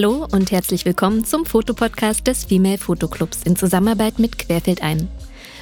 Hallo 0.00 0.28
und 0.30 0.52
herzlich 0.52 0.84
willkommen 0.84 1.24
zum 1.24 1.44
Fotopodcast 1.44 2.24
des 2.24 2.44
Female 2.44 2.78
Fotoclubs 2.78 3.42
in 3.42 3.56
Zusammenarbeit 3.56 4.20
mit 4.20 4.38
Querfeld 4.38 4.80
ein. 4.80 5.08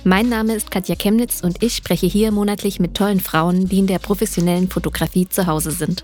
Mein 0.05 0.29
Name 0.29 0.55
ist 0.55 0.71
Katja 0.71 0.95
Chemnitz 0.95 1.41
und 1.41 1.63
ich 1.63 1.75
spreche 1.75 2.05
hier 2.05 2.31
monatlich 2.33 2.79
mit 2.79 2.93
tollen 2.93 3.21
Frauen, 3.21 3.67
die 3.67 3.79
in 3.79 3.87
der 3.87 3.99
professionellen 3.99 4.69
Fotografie 4.69 5.27
zu 5.27 5.47
Hause 5.47 5.71
sind. 5.71 6.03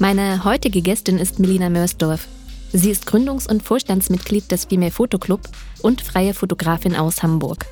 Meine 0.00 0.42
heutige 0.42 0.82
Gästin 0.82 1.16
ist 1.16 1.38
Melina 1.38 1.70
Mörsdorf. 1.70 2.26
Sie 2.72 2.90
ist 2.90 3.06
Gründungs- 3.06 3.48
und 3.48 3.62
Vorstandsmitglied 3.62 4.50
des 4.50 4.64
Female 4.64 4.90
Fotoclub 4.90 5.42
und 5.80 6.00
freie 6.00 6.34
Fotografin 6.34 6.96
aus 6.96 7.22
Hamburg. 7.22 7.66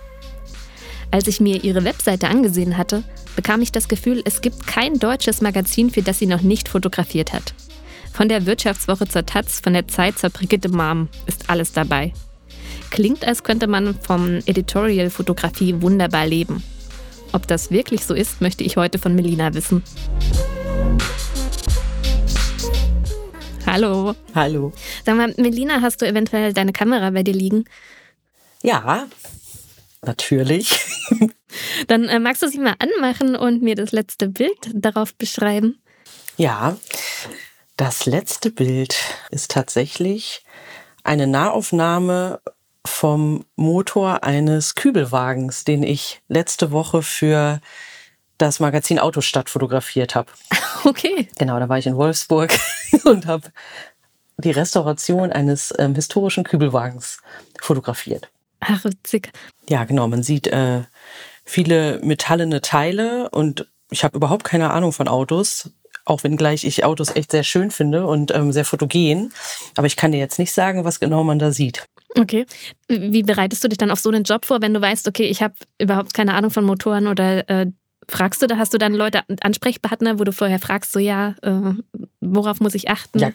Als 1.11 1.27
ich 1.27 1.41
mir 1.41 1.64
ihre 1.64 1.83
Webseite 1.83 2.28
angesehen 2.28 2.78
hatte, 2.78 3.03
bekam 3.34 3.62
ich 3.62 3.73
das 3.73 3.89
Gefühl, 3.89 4.23
es 4.27 4.42
gibt 4.42 4.64
kein 4.69 5.01
deutsches 5.01 5.41
Magazin, 5.41 5.91
für 5.91 6.03
das 6.03 6.20
sie 6.20 6.27
noch 6.27 6.42
nicht 6.42 6.69
fotografiert 6.69 7.33
hat. 7.33 7.53
Von 8.16 8.30
der 8.30 8.47
Wirtschaftswoche 8.47 9.06
zur 9.06 9.27
Taz, 9.27 9.61
von 9.61 9.75
der 9.75 9.88
Zeit 9.88 10.19
zur 10.19 10.30
Brigitte 10.30 10.70
Mom 10.70 11.11
ist 11.27 11.51
alles 11.51 11.73
dabei. 11.73 12.15
Klingt, 12.91 13.27
als 13.27 13.45
könnte 13.45 13.66
man 13.66 13.95
vom 14.01 14.39
Editorial-Fotografie 14.47 15.83
wunderbar 15.83 16.27
leben. 16.27 16.62
Ob 17.33 17.47
das 17.47 17.70
wirklich 17.70 18.06
so 18.06 18.15
ist, 18.15 18.41
möchte 18.41 18.65
ich 18.65 18.79
heute 18.79 18.98
von 18.98 19.15
Melina 19.15 19.52
wissen. 19.52 19.83
Hallo. 23.66 24.15
Hallo. 24.34 24.73
Sag 25.05 25.17
mal, 25.17 25.34
Melina, 25.37 25.83
hast 25.83 26.00
du 26.00 26.06
eventuell 26.06 26.55
deine 26.55 26.72
Kamera 26.72 27.11
bei 27.11 27.22
dir 27.22 27.34
liegen? 27.34 27.67
Ja, 28.62 29.09
natürlich. 30.00 30.75
Dann 31.87 32.05
äh, 32.05 32.19
magst 32.19 32.42
du 32.42 32.48
sie 32.48 32.61
mal 32.61 32.77
anmachen 32.78 33.37
und 33.37 33.61
mir 33.61 33.75
das 33.75 33.92
letzte 33.92 34.28
Bild 34.28 34.70
darauf 34.72 35.14
beschreiben? 35.14 35.78
Ja, 36.39 36.78
das 37.77 38.06
letzte 38.06 38.50
Bild 38.50 38.96
ist 39.30 39.50
tatsächlich 39.50 40.44
eine 41.05 41.27
Nahaufnahme 41.27 42.41
vom 42.86 43.44
Motor 43.56 44.24
eines 44.24 44.74
Kübelwagens, 44.74 45.64
den 45.64 45.82
ich 45.82 46.22
letzte 46.28 46.70
Woche 46.70 47.02
für 47.02 47.60
das 48.38 48.60
Magazin 48.60 48.98
Autostadt 48.98 49.50
fotografiert 49.50 50.14
habe. 50.14 50.30
Okay. 50.84 51.28
Genau, 51.36 51.58
da 51.58 51.69
war 51.69 51.78
ich 51.78 51.86
in 51.88 51.97
Wolfsburg 51.97 52.56
und 53.06 53.27
habe 53.27 53.50
die 54.36 54.52
Restauration 54.52 55.32
eines 55.32 55.74
ähm, 55.78 55.97
historischen 55.97 56.44
Kübelwagens 56.44 57.19
fotografiert. 57.60 58.30
Ach, 58.60 58.84
witzig. 58.84 59.32
Ja, 59.69 59.82
genau, 59.82 60.06
man 60.06 60.22
sieht 60.22 60.47
äh, 60.47 60.82
viele 61.44 61.98
metallene 62.04 62.60
Teile 62.60 63.30
und 63.30 63.69
ich 63.91 64.04
habe 64.04 64.16
überhaupt 64.16 64.44
keine 64.44 64.70
Ahnung 64.70 64.92
von 64.92 65.08
Autos, 65.08 65.72
auch 66.07 66.25
wenn 66.25 66.37
gleich 66.37 66.65
ich 66.65 66.85
Autos 66.85 67.15
echt 67.15 67.33
sehr 67.33 67.45
schön 67.45 67.71
finde 67.71 68.07
und 68.07 68.35
ähm, 68.35 68.53
sehr 68.53 68.65
fotogen. 68.65 69.33
Aber 69.77 69.87
ich 69.87 69.97
kann 69.97 70.12
dir 70.12 70.19
jetzt 70.19 70.39
nicht 70.39 70.53
sagen, 70.53 70.85
was 70.85 71.01
genau 71.01 71.23
man 71.25 71.39
da 71.39 71.53
sieht. 71.53 71.85
Okay. 72.19 72.47
Wie 72.89 73.23
bereitest 73.23 73.62
du 73.62 73.69
dich 73.69 73.79
dann 73.79 73.91
auf 73.91 74.01
so 74.01 74.09
einen 74.09 74.25
Job 74.25 74.47
vor, 74.47 74.62
wenn 74.62 74.73
du 74.73 74.81
weißt, 74.81 75.07
okay, 75.09 75.25
ich 75.25 75.43
habe 75.43 75.55
überhaupt 75.79 76.15
keine 76.15 76.34
Ahnung 76.34 76.51
von 76.51 76.65
Motoren 76.65 77.09
oder 77.09 77.49
äh, 77.51 77.67
fragst 78.09 78.41
du, 78.41 78.47
da 78.47 78.57
hast 78.57 78.73
du 78.73 78.79
dann 78.79 78.95
Leute, 78.95 79.23
Ansprechpartner, 79.41 80.19
wo 80.19 80.25
du 80.25 80.33
vorher 80.33 80.59
fragst, 80.59 80.93
so 80.93 80.99
ja, 80.99 81.34
äh, 81.43 81.75
worauf 82.21 82.61
muss 82.61 82.75
ich 82.75 82.89
achten? 82.89 83.19
Ja, 83.19 83.33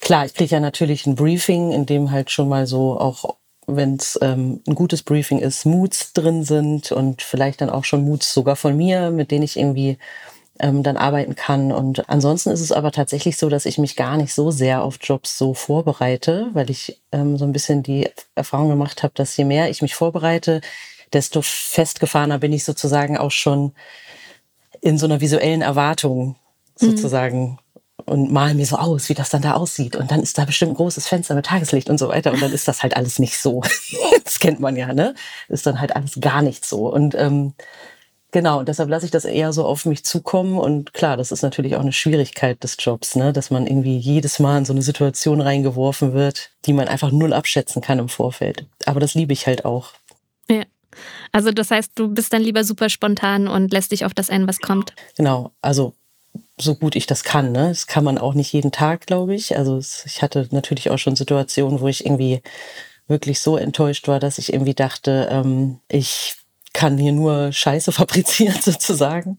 klar, 0.00 0.26
ich 0.26 0.34
kriege 0.34 0.54
ja 0.54 0.60
natürlich 0.60 1.06
ein 1.06 1.16
Briefing, 1.16 1.72
in 1.72 1.86
dem 1.86 2.10
halt 2.10 2.30
schon 2.30 2.48
mal 2.48 2.66
so 2.66 2.98
auch 2.98 3.36
wenn 3.66 3.94
es 3.94 4.18
ähm, 4.20 4.60
ein 4.66 4.74
gutes 4.74 5.02
Briefing 5.02 5.38
ist, 5.38 5.64
Moods 5.64 6.12
drin 6.12 6.42
sind 6.42 6.90
und 6.90 7.22
vielleicht 7.22 7.60
dann 7.60 7.70
auch 7.70 7.84
schon 7.84 8.04
Moods 8.04 8.34
sogar 8.34 8.56
von 8.56 8.76
mir, 8.76 9.10
mit 9.10 9.30
denen 9.30 9.44
ich 9.44 9.56
irgendwie 9.56 9.98
ähm, 10.58 10.82
dann 10.82 10.96
arbeiten 10.96 11.34
kann. 11.34 11.72
Und 11.72 12.08
ansonsten 12.08 12.50
ist 12.50 12.60
es 12.60 12.72
aber 12.72 12.92
tatsächlich 12.92 13.36
so, 13.36 13.48
dass 13.48 13.66
ich 13.66 13.78
mich 13.78 13.96
gar 13.96 14.16
nicht 14.16 14.34
so 14.34 14.50
sehr 14.50 14.82
auf 14.82 14.98
Jobs 15.00 15.38
so 15.38 15.54
vorbereite, 15.54 16.48
weil 16.52 16.70
ich 16.70 17.00
ähm, 17.10 17.36
so 17.36 17.44
ein 17.44 17.52
bisschen 17.52 17.82
die 17.82 18.08
Erfahrung 18.34 18.68
gemacht 18.68 19.02
habe, 19.02 19.14
dass 19.14 19.36
je 19.36 19.44
mehr 19.44 19.70
ich 19.70 19.82
mich 19.82 19.94
vorbereite, 19.94 20.60
desto 21.12 21.42
festgefahrener 21.42 22.38
bin 22.38 22.52
ich 22.52 22.64
sozusagen 22.64 23.18
auch 23.18 23.30
schon 23.30 23.72
in 24.80 24.98
so 24.98 25.06
einer 25.06 25.20
visuellen 25.20 25.62
Erwartung 25.62 26.36
mhm. 26.80 26.90
sozusagen 26.90 27.40
mhm. 27.40 27.58
und 28.04 28.32
mal 28.32 28.54
mir 28.54 28.66
so 28.66 28.76
aus, 28.76 29.08
wie 29.08 29.14
das 29.14 29.30
dann 29.30 29.42
da 29.42 29.54
aussieht. 29.54 29.96
Und 29.96 30.10
dann 30.10 30.22
ist 30.22 30.38
da 30.38 30.44
bestimmt 30.44 30.72
ein 30.72 30.76
großes 30.76 31.06
Fenster 31.08 31.34
mit 31.34 31.46
Tageslicht 31.46 31.88
und 31.88 31.98
so 31.98 32.08
weiter. 32.08 32.32
Und 32.32 32.42
dann 32.42 32.52
ist 32.52 32.68
das 32.68 32.82
halt 32.82 32.96
alles 32.96 33.18
nicht 33.18 33.38
so. 33.38 33.62
das 34.24 34.38
kennt 34.38 34.60
man 34.60 34.76
ja, 34.76 34.92
ne? 34.92 35.14
Ist 35.48 35.66
dann 35.66 35.80
halt 35.80 35.96
alles 35.96 36.18
gar 36.20 36.42
nicht 36.42 36.64
so. 36.64 36.92
Und 36.92 37.14
ähm, 37.14 37.54
genau, 38.32 38.58
und 38.58 38.68
deshalb 38.68 38.88
lasse 38.88 39.04
ich 39.04 39.12
das 39.12 39.24
eher 39.24 39.52
so 39.52 39.64
auf 39.64 39.86
mich 39.86 40.04
zukommen. 40.04 40.58
Und 40.58 40.92
klar, 40.92 41.16
das 41.16 41.30
ist 41.30 41.42
natürlich 41.42 41.76
auch 41.76 41.80
eine 41.80 41.92
Schwierigkeit 41.92 42.62
des 42.64 42.76
Jobs, 42.78 43.14
ne? 43.14 43.32
Dass 43.32 43.50
man 43.50 43.66
irgendwie 43.66 43.96
jedes 43.96 44.40
Mal 44.40 44.58
in 44.58 44.64
so 44.64 44.72
eine 44.72 44.82
Situation 44.82 45.40
reingeworfen 45.40 46.12
wird, 46.12 46.50
die 46.64 46.72
man 46.72 46.88
einfach 46.88 47.12
null 47.12 47.32
abschätzen 47.32 47.80
kann 47.80 48.00
im 48.00 48.08
Vorfeld. 48.08 48.66
Aber 48.86 48.98
das 48.98 49.14
liebe 49.14 49.32
ich 49.32 49.46
halt 49.46 49.64
auch. 49.64 49.92
Ja. 50.50 50.64
Also 51.30 51.52
das 51.52 51.70
heißt, 51.70 51.92
du 51.94 52.08
bist 52.08 52.32
dann 52.32 52.42
lieber 52.42 52.64
super 52.64 52.90
spontan 52.90 53.48
und 53.48 53.72
lässt 53.72 53.92
dich 53.92 54.04
auf 54.04 54.12
das 54.12 54.28
ein, 54.28 54.46
was 54.46 54.58
kommt. 54.58 54.92
Genau, 55.16 55.52
also 55.62 55.94
so 56.58 56.74
gut 56.74 56.96
ich 56.96 57.06
das 57.06 57.24
kann. 57.24 57.52
Ne? 57.52 57.68
Das 57.68 57.86
kann 57.86 58.04
man 58.04 58.18
auch 58.18 58.34
nicht 58.34 58.52
jeden 58.52 58.72
Tag, 58.72 59.06
glaube 59.06 59.34
ich. 59.34 59.56
Also 59.56 59.78
ich 59.78 60.22
hatte 60.22 60.48
natürlich 60.50 60.90
auch 60.90 60.98
schon 60.98 61.16
Situationen, 61.16 61.80
wo 61.80 61.88
ich 61.88 62.04
irgendwie 62.04 62.42
wirklich 63.08 63.40
so 63.40 63.56
enttäuscht 63.56 64.08
war, 64.08 64.20
dass 64.20 64.38
ich 64.38 64.52
irgendwie 64.52 64.74
dachte, 64.74 65.28
ähm, 65.30 65.80
ich 65.88 66.36
kann 66.72 66.98
hier 66.98 67.12
nur 67.12 67.52
Scheiße 67.52 67.92
fabrizieren 67.92 68.60
sozusagen. 68.60 69.38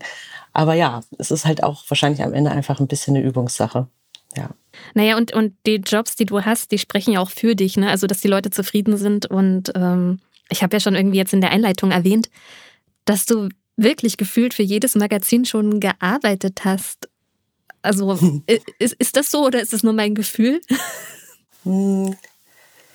Aber 0.54 0.76
ja, 0.76 1.02
es 1.18 1.32
ist 1.32 1.46
halt 1.46 1.64
auch 1.64 1.84
wahrscheinlich 1.90 2.24
am 2.24 2.34
Ende 2.34 2.52
einfach 2.52 2.80
ein 2.80 2.88
bisschen 2.88 3.16
eine 3.16 3.26
Übungssache. 3.26 3.88
Ja. 4.36 4.50
Naja, 4.94 5.18
und, 5.18 5.34
und 5.34 5.56
die 5.66 5.76
Jobs, 5.76 6.16
die 6.16 6.26
du 6.26 6.42
hast, 6.42 6.72
die 6.72 6.80
sprechen 6.80 7.14
ja 7.14 7.20
auch 7.20 7.30
für 7.30 7.56
dich, 7.56 7.78
ne? 7.78 7.90
Also, 7.90 8.08
dass 8.08 8.22
die 8.22 8.28
Leute 8.28 8.50
zufrieden 8.50 8.98
sind 8.98 9.28
und 9.28 9.72
ähm, 9.76 10.20
ich 10.50 10.64
habe 10.64 10.76
ja 10.76 10.80
schon 10.80 10.96
irgendwie 10.96 11.18
jetzt 11.18 11.34
in 11.34 11.42
der 11.42 11.52
Einleitung 11.52 11.92
erwähnt, 11.92 12.30
dass 13.06 13.26
du 13.26 13.50
wirklich 13.76 14.18
gefühlt 14.18 14.54
für 14.54 14.64
jedes 14.64 14.96
Magazin 14.96 15.46
schon 15.46 15.80
gearbeitet 15.80 16.62
hast. 16.64 17.10
Also 17.82 18.18
ist, 18.80 18.94
ist 18.94 19.18
das 19.18 19.32
so 19.32 19.46
oder 19.46 19.62
ist 19.62 19.74
es 19.74 19.84
nur 19.84 19.94
mein 19.94 20.16
Gefühl? 20.16 20.62
Hm, 21.66 22.18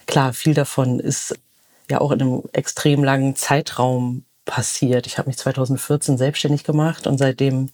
klar, 0.06 0.34
viel 0.34 0.52
davon 0.52 1.00
ist 1.00 1.34
ja 1.90 2.02
auch 2.02 2.10
in 2.10 2.20
einem 2.20 2.42
extrem 2.52 3.02
langen 3.02 3.34
Zeitraum 3.34 4.26
passiert. 4.48 5.06
Ich 5.06 5.18
habe 5.18 5.28
mich 5.28 5.36
2014 5.36 6.18
selbstständig 6.18 6.64
gemacht 6.64 7.06
und 7.06 7.18
seitdem 7.18 7.70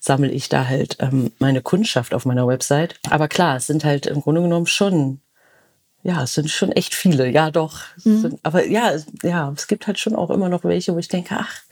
sammle 0.00 0.30
ich 0.30 0.50
da 0.50 0.66
halt 0.66 0.98
ähm, 1.00 1.32
meine 1.38 1.62
Kundschaft 1.62 2.12
auf 2.12 2.26
meiner 2.26 2.46
Website. 2.46 2.96
Aber 3.08 3.28
klar, 3.28 3.56
es 3.56 3.66
sind 3.66 3.84
halt 3.84 4.06
im 4.06 4.20
Grunde 4.20 4.42
genommen 4.42 4.66
schon 4.66 5.20
ja, 6.02 6.22
es 6.22 6.34
sind 6.34 6.48
schon 6.50 6.70
echt 6.70 6.94
viele, 6.94 7.28
ja 7.28 7.50
doch. 7.50 7.80
Mhm. 8.04 8.20
Sind, 8.20 8.40
aber 8.44 8.64
ja, 8.64 8.96
ja, 9.24 9.52
es 9.56 9.66
gibt 9.66 9.88
halt 9.88 9.98
schon 9.98 10.14
auch 10.14 10.30
immer 10.30 10.48
noch 10.48 10.62
welche, 10.62 10.94
wo 10.94 10.98
ich 10.98 11.08
denke, 11.08 11.34
ach, 11.36 11.62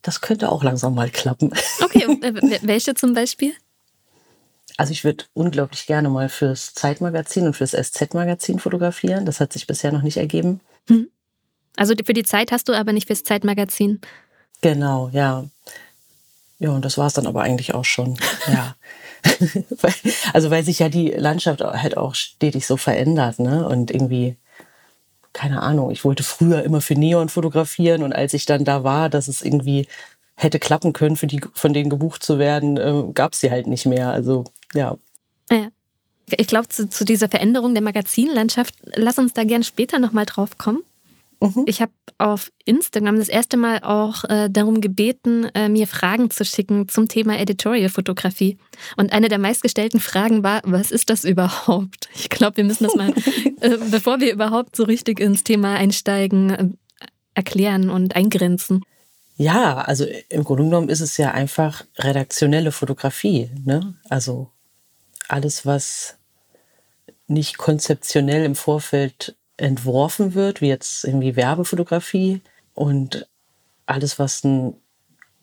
das 0.00 0.20
könnte 0.20 0.52
auch 0.52 0.62
langsam 0.62 0.94
mal 0.94 1.10
klappen. 1.10 1.52
Okay, 1.82 2.04
äh, 2.04 2.58
welche 2.62 2.94
zum 2.94 3.14
Beispiel? 3.14 3.52
Also 4.76 4.92
ich 4.92 5.02
würde 5.02 5.24
unglaublich 5.34 5.86
gerne 5.86 6.08
mal 6.08 6.28
fürs 6.28 6.74
Zeitmagazin 6.74 7.46
und 7.46 7.56
fürs 7.56 7.72
SZ-Magazin 7.72 8.60
fotografieren. 8.60 9.26
Das 9.26 9.40
hat 9.40 9.52
sich 9.52 9.66
bisher 9.66 9.90
noch 9.90 10.02
nicht 10.02 10.18
ergeben. 10.18 10.60
Mhm. 10.88 11.08
Also 11.76 11.94
für 12.04 12.12
die 12.12 12.22
Zeit 12.22 12.52
hast 12.52 12.68
du 12.68 12.72
aber 12.72 12.92
nicht 12.92 13.06
fürs 13.06 13.24
Zeitmagazin. 13.24 14.00
Genau, 14.60 15.10
ja. 15.12 15.44
Ja, 16.58 16.70
und 16.70 16.84
das 16.84 16.96
war 16.96 17.06
es 17.06 17.14
dann 17.14 17.26
aber 17.26 17.42
eigentlich 17.42 17.74
auch 17.74 17.84
schon. 17.84 18.16
Ja. 18.46 18.76
also 20.32 20.50
weil 20.50 20.64
sich 20.64 20.78
ja 20.78 20.88
die 20.88 21.10
Landschaft 21.10 21.60
halt 21.60 21.96
auch 21.96 22.14
stetig 22.14 22.66
so 22.66 22.76
verändert, 22.76 23.38
ne? 23.38 23.66
Und 23.66 23.90
irgendwie, 23.90 24.36
keine 25.32 25.62
Ahnung, 25.62 25.90
ich 25.90 26.04
wollte 26.04 26.22
früher 26.22 26.62
immer 26.62 26.80
für 26.80 26.94
Neon 26.94 27.28
fotografieren 27.28 28.02
und 28.02 28.12
als 28.12 28.34
ich 28.34 28.46
dann 28.46 28.64
da 28.64 28.84
war, 28.84 29.08
dass 29.08 29.28
es 29.28 29.42
irgendwie 29.42 29.88
hätte 30.36 30.58
klappen 30.58 30.92
können, 30.92 31.16
für 31.16 31.26
die, 31.26 31.40
von 31.54 31.72
denen 31.72 31.90
gebucht 31.90 32.22
zu 32.22 32.38
werden, 32.38 32.76
äh, 32.76 33.12
gab 33.12 33.32
es 33.32 33.40
sie 33.40 33.50
halt 33.50 33.66
nicht 33.66 33.86
mehr. 33.86 34.10
Also 34.10 34.44
ja. 34.74 34.96
ja. 35.50 35.68
Ich 36.26 36.46
glaube, 36.46 36.68
zu, 36.68 36.88
zu, 36.88 37.04
dieser 37.04 37.28
Veränderung 37.28 37.74
der 37.74 37.82
Magazinlandschaft, 37.82 38.74
lass 38.94 39.18
uns 39.18 39.34
da 39.34 39.44
gern 39.44 39.62
später 39.62 39.98
nochmal 39.98 40.24
drauf 40.24 40.56
kommen. 40.56 40.82
Mhm. 41.44 41.64
Ich 41.66 41.80
habe 41.82 41.92
auf 42.18 42.50
Instagram 42.64 43.18
das 43.18 43.28
erste 43.28 43.56
Mal 43.56 43.80
auch 43.82 44.24
äh, 44.24 44.48
darum 44.48 44.80
gebeten, 44.80 45.44
äh, 45.54 45.68
mir 45.68 45.86
Fragen 45.86 46.30
zu 46.30 46.44
schicken 46.44 46.88
zum 46.88 47.08
Thema 47.08 47.38
Editorial-Fotografie. 47.38 48.58
Und 48.96 49.12
eine 49.12 49.28
der 49.28 49.38
meistgestellten 49.38 50.00
Fragen 50.00 50.42
war, 50.42 50.62
was 50.64 50.90
ist 50.90 51.10
das 51.10 51.24
überhaupt? 51.24 52.08
Ich 52.14 52.30
glaube, 52.30 52.58
wir 52.58 52.64
müssen 52.64 52.84
das 52.84 52.94
mal, 52.94 53.12
äh, 53.60 53.76
bevor 53.90 54.20
wir 54.20 54.32
überhaupt 54.32 54.76
so 54.76 54.84
richtig 54.84 55.20
ins 55.20 55.44
Thema 55.44 55.74
einsteigen, 55.74 56.50
äh, 56.50 56.68
erklären 57.34 57.90
und 57.90 58.16
eingrenzen. 58.16 58.82
Ja, 59.36 59.78
also 59.78 60.06
im 60.28 60.44
Grunde 60.44 60.64
genommen 60.64 60.88
ist 60.88 61.00
es 61.00 61.16
ja 61.16 61.32
einfach 61.32 61.84
redaktionelle 61.98 62.70
Fotografie. 62.70 63.50
Ne? 63.64 63.94
Also 64.08 64.50
alles, 65.28 65.66
was 65.66 66.16
nicht 67.26 67.58
konzeptionell 67.58 68.44
im 68.44 68.54
Vorfeld 68.54 69.36
entworfen 69.56 70.34
wird, 70.34 70.60
wie 70.60 70.68
jetzt 70.68 71.04
irgendwie 71.04 71.36
Werbefotografie 71.36 72.42
und 72.74 73.28
alles, 73.86 74.18
was 74.18 74.44
ein 74.44 74.74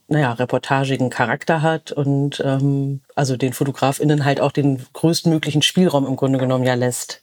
naja, 0.08 0.34
reportagigen 0.34 1.10
Charakter 1.10 1.62
hat 1.62 1.94
und 1.94 2.42
ähm, 2.46 3.00
also 3.16 3.38
den 3.38 3.54
FotografInnen 3.54 4.26
halt 4.26 4.42
auch 4.42 4.52
den 4.52 4.86
größtmöglichen 4.92 5.62
Spielraum 5.62 6.06
im 6.06 6.18
Grunde 6.18 6.38
genommen 6.38 6.66
ja 6.66 6.74
lässt 6.74 7.22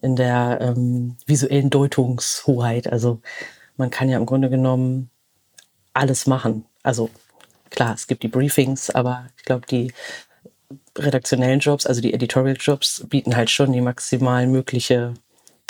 in 0.00 0.16
der 0.16 0.58
ähm, 0.62 1.16
visuellen 1.26 1.68
Deutungshoheit. 1.68 2.90
Also 2.90 3.20
man 3.76 3.90
kann 3.90 4.08
ja 4.08 4.16
im 4.16 4.24
Grunde 4.24 4.48
genommen 4.48 5.10
alles 5.92 6.26
machen. 6.26 6.64
Also 6.82 7.10
klar, 7.68 7.94
es 7.94 8.06
gibt 8.06 8.22
die 8.22 8.28
Briefings, 8.28 8.88
aber 8.88 9.26
ich 9.36 9.44
glaube, 9.44 9.66
die 9.66 9.92
redaktionellen 10.96 11.60
Jobs, 11.60 11.86
also 11.86 12.00
die 12.00 12.14
Editorial 12.14 12.56
Jobs, 12.58 13.04
bieten 13.08 13.36
halt 13.36 13.50
schon 13.50 13.72
die 13.72 13.82
maximal 13.82 14.46
mögliche 14.46 15.12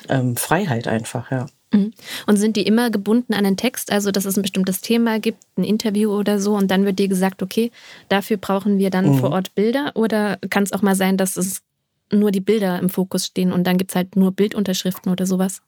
ähm, 0.09 0.37
Freiheit 0.37 0.89
einfach, 0.89 1.31
ja. 1.31 1.47
Mhm. 1.73 1.93
Und 2.27 2.37
sind 2.37 2.57
die 2.57 2.67
immer 2.67 2.91
gebunden 2.91 3.35
an 3.35 3.45
den 3.45 3.57
Text, 3.57 3.91
also 3.91 4.11
dass 4.11 4.25
es 4.25 4.37
ein 4.37 4.43
bestimmtes 4.43 4.81
Thema 4.81 5.19
gibt, 5.19 5.43
ein 5.57 5.65
Interview 5.65 6.11
oder 6.11 6.39
so, 6.39 6.55
und 6.55 6.71
dann 6.71 6.85
wird 6.85 6.99
dir 6.99 7.09
gesagt, 7.09 7.43
okay, 7.43 7.71
dafür 8.09 8.37
brauchen 8.37 8.79
wir 8.79 8.91
dann 8.91 9.13
mhm. 9.13 9.19
vor 9.19 9.31
Ort 9.31 9.55
Bilder? 9.55 9.93
Oder 9.95 10.39
kann 10.51 10.63
es 10.63 10.73
auch 10.73 10.83
mal 10.83 10.97
sein, 10.97 11.17
dass 11.17 11.37
es 11.37 11.63
nur 12.11 12.31
die 12.31 12.41
Bilder 12.41 12.79
im 12.79 12.91
Fokus 12.91 13.27
stehen 13.27 13.53
und 13.53 13.65
dann 13.65 13.79
gibt 13.79 13.93
es 13.93 13.97
halt 13.97 14.17
nur 14.17 14.33
Bildunterschriften 14.33 15.11
oder 15.11 15.27
sowas? 15.27 15.63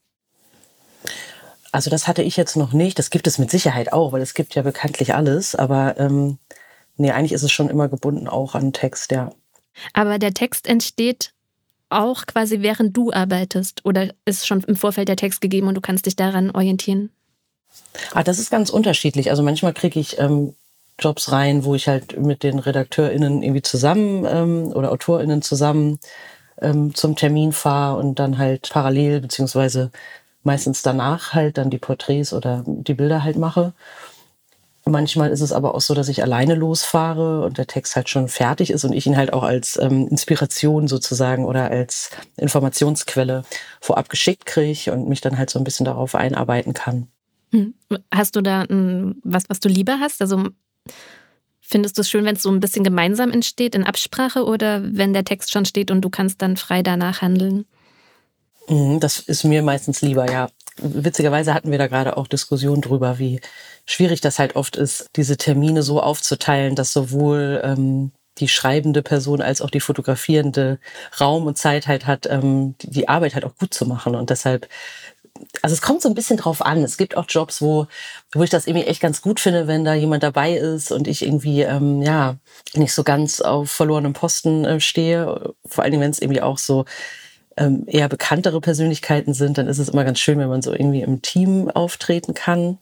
Also 1.71 1.89
das 1.89 2.07
hatte 2.07 2.21
ich 2.21 2.37
jetzt 2.37 2.55
noch 2.55 2.71
nicht. 2.71 2.97
Das 2.97 3.09
gibt 3.09 3.27
es 3.27 3.37
mit 3.37 3.51
Sicherheit 3.51 3.91
auch, 3.91 4.13
weil 4.13 4.21
es 4.21 4.33
gibt 4.33 4.55
ja 4.55 4.61
bekanntlich 4.61 5.13
alles. 5.13 5.55
Aber 5.55 5.99
ähm, 5.99 6.37
nee, 6.95 7.11
eigentlich 7.11 7.33
ist 7.33 7.43
es 7.43 7.51
schon 7.51 7.69
immer 7.69 7.89
gebunden 7.89 8.29
auch 8.29 8.55
an 8.55 8.71
Text, 8.71 9.11
ja. 9.11 9.31
Aber 9.91 10.17
der 10.17 10.33
Text 10.33 10.67
entsteht 10.67 11.33
auch 12.03 12.25
quasi 12.25 12.61
während 12.61 12.95
du 12.95 13.11
arbeitest 13.11 13.85
oder 13.85 14.09
ist 14.25 14.47
schon 14.47 14.61
im 14.61 14.75
Vorfeld 14.75 15.07
der 15.07 15.15
Text 15.15 15.41
gegeben 15.41 15.67
und 15.67 15.75
du 15.75 15.81
kannst 15.81 16.05
dich 16.05 16.15
daran 16.15 16.51
orientieren? 16.51 17.09
Ah, 18.13 18.23
das 18.23 18.39
ist 18.39 18.51
ganz 18.51 18.69
unterschiedlich. 18.69 19.29
Also 19.29 19.43
manchmal 19.43 19.73
kriege 19.73 19.99
ich 19.99 20.19
ähm, 20.19 20.55
Jobs 20.99 21.31
rein, 21.31 21.65
wo 21.65 21.75
ich 21.75 21.87
halt 21.87 22.19
mit 22.19 22.43
den 22.43 22.59
RedakteurInnen 22.59 23.43
irgendwie 23.43 23.61
zusammen 23.61 24.25
ähm, 24.25 24.71
oder 24.73 24.91
AutorInnen 24.91 25.41
zusammen 25.41 25.99
ähm, 26.61 26.93
zum 26.95 27.15
Termin 27.15 27.51
fahre 27.51 27.97
und 27.97 28.19
dann 28.19 28.37
halt 28.37 28.69
parallel 28.71 29.21
beziehungsweise 29.21 29.91
meistens 30.43 30.83
danach 30.83 31.33
halt 31.33 31.57
dann 31.57 31.69
die 31.69 31.79
Porträts 31.79 32.31
oder 32.31 32.63
die 32.65 32.93
Bilder 32.93 33.23
halt 33.23 33.37
mache. 33.37 33.73
Manchmal 34.87 35.31
ist 35.31 35.41
es 35.41 35.51
aber 35.51 35.73
auch 35.73 35.81
so, 35.81 35.95
dass 35.95 36.09
ich 36.09 36.21
alleine 36.21 36.53
losfahre 36.53 37.43
und 37.43 37.57
der 37.57 37.65
Text 37.65 37.95
halt 37.95 38.07
schon 38.07 38.27
fertig 38.27 38.69
ist 38.69 38.85
und 38.85 38.93
ich 38.93 39.07
ihn 39.07 39.17
halt 39.17 39.33
auch 39.33 39.41
als 39.41 39.79
ähm, 39.81 40.07
Inspiration 40.07 40.87
sozusagen 40.87 41.45
oder 41.45 41.71
als 41.71 42.11
Informationsquelle 42.37 43.43
vorab 43.81 44.09
geschickt 44.09 44.45
kriege 44.45 44.93
und 44.93 45.09
mich 45.09 45.21
dann 45.21 45.39
halt 45.39 45.49
so 45.49 45.57
ein 45.57 45.63
bisschen 45.63 45.85
darauf 45.85 46.13
einarbeiten 46.13 46.75
kann. 46.75 47.07
Hm. 47.51 47.73
Hast 48.13 48.35
du 48.35 48.41
da 48.41 48.65
was, 49.23 49.45
was 49.47 49.59
du 49.59 49.69
lieber 49.69 49.99
hast? 49.99 50.21
Also 50.21 50.49
findest 51.61 51.97
du 51.97 52.01
es 52.01 52.09
schön, 52.09 52.25
wenn 52.25 52.35
es 52.35 52.43
so 52.43 52.51
ein 52.51 52.59
bisschen 52.59 52.83
gemeinsam 52.83 53.31
entsteht 53.31 53.73
in 53.73 53.83
Absprache 53.83 54.45
oder 54.45 54.83
wenn 54.83 55.13
der 55.13 55.25
Text 55.25 55.51
schon 55.51 55.65
steht 55.65 55.89
und 55.89 56.01
du 56.01 56.11
kannst 56.11 56.43
dann 56.43 56.57
frei 56.57 56.83
danach 56.83 57.23
handeln? 57.23 57.65
Mhm, 58.67 58.99
das 58.99 59.19
ist 59.19 59.43
mir 59.45 59.63
meistens 59.63 60.01
lieber, 60.01 60.31
ja. 60.31 60.49
Witzigerweise 60.81 61.53
hatten 61.53 61.71
wir 61.71 61.77
da 61.77 61.87
gerade 61.87 62.17
auch 62.17 62.27
Diskussionen 62.27 62.81
drüber, 62.81 63.17
wie 63.17 63.39
schwierig 63.85 64.21
das 64.21 64.39
halt 64.39 64.55
oft 64.55 64.75
ist, 64.75 65.07
diese 65.15 65.37
Termine 65.37 65.83
so 65.83 66.01
aufzuteilen, 66.01 66.75
dass 66.75 66.91
sowohl 66.91 67.61
ähm, 67.63 68.11
die 68.39 68.49
schreibende 68.49 69.01
Person 69.01 69.41
als 69.41 69.61
auch 69.61 69.69
die 69.69 69.79
fotografierende 69.79 70.79
Raum 71.19 71.47
und 71.47 71.57
Zeit 71.57 71.87
halt 71.87 72.05
hat, 72.05 72.27
ähm, 72.29 72.75
die, 72.81 73.07
Arbeit 73.07 73.35
halt 73.35 73.45
auch 73.45 73.55
gut 73.55 73.73
zu 73.73 73.85
machen. 73.85 74.15
Und 74.15 74.29
deshalb 74.29 74.67
also 75.61 75.73
es 75.73 75.81
kommt 75.81 76.01
so 76.01 76.09
ein 76.09 76.15
bisschen 76.15 76.37
drauf 76.37 76.65
an. 76.65 76.83
Es 76.83 76.97
gibt 76.97 77.17
auch 77.17 77.25
Jobs, 77.27 77.61
wo, 77.61 77.87
wo 78.33 78.43
ich 78.43 78.49
das 78.49 78.67
irgendwie 78.67 78.87
echt 78.87 79.01
ganz 79.01 79.21
gut 79.21 79.39
finde, 79.39 79.67
wenn 79.67 79.83
da 79.83 79.93
jemand 79.93 80.23
dabei 80.23 80.53
ist 80.53 80.91
und 80.91 81.07
ich 81.07 81.23
irgendwie, 81.23 81.61
ähm, 81.61 82.01
ja, 82.01 82.37
nicht 82.73 82.93
so 82.93 83.03
ganz 83.03 83.41
auf 83.41 83.69
verlorenem 83.69 84.13
Posten 84.13 84.65
äh, 84.65 84.79
stehe. 84.79 85.53
Vor 85.65 85.83
allen 85.83 85.91
Dingen, 85.91 86.03
wenn 86.03 86.11
es 86.11 86.21
irgendwie 86.21 86.41
auch 86.41 86.57
so 86.57 86.85
ähm, 87.57 87.83
eher 87.87 88.09
bekanntere 88.09 88.61
Persönlichkeiten 88.61 89.33
sind, 89.33 89.57
dann 89.57 89.67
ist 89.67 89.79
es 89.79 89.89
immer 89.89 90.03
ganz 90.03 90.19
schön, 90.19 90.39
wenn 90.39 90.49
man 90.49 90.61
so 90.61 90.71
irgendwie 90.71 91.01
im 91.01 91.21
Team 91.21 91.69
auftreten 91.69 92.33
kann. 92.33 92.77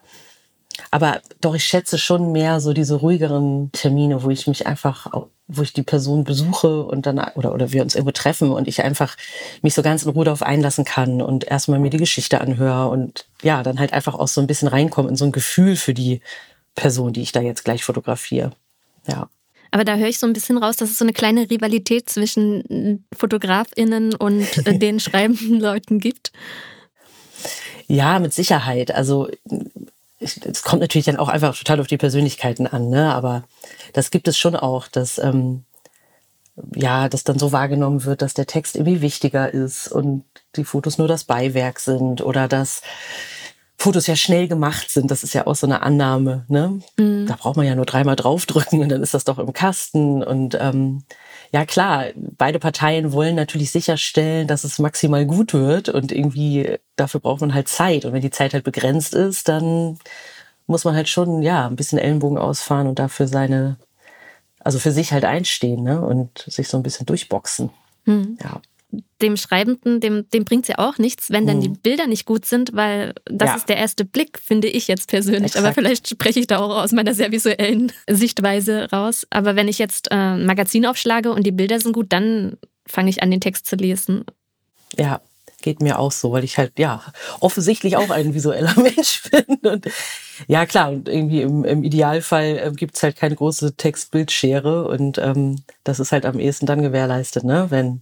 Aber 0.92 1.22
doch, 1.42 1.54
ich 1.54 1.66
schätze 1.66 1.98
schon 1.98 2.32
mehr 2.32 2.60
so 2.60 2.74
diese 2.74 2.96
ruhigeren 2.96 3.72
Termine, 3.72 4.24
wo 4.24 4.30
ich 4.30 4.48
mich 4.48 4.66
einfach, 4.66 5.08
wo 5.48 5.62
ich 5.62 5.74
die 5.74 5.84
Person 5.84 6.24
besuche 6.24 6.84
und 6.84 7.06
dann, 7.06 7.20
oder, 7.36 7.54
oder 7.54 7.72
wir 7.72 7.84
uns 7.84 7.94
irgendwo 7.94 8.12
treffen 8.12 8.52
und 8.52 8.68
ich 8.68 8.82
einfach 8.84 9.16
mich 9.62 9.76
so 9.76 9.84
ganz 9.84 10.04
in 10.04 10.10
Ruhe 10.10 10.26
darauf 10.26 10.42
einlassen 10.42 10.86
kann 10.86 11.22
und 11.22 11.44
erstmal 11.44 11.80
mir 11.80 11.92
die 11.92 11.98
Geschichte 11.98 12.42
anhöre 12.42 12.90
und 12.90 13.28
ja, 13.44 13.62
dann 13.62 13.80
halt 13.80 13.94
einfach 13.94 14.16
auch 14.16 14.28
so 14.28 14.42
ein 14.42 14.48
bisschen 14.48 14.68
reinkommen 14.68 15.12
in 15.12 15.16
so 15.16 15.26
ein 15.26 15.32
Gefühl 15.32 15.76
für 15.76 15.94
die 15.94 16.22
Person, 16.76 17.14
die 17.14 17.22
ich 17.22 17.32
da 17.32 17.42
jetzt 17.42 17.64
gleich 17.64 17.84
fotografiere. 17.84 18.52
Ja. 19.08 19.30
Aber 19.74 19.84
da 19.84 19.96
höre 19.96 20.08
ich 20.08 20.20
so 20.20 20.28
ein 20.28 20.34
bisschen 20.34 20.60
raus, 20.60 20.78
dass 20.78 20.92
es 20.92 21.00
so 21.00 21.06
eine 21.06 21.14
kleine 21.14 21.50
Rivalität 21.50 22.08
zwischen 22.08 23.04
FotografInnen 23.18 24.14
und 24.14 24.48
den 24.68 25.00
schreibenden 25.00 25.60
Leuten 25.60 26.00
gibt. 26.00 26.32
Ja, 27.88 28.20
mit 28.20 28.36
Sicherheit. 28.36 28.92
Also 28.92 29.30
es 30.20 30.62
kommt 30.62 30.82
natürlich 30.82 31.06
dann 31.06 31.18
auch 31.18 31.28
einfach 31.28 31.58
total 31.58 31.82
auf 31.82 31.88
die 31.88 31.98
Persönlichkeiten 31.98 32.68
an, 32.68 32.90
ne? 32.90 33.16
Aber 33.16 33.46
das 33.94 34.12
gibt 34.12 34.28
es 34.28 34.38
schon 34.38 34.56
auch, 34.56 34.88
dass 34.88 35.18
ähm, 35.18 35.64
ja, 36.76 37.10
das 37.10 37.24
dann 37.24 37.40
so 37.40 37.52
wahrgenommen 37.52 38.06
wird, 38.06 38.22
dass 38.22 38.36
der 38.36 38.46
Text 38.46 38.76
irgendwie 38.76 39.02
wichtiger 39.02 39.52
ist 39.52 39.88
und 39.88 40.24
die 40.56 40.66
Fotos 40.66 41.00
nur 41.00 41.08
das 41.08 41.24
Beiwerk 41.24 41.80
sind 41.80 42.22
oder 42.22 42.48
dass 42.48 42.84
Fotos 43.84 44.08
ja 44.08 44.16
schnell 44.16 44.48
gemacht 44.48 44.90
sind. 44.90 45.12
Das 45.12 45.24
ist 45.24 45.34
ja 45.34 45.46
auch 45.46 45.56
so 45.56 45.68
eine 45.68 45.82
Annahme. 45.82 46.46
Ne? 46.48 46.80
Mhm. 46.96 47.26
Da 47.28 47.36
braucht 47.36 47.58
man 47.58 47.66
ja 47.66 47.76
nur 47.76 47.86
dreimal 47.86 48.16
draufdrücken 48.16 48.80
und 48.80 48.88
dann 48.88 49.04
ist 49.04 49.14
das 49.14 49.26
doch 49.26 49.40
im 49.40 49.52
Kasten. 49.52 50.24
Und 50.24 50.58
ähm, 50.58 51.04
ja 51.52 51.66
klar, 51.66 52.06
beide 52.16 52.60
Parteien 52.60 53.12
wollen 53.12 53.36
natürlich 53.36 53.72
sicherstellen, 53.72 54.48
dass 54.48 54.64
es 54.64 54.80
maximal 54.80 55.26
gut 55.26 55.54
wird 55.54 55.90
und 55.90 56.14
irgendwie 56.14 56.78
dafür 56.96 57.20
braucht 57.20 57.42
man 57.42 57.54
halt 57.54 57.68
Zeit. 57.68 58.06
Und 58.06 58.14
wenn 58.14 58.22
die 58.22 58.30
Zeit 58.30 58.54
halt 58.54 58.64
begrenzt 58.64 59.16
ist, 59.16 59.50
dann 59.50 60.00
muss 60.66 60.86
man 60.86 60.96
halt 60.96 61.10
schon 61.10 61.42
ja 61.42 61.68
ein 61.68 61.76
bisschen 61.76 62.00
Ellenbogen 62.00 62.38
ausfahren 62.38 62.88
und 62.88 63.00
dafür 63.00 63.28
seine, 63.28 63.76
also 64.62 64.80
für 64.80 64.94
sich 64.94 65.12
halt 65.12 65.26
einstehen 65.26 65.84
ne? 65.84 66.00
und 66.00 66.46
sich 66.48 66.70
so 66.70 66.78
ein 66.78 66.84
bisschen 66.84 67.06
durchboxen. 67.06 67.70
Mhm. 68.06 68.38
Ja 68.42 68.62
dem 69.22 69.38
Schreibenden, 69.38 70.00
dem, 70.00 70.30
dem 70.30 70.46
bringt 70.46 70.66
es 70.66 70.70
ja 70.70 70.80
auch 70.80 70.98
nichts, 70.98 71.32
wenn 71.32 71.48
dann 71.48 71.62
die 71.62 71.70
mhm. 71.70 71.78
Bilder 71.78 72.08
nicht 72.08 72.26
gut 72.26 72.46
sind, 72.46 72.74
weil 72.74 73.14
das 73.26 73.50
ja. 73.50 73.56
ist 73.56 73.70
der 73.70 73.78
erste 73.78 74.06
Blick, 74.06 74.38
finde 74.38 74.68
ich 74.68 74.88
jetzt 74.88 75.10
persönlich. 75.10 75.56
Exakt. 75.56 75.66
Aber 75.66 75.74
vielleicht 75.74 76.10
spreche 76.10 76.40
ich 76.40 76.48
da 76.48 76.60
auch 76.60 76.84
aus 76.84 76.92
meiner 76.92 77.14
sehr 77.14 77.32
visuellen 77.32 77.92
Sichtweise 78.10 78.90
raus. 78.92 79.26
Aber 79.30 79.56
wenn 79.56 79.68
ich 79.68 79.80
jetzt 79.80 80.12
äh, 80.12 80.16
ein 80.16 80.46
Magazin 80.46 80.86
aufschlage 80.86 81.32
und 81.32 81.46
die 81.46 81.52
Bilder 81.52 81.80
sind 81.80 81.94
gut, 81.94 82.12
dann 82.12 82.58
fange 82.86 83.10
ich 83.10 83.24
an, 83.24 83.32
den 83.32 83.42
Text 83.42 83.66
zu 83.66 83.76
lesen. 83.76 84.26
Ja, 84.98 85.22
geht 85.64 85.82
mir 85.82 85.98
auch 85.98 86.12
so, 86.12 86.32
weil 86.32 86.44
ich 86.44 86.60
halt, 86.60 86.78
ja, 86.78 87.02
offensichtlich 87.40 87.98
auch 87.98 88.12
ein 88.12 88.36
visueller 88.36 88.76
Mensch 88.80 89.24
bin. 89.32 89.72
Und 89.72 89.86
ja, 90.48 90.68
klar, 90.68 90.92
und 90.92 91.10
irgendwie 91.10 91.42
im, 91.42 91.64
im 91.64 91.84
Idealfall 91.84 92.58
äh, 92.58 92.72
gibt 92.76 92.96
es 92.96 93.02
halt 93.04 93.16
keine 93.16 93.36
große 93.36 93.76
Text-Bildschere 93.76 94.88
und 94.88 95.18
ähm, 95.18 95.64
das 95.84 96.00
ist 96.00 96.12
halt 96.12 96.26
am 96.26 96.40
ehesten 96.40 96.68
dann 96.68 96.84
gewährleistet, 96.84 97.44
ne? 97.44 97.68
Wenn 97.70 98.02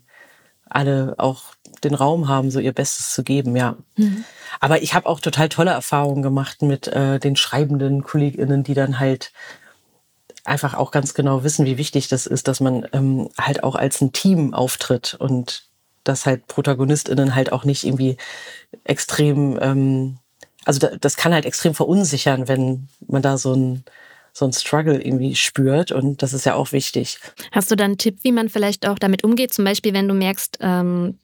alle 0.75 1.15
auch 1.17 1.43
den 1.83 1.95
Raum 1.95 2.27
haben, 2.27 2.51
so 2.51 2.59
ihr 2.59 2.73
Bestes 2.73 3.13
zu 3.13 3.23
geben, 3.23 3.55
ja. 3.55 3.75
Mhm. 3.95 4.23
Aber 4.59 4.81
ich 4.81 4.93
habe 4.93 5.07
auch 5.07 5.19
total 5.19 5.49
tolle 5.49 5.71
Erfahrungen 5.71 6.21
gemacht 6.21 6.61
mit 6.61 6.87
äh, 6.87 7.19
den 7.19 7.35
schreibenden 7.35 8.03
KollegInnen, 8.03 8.63
die 8.63 8.73
dann 8.73 8.99
halt 8.99 9.31
einfach 10.43 10.73
auch 10.73 10.91
ganz 10.91 11.13
genau 11.13 11.43
wissen, 11.43 11.65
wie 11.65 11.77
wichtig 11.77 12.07
das 12.07 12.25
ist, 12.25 12.47
dass 12.47 12.59
man 12.59 12.87
ähm, 12.93 13.29
halt 13.39 13.63
auch 13.63 13.75
als 13.75 14.01
ein 14.01 14.11
Team 14.11 14.53
auftritt 14.53 15.15
und 15.19 15.65
dass 16.03 16.25
halt 16.25 16.47
ProtagonistInnen 16.47 17.35
halt 17.35 17.51
auch 17.51 17.63
nicht 17.63 17.83
irgendwie 17.85 18.17
extrem, 18.83 19.59
ähm, 19.61 20.17
also 20.65 20.87
das 20.99 21.17
kann 21.17 21.33
halt 21.33 21.45
extrem 21.45 21.75
verunsichern, 21.75 22.47
wenn 22.47 22.87
man 23.07 23.21
da 23.21 23.37
so 23.37 23.53
ein 23.53 23.83
so 24.33 24.45
ein 24.45 24.53
Struggle 24.53 25.01
irgendwie 25.01 25.35
spürt 25.35 25.91
und 25.91 26.21
das 26.21 26.33
ist 26.33 26.45
ja 26.45 26.55
auch 26.55 26.71
wichtig. 26.71 27.19
Hast 27.51 27.69
du 27.71 27.75
da 27.75 27.85
einen 27.85 27.97
Tipp, 27.97 28.19
wie 28.23 28.31
man 28.31 28.49
vielleicht 28.49 28.87
auch 28.87 28.99
damit 28.99 29.23
umgeht? 29.23 29.53
Zum 29.53 29.65
Beispiel, 29.65 29.93
wenn 29.93 30.07
du 30.07 30.13
merkst, 30.13 30.59
ähm, 30.61 31.17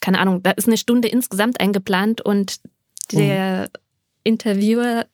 keine 0.00 0.18
Ahnung, 0.18 0.42
da 0.42 0.50
ist 0.52 0.66
eine 0.66 0.76
Stunde 0.76 1.08
insgesamt 1.08 1.60
eingeplant 1.60 2.20
und 2.20 2.60
der 3.12 3.62
mhm. 3.62 3.66
Interviewer, 4.24 5.06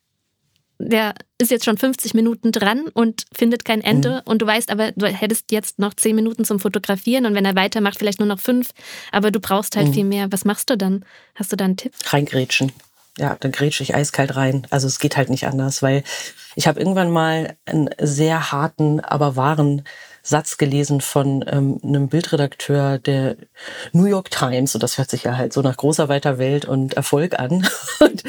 der 0.78 1.14
ist 1.38 1.50
jetzt 1.50 1.64
schon 1.64 1.76
50 1.76 2.14
Minuten 2.14 2.50
dran 2.50 2.86
und 2.94 3.24
findet 3.32 3.64
kein 3.64 3.82
Ende 3.82 4.22
mhm. 4.24 4.30
und 4.30 4.42
du 4.42 4.46
weißt 4.46 4.70
aber, 4.70 4.92
du 4.92 5.06
hättest 5.06 5.52
jetzt 5.52 5.78
noch 5.78 5.94
10 5.94 6.16
Minuten 6.16 6.44
zum 6.44 6.58
Fotografieren 6.58 7.26
und 7.26 7.34
wenn 7.34 7.44
er 7.44 7.54
weitermacht, 7.54 7.98
vielleicht 7.98 8.20
nur 8.20 8.28
noch 8.28 8.40
fünf, 8.40 8.70
aber 9.12 9.30
du 9.30 9.38
brauchst 9.38 9.76
halt 9.76 9.88
mhm. 9.88 9.92
viel 9.92 10.04
mehr. 10.04 10.32
Was 10.32 10.44
machst 10.44 10.70
du 10.70 10.76
dann? 10.76 11.04
Hast 11.34 11.52
du 11.52 11.56
da 11.56 11.66
einen 11.66 11.76
Tipp? 11.76 11.92
Reingrätschen 12.06 12.72
ja, 13.18 13.36
dann 13.38 13.52
grätsche 13.52 13.82
ich 13.82 13.94
eiskalt 13.94 14.36
rein. 14.36 14.66
Also 14.70 14.86
es 14.86 14.98
geht 14.98 15.16
halt 15.16 15.30
nicht 15.30 15.46
anders, 15.46 15.82
weil 15.82 16.02
ich 16.56 16.66
habe 16.66 16.80
irgendwann 16.80 17.10
mal 17.10 17.56
einen 17.64 17.90
sehr 17.98 18.52
harten, 18.52 19.00
aber 19.00 19.36
wahren 19.36 19.82
Satz 20.26 20.56
gelesen 20.56 21.02
von 21.02 21.44
ähm, 21.46 21.78
einem 21.84 22.08
Bildredakteur 22.08 22.98
der 22.98 23.36
New 23.92 24.06
York 24.06 24.30
Times 24.30 24.74
und 24.74 24.82
das 24.82 24.96
hört 24.96 25.10
sich 25.10 25.24
ja 25.24 25.36
halt 25.36 25.52
so 25.52 25.60
nach 25.60 25.76
großer 25.76 26.08
weiter 26.08 26.38
Welt 26.38 26.64
und 26.64 26.94
Erfolg 26.94 27.38
an. 27.38 27.68
Und 28.00 28.22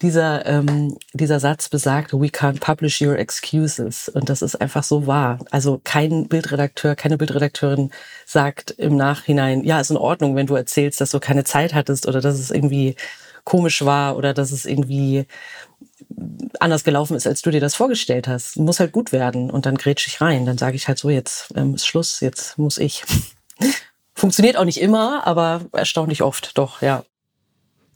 dieser, 0.00 0.46
ähm, 0.46 0.96
dieser 1.12 1.40
Satz 1.40 1.68
besagt, 1.68 2.12
we 2.14 2.28
can't 2.28 2.60
publish 2.60 3.02
your 3.02 3.18
excuses. 3.18 4.08
Und 4.08 4.30
das 4.30 4.42
ist 4.42 4.56
einfach 4.56 4.82
so 4.82 5.06
wahr. 5.06 5.38
Also 5.50 5.80
kein 5.84 6.26
Bildredakteur, 6.28 6.94
keine 6.94 7.18
Bildredakteurin 7.18 7.90
sagt 8.24 8.70
im 8.72 8.96
Nachhinein, 8.96 9.62
ja, 9.64 9.80
ist 9.80 9.90
in 9.90 9.96
Ordnung, 9.96 10.36
wenn 10.36 10.46
du 10.46 10.54
erzählst, 10.54 11.00
dass 11.00 11.10
du 11.10 11.20
keine 11.20 11.44
Zeit 11.44 11.74
hattest 11.74 12.08
oder 12.08 12.20
dass 12.20 12.38
es 12.38 12.50
irgendwie 12.50 12.96
komisch 13.44 13.84
war 13.84 14.16
oder 14.16 14.34
dass 14.34 14.52
es 14.52 14.64
irgendwie 14.64 15.26
anders 16.58 16.84
gelaufen 16.84 17.16
ist, 17.16 17.26
als 17.26 17.42
du 17.42 17.50
dir 17.50 17.60
das 17.60 17.74
vorgestellt 17.74 18.28
hast. 18.28 18.56
Muss 18.56 18.80
halt 18.80 18.92
gut 18.92 19.12
werden. 19.12 19.50
Und 19.50 19.66
dann 19.66 19.76
grätsch 19.76 20.06
ich 20.06 20.20
rein. 20.20 20.46
Dann 20.46 20.58
sage 20.58 20.76
ich 20.76 20.88
halt 20.88 20.98
so, 20.98 21.10
jetzt 21.10 21.52
ähm, 21.56 21.74
ist 21.74 21.86
Schluss, 21.86 22.20
jetzt 22.20 22.58
muss 22.58 22.78
ich. 22.78 23.04
Funktioniert 24.14 24.56
auch 24.56 24.64
nicht 24.64 24.80
immer, 24.80 25.26
aber 25.26 25.62
erstaunlich 25.72 26.22
oft, 26.22 26.58
doch, 26.58 26.82
ja. 26.82 27.04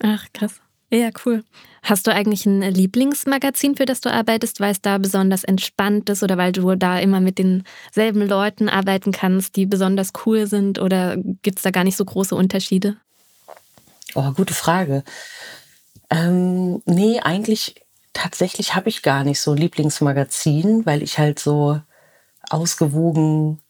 Ach, 0.02 0.26
krass. 0.32 0.60
Ja, 0.90 1.10
cool. 1.26 1.44
Hast 1.82 2.06
du 2.06 2.12
eigentlich 2.12 2.46
ein 2.46 2.62
Lieblingsmagazin, 2.62 3.76
für 3.76 3.84
das 3.84 4.00
du 4.00 4.10
arbeitest, 4.10 4.60
weil 4.60 4.70
es 4.70 4.80
da 4.80 4.96
besonders 4.96 5.44
entspannt 5.44 6.08
ist 6.08 6.22
oder 6.22 6.38
weil 6.38 6.52
du 6.52 6.76
da 6.76 6.98
immer 6.98 7.20
mit 7.20 7.38
denselben 7.38 8.26
Leuten 8.26 8.68
arbeiten 8.68 9.12
kannst, 9.12 9.56
die 9.56 9.66
besonders 9.66 10.12
cool 10.24 10.46
sind 10.46 10.78
oder 10.78 11.16
gibt 11.42 11.58
es 11.58 11.62
da 11.62 11.70
gar 11.70 11.84
nicht 11.84 11.96
so 11.96 12.04
große 12.04 12.34
Unterschiede? 12.34 12.96
Oh, 14.14 14.30
gute 14.33 14.54
Frage. 14.54 15.02
Ähm, 16.11 16.83
nee, 16.87 17.21
eigentlich 17.21 17.85
tatsächlich 18.12 18.75
habe 18.75 18.88
ich 18.88 19.02
gar 19.02 19.25
nicht 19.25 19.40
so 19.40 19.52
ein 19.52 19.59
Lieblingsmagazin, 19.59 20.87
weil 20.87 21.02
ich 21.02 21.18
halt 21.18 21.38
so 21.38 21.80
ausgewogen 22.49 23.61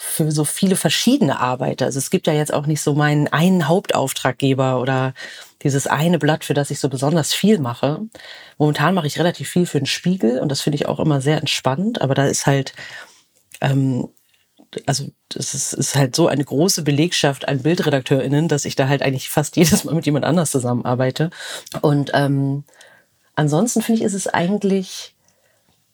für 0.00 0.30
so 0.30 0.44
viele 0.44 0.76
verschiedene 0.76 1.40
arbeite. 1.40 1.84
Also 1.84 1.98
es 1.98 2.10
gibt 2.10 2.26
ja 2.28 2.32
jetzt 2.32 2.54
auch 2.54 2.66
nicht 2.66 2.80
so 2.80 2.94
meinen 2.94 3.28
einen 3.28 3.66
Hauptauftraggeber 3.68 4.80
oder 4.80 5.12
dieses 5.62 5.86
eine 5.88 6.18
Blatt, 6.18 6.44
für 6.44 6.54
das 6.54 6.70
ich 6.70 6.78
so 6.78 6.88
besonders 6.88 7.34
viel 7.34 7.58
mache. 7.58 8.02
Momentan 8.58 8.94
mache 8.94 9.08
ich 9.08 9.18
relativ 9.18 9.48
viel 9.48 9.66
für 9.66 9.78
den 9.78 9.86
Spiegel 9.86 10.38
und 10.38 10.50
das 10.50 10.60
finde 10.60 10.76
ich 10.76 10.86
auch 10.86 11.00
immer 11.00 11.20
sehr 11.20 11.38
entspannt, 11.38 12.00
aber 12.00 12.14
da 12.14 12.26
ist 12.26 12.46
halt, 12.46 12.74
ähm, 13.60 14.08
also 14.86 15.06
das 15.28 15.54
ist, 15.54 15.72
ist 15.72 15.94
halt 15.96 16.14
so 16.14 16.28
eine 16.28 16.44
große 16.44 16.82
Belegschaft 16.82 17.48
an 17.48 17.62
BildredakteurInnen, 17.62 18.48
dass 18.48 18.64
ich 18.64 18.76
da 18.76 18.88
halt 18.88 19.02
eigentlich 19.02 19.30
fast 19.30 19.56
jedes 19.56 19.84
Mal 19.84 19.94
mit 19.94 20.06
jemand 20.06 20.24
anders 20.24 20.50
zusammenarbeite. 20.50 21.30
Und 21.80 22.10
ähm, 22.14 22.64
ansonsten 23.34 23.82
finde 23.82 24.00
ich, 24.00 24.06
ist 24.06 24.14
es 24.14 24.26
eigentlich, 24.26 25.14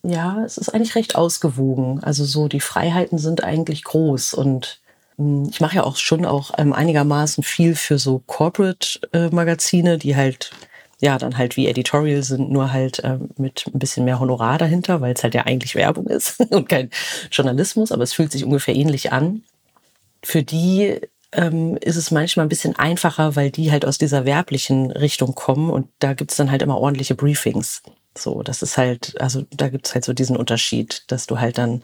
ja, 0.02 0.42
es 0.44 0.58
ist 0.58 0.70
eigentlich 0.70 0.94
recht 0.94 1.16
ausgewogen. 1.16 2.02
Also 2.02 2.24
so 2.24 2.48
die 2.48 2.60
Freiheiten 2.60 3.18
sind 3.18 3.44
eigentlich 3.44 3.84
groß 3.84 4.34
und 4.34 4.80
hm, 5.16 5.48
ich 5.50 5.60
mache 5.60 5.76
ja 5.76 5.84
auch 5.84 5.96
schon 5.96 6.24
auch 6.24 6.52
ähm, 6.58 6.72
einigermaßen 6.72 7.44
viel 7.44 7.74
für 7.76 7.98
so 7.98 8.22
Corporate-Magazine, 8.26 9.94
äh, 9.94 9.98
die 9.98 10.16
halt 10.16 10.50
ja 11.00 11.18
dann 11.18 11.38
halt 11.38 11.56
wie 11.56 11.66
Editorial 11.66 12.22
sind, 12.22 12.50
nur 12.50 12.72
halt 12.72 13.00
äh, 13.00 13.18
mit 13.36 13.66
ein 13.72 13.78
bisschen 13.78 14.04
mehr 14.04 14.20
Honorar 14.20 14.58
dahinter, 14.58 15.00
weil 15.00 15.14
es 15.14 15.22
halt 15.22 15.34
ja 15.34 15.42
eigentlich 15.42 15.74
Werbung 15.74 16.06
ist 16.06 16.40
und 16.50 16.68
kein 16.68 16.90
Journalismus, 17.30 17.92
aber 17.92 18.02
es 18.02 18.12
fühlt 18.12 18.32
sich 18.32 18.44
ungefähr 18.44 18.74
ähnlich 18.74 19.12
an. 19.12 19.42
Für 20.22 20.42
die 20.42 21.00
ähm, 21.32 21.76
ist 21.78 21.96
es 21.96 22.10
manchmal 22.10 22.46
ein 22.46 22.50
bisschen 22.50 22.76
einfacher, 22.76 23.36
weil 23.36 23.50
die 23.50 23.70
halt 23.72 23.84
aus 23.84 23.98
dieser 23.98 24.24
werblichen 24.24 24.90
Richtung 24.90 25.34
kommen 25.34 25.70
und 25.70 25.88
da 25.98 26.14
gibt 26.14 26.30
es 26.30 26.36
dann 26.36 26.50
halt 26.50 26.62
immer 26.62 26.78
ordentliche 26.78 27.14
Briefings. 27.14 27.82
So, 28.16 28.42
das 28.42 28.62
ist 28.62 28.78
halt, 28.78 29.20
also 29.20 29.44
da 29.50 29.68
gibt 29.68 29.86
es 29.86 29.94
halt 29.94 30.04
so 30.04 30.12
diesen 30.12 30.36
Unterschied, 30.36 31.02
dass 31.08 31.26
du 31.26 31.40
halt 31.40 31.58
dann 31.58 31.82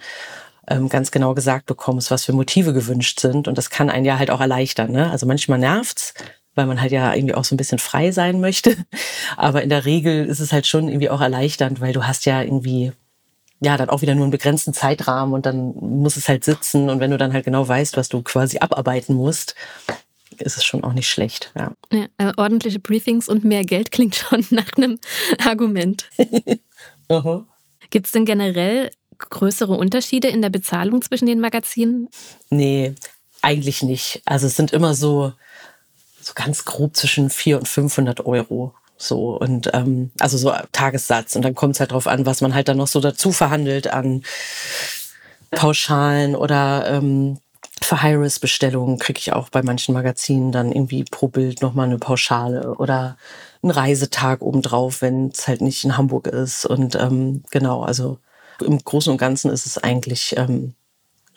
ähm, 0.68 0.88
ganz 0.88 1.10
genau 1.10 1.34
gesagt 1.34 1.66
bekommst, 1.66 2.10
was 2.10 2.24
für 2.24 2.32
Motive 2.32 2.72
gewünscht 2.72 3.20
sind. 3.20 3.48
Und 3.48 3.58
das 3.58 3.70
kann 3.70 3.90
einen 3.90 4.04
ja 4.04 4.18
halt 4.18 4.30
auch 4.30 4.40
erleichtern. 4.40 4.92
Ne? 4.92 5.10
Also 5.10 5.26
manchmal 5.26 5.58
nervt's, 5.58 6.14
weil 6.54 6.66
man 6.66 6.80
halt 6.80 6.92
ja 6.92 7.14
irgendwie 7.14 7.34
auch 7.34 7.44
so 7.44 7.54
ein 7.54 7.58
bisschen 7.58 7.78
frei 7.78 8.12
sein 8.12 8.40
möchte. 8.40 8.76
Aber 9.36 9.62
in 9.62 9.68
der 9.68 9.84
Regel 9.84 10.26
ist 10.26 10.40
es 10.40 10.52
halt 10.52 10.66
schon 10.66 10.88
irgendwie 10.88 11.10
auch 11.10 11.20
erleichternd, 11.20 11.80
weil 11.80 11.92
du 11.92 12.06
hast 12.06 12.26
ja 12.26 12.42
irgendwie 12.42 12.92
ja, 13.62 13.76
dann 13.76 13.90
auch 13.90 14.00
wieder 14.00 14.14
nur 14.14 14.24
einen 14.24 14.30
begrenzten 14.30 14.72
Zeitrahmen 14.72 15.34
und 15.34 15.44
dann 15.44 15.74
muss 15.74 16.16
es 16.16 16.28
halt 16.28 16.44
sitzen. 16.44 16.88
Und 16.88 16.98
wenn 16.98 17.10
du 17.10 17.18
dann 17.18 17.34
halt 17.34 17.44
genau 17.44 17.66
weißt, 17.68 17.96
was 17.96 18.08
du 18.08 18.22
quasi 18.22 18.58
abarbeiten 18.58 19.14
musst, 19.14 19.54
ist 20.38 20.56
es 20.56 20.64
schon 20.64 20.82
auch 20.82 20.94
nicht 20.94 21.08
schlecht. 21.08 21.52
Ja. 21.54 21.72
ja 21.92 22.06
also 22.16 22.32
ordentliche 22.38 22.78
Briefings 22.78 23.28
und 23.28 23.44
mehr 23.44 23.64
Geld 23.64 23.90
klingt 23.92 24.14
schon 24.14 24.46
nach 24.50 24.72
einem 24.76 24.98
Argument. 25.44 26.08
Gibt 27.90 28.06
es 28.06 28.12
denn 28.12 28.24
generell 28.24 28.90
größere 29.18 29.74
Unterschiede 29.74 30.28
in 30.28 30.40
der 30.40 30.48
Bezahlung 30.48 31.02
zwischen 31.02 31.26
den 31.26 31.40
Magazinen? 31.40 32.08
Nee, 32.48 32.94
eigentlich 33.42 33.82
nicht. 33.82 34.22
Also 34.24 34.46
es 34.46 34.56
sind 34.56 34.72
immer 34.72 34.94
so, 34.94 35.32
so 36.30 36.34
ganz 36.34 36.64
grob 36.64 36.96
zwischen 36.96 37.30
400 37.30 37.60
und 37.60 37.68
500 37.68 38.26
Euro. 38.26 38.74
So 38.96 39.38
und 39.38 39.70
ähm, 39.72 40.10
also 40.18 40.36
so 40.36 40.52
Tagessatz. 40.72 41.34
Und 41.36 41.42
dann 41.42 41.54
kommt 41.54 41.74
es 41.74 41.80
halt 41.80 41.92
drauf 41.92 42.06
an, 42.06 42.26
was 42.26 42.40
man 42.40 42.54
halt 42.54 42.68
dann 42.68 42.76
noch 42.76 42.86
so 42.86 43.00
dazu 43.00 43.32
verhandelt 43.32 43.88
an 43.88 44.22
Pauschalen 45.50 46.36
oder 46.36 46.86
ähm, 46.86 47.38
für 47.82 48.02
High-Risk-Bestellungen 48.02 48.98
kriege 48.98 49.18
ich 49.18 49.32
auch 49.32 49.48
bei 49.48 49.62
manchen 49.62 49.94
Magazinen 49.94 50.52
dann 50.52 50.70
irgendwie 50.70 51.04
pro 51.04 51.28
Bild 51.28 51.62
nochmal 51.62 51.86
eine 51.86 51.98
Pauschale 51.98 52.74
oder 52.76 53.16
einen 53.62 53.70
Reisetag 53.70 54.42
obendrauf, 54.42 55.00
wenn 55.00 55.28
es 55.28 55.48
halt 55.48 55.62
nicht 55.62 55.82
in 55.84 55.96
Hamburg 55.96 56.26
ist. 56.26 56.66
Und 56.66 56.94
ähm, 56.94 57.42
genau, 57.50 57.82
also 57.82 58.18
im 58.60 58.78
Großen 58.78 59.10
und 59.10 59.18
Ganzen 59.18 59.50
ist 59.50 59.64
es 59.64 59.78
eigentlich 59.78 60.36
ähm, 60.36 60.74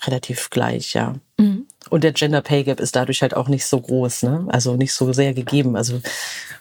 relativ 0.06 0.50
gleich, 0.50 0.94
ja. 0.94 1.16
Mhm. 1.38 1.66
Und 1.90 2.04
der 2.04 2.14
Gender 2.14 2.42
Pay 2.42 2.64
Gap 2.64 2.80
ist 2.80 2.96
dadurch 2.96 3.22
halt 3.22 3.36
auch 3.36 3.48
nicht 3.48 3.66
so 3.66 3.80
groß, 3.80 4.24
ne? 4.24 4.46
Also 4.50 4.76
nicht 4.76 4.94
so 4.94 5.12
sehr 5.14 5.34
gegeben. 5.34 5.76
Also 5.76 6.02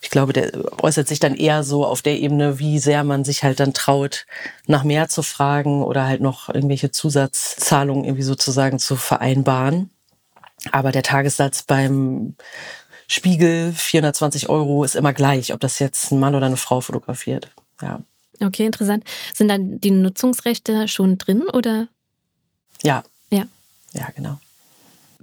ich 0.01 0.11
glaube, 0.11 0.33
der 0.33 0.53
äußert 0.83 1.09
sich 1.09 1.21
dann 1.21 1.35
eher 1.35 1.63
so 1.63 1.87
auf 1.87 2.03
der 2.03 2.19
Ebene, 2.19 2.59
wie 2.59 2.79
sehr 2.79 3.05
man 3.05 3.25
sich 3.25 3.45
halt 3.45 3.61
dann 3.61 3.73
traut, 3.73 4.27
nach 4.67 4.85
mehr 4.85 5.09
zu 5.09 5.23
fragen 5.23 5.83
oder 5.83 6.07
halt 6.07 6.21
noch 6.21 6.49
irgendwelche 6.49 6.91
Zusatzzahlungen 6.91 8.05
irgendwie 8.05 8.25
sozusagen 8.25 8.79
zu 8.79 8.97
vereinbaren. 8.97 9.91
Aber 10.71 10.93
der 10.93 11.03
Tagessatz 11.03 11.63
beim 11.63 12.37
Spiegel 13.09 13.73
420 13.73 14.49
Euro 14.49 14.85
ist 14.85 14.97
immer 14.97 15.13
gleich, 15.13 15.53
ob 15.53 15.61
das 15.61 15.79
jetzt 15.79 16.13
ein 16.13 16.21
Mann 16.21 16.35
oder 16.35 16.47
eine 16.47 16.57
Frau 16.57 16.81
fotografiert. 16.81 17.51
Ja. 17.81 18.01
Okay, 18.41 18.67
interessant. 18.67 19.05
Sind 19.35 19.49
dann 19.49 19.81
die 19.81 19.91
Nutzungsrechte 19.91 20.89
schon 20.89 21.19
drin 21.19 21.43
oder? 21.43 21.89
Ja. 22.83 23.05
Ja. 23.31 23.45
Ja, 23.93 24.09
genau. 24.15 24.39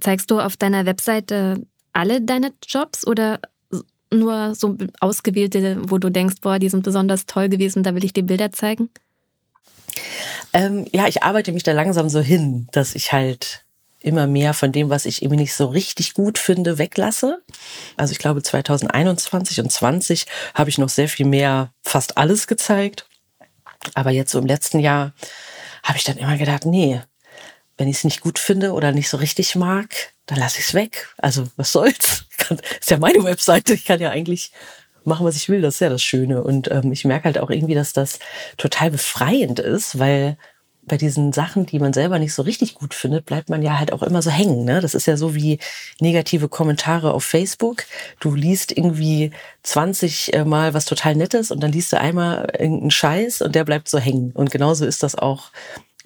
Zeigst 0.00 0.30
du 0.30 0.40
auf 0.40 0.56
deiner 0.56 0.86
Webseite 0.86 1.66
alle 1.92 2.20
deine 2.20 2.52
Jobs 2.66 3.06
oder 3.06 3.40
nur 4.12 4.54
so 4.54 4.76
ausgewählte, 5.00 5.78
wo 5.88 5.98
du 5.98 6.10
denkst, 6.10 6.36
boah, 6.40 6.58
die 6.58 6.68
sind 6.68 6.82
besonders 6.82 7.26
toll 7.26 7.48
gewesen, 7.48 7.82
da 7.82 7.94
will 7.94 8.04
ich 8.04 8.12
dir 8.12 8.24
Bilder 8.24 8.50
zeigen? 8.52 8.90
Ähm, 10.52 10.86
ja, 10.92 11.06
ich 11.06 11.22
arbeite 11.22 11.52
mich 11.52 11.62
da 11.62 11.72
langsam 11.72 12.08
so 12.08 12.20
hin, 12.20 12.68
dass 12.72 12.94
ich 12.94 13.12
halt 13.12 13.64
immer 14.00 14.26
mehr 14.26 14.54
von 14.54 14.72
dem, 14.72 14.88
was 14.88 15.04
ich 15.04 15.22
eben 15.22 15.36
nicht 15.36 15.54
so 15.54 15.66
richtig 15.66 16.14
gut 16.14 16.38
finde, 16.38 16.78
weglasse. 16.78 17.42
Also 17.96 18.12
ich 18.12 18.18
glaube 18.18 18.42
2021 18.42 19.60
und 19.60 19.70
20 19.70 20.26
habe 20.54 20.70
ich 20.70 20.78
noch 20.78 20.88
sehr 20.88 21.08
viel 21.08 21.26
mehr, 21.26 21.72
fast 21.82 22.16
alles 22.16 22.46
gezeigt. 22.46 23.06
Aber 23.94 24.10
jetzt 24.10 24.32
so 24.32 24.38
im 24.38 24.46
letzten 24.46 24.80
Jahr 24.80 25.12
habe 25.82 25.98
ich 25.98 26.04
dann 26.04 26.16
immer 26.16 26.36
gedacht, 26.36 26.64
nee, 26.66 27.00
wenn 27.80 27.88
ich 27.88 27.96
es 27.96 28.04
nicht 28.04 28.20
gut 28.20 28.38
finde 28.38 28.72
oder 28.74 28.92
nicht 28.92 29.08
so 29.08 29.16
richtig 29.16 29.56
mag, 29.56 30.12
dann 30.26 30.38
lasse 30.38 30.58
ich 30.58 30.66
es 30.66 30.74
weg. 30.74 31.08
Also 31.16 31.46
was 31.56 31.72
soll's? 31.72 32.26
Ist 32.78 32.90
ja 32.90 32.98
meine 32.98 33.24
Webseite. 33.24 33.72
Ich 33.72 33.86
kann 33.86 34.00
ja 34.00 34.10
eigentlich 34.10 34.52
machen, 35.04 35.24
was 35.24 35.36
ich 35.36 35.48
will. 35.48 35.62
Das 35.62 35.76
ist 35.76 35.80
ja 35.80 35.88
das 35.88 36.02
Schöne. 36.02 36.44
Und 36.44 36.70
ähm, 36.70 36.92
ich 36.92 37.06
merke 37.06 37.24
halt 37.24 37.38
auch 37.38 37.48
irgendwie, 37.48 37.74
dass 37.74 37.94
das 37.94 38.18
total 38.58 38.90
befreiend 38.90 39.60
ist, 39.60 39.98
weil 39.98 40.36
bei 40.82 40.98
diesen 40.98 41.32
Sachen, 41.32 41.64
die 41.64 41.78
man 41.78 41.94
selber 41.94 42.18
nicht 42.18 42.34
so 42.34 42.42
richtig 42.42 42.74
gut 42.74 42.92
findet, 42.92 43.24
bleibt 43.24 43.48
man 43.48 43.62
ja 43.62 43.78
halt 43.78 43.94
auch 43.94 44.02
immer 44.02 44.20
so 44.20 44.30
hängen. 44.30 44.66
Ne? 44.66 44.82
Das 44.82 44.94
ist 44.94 45.06
ja 45.06 45.16
so 45.16 45.34
wie 45.34 45.58
negative 46.00 46.48
Kommentare 46.48 47.14
auf 47.14 47.24
Facebook. 47.24 47.84
Du 48.18 48.34
liest 48.34 48.76
irgendwie 48.76 49.30
20 49.62 50.34
äh, 50.34 50.44
Mal 50.44 50.74
was 50.74 50.84
total 50.84 51.14
Nettes 51.14 51.50
und 51.50 51.62
dann 51.62 51.72
liest 51.72 51.94
du 51.94 51.98
einmal 51.98 52.52
irgendeinen 52.58 52.90
Scheiß 52.90 53.40
und 53.40 53.54
der 53.54 53.64
bleibt 53.64 53.88
so 53.88 53.98
hängen. 53.98 54.32
Und 54.32 54.50
genauso 54.50 54.84
ist 54.84 55.02
das 55.02 55.14
auch 55.14 55.50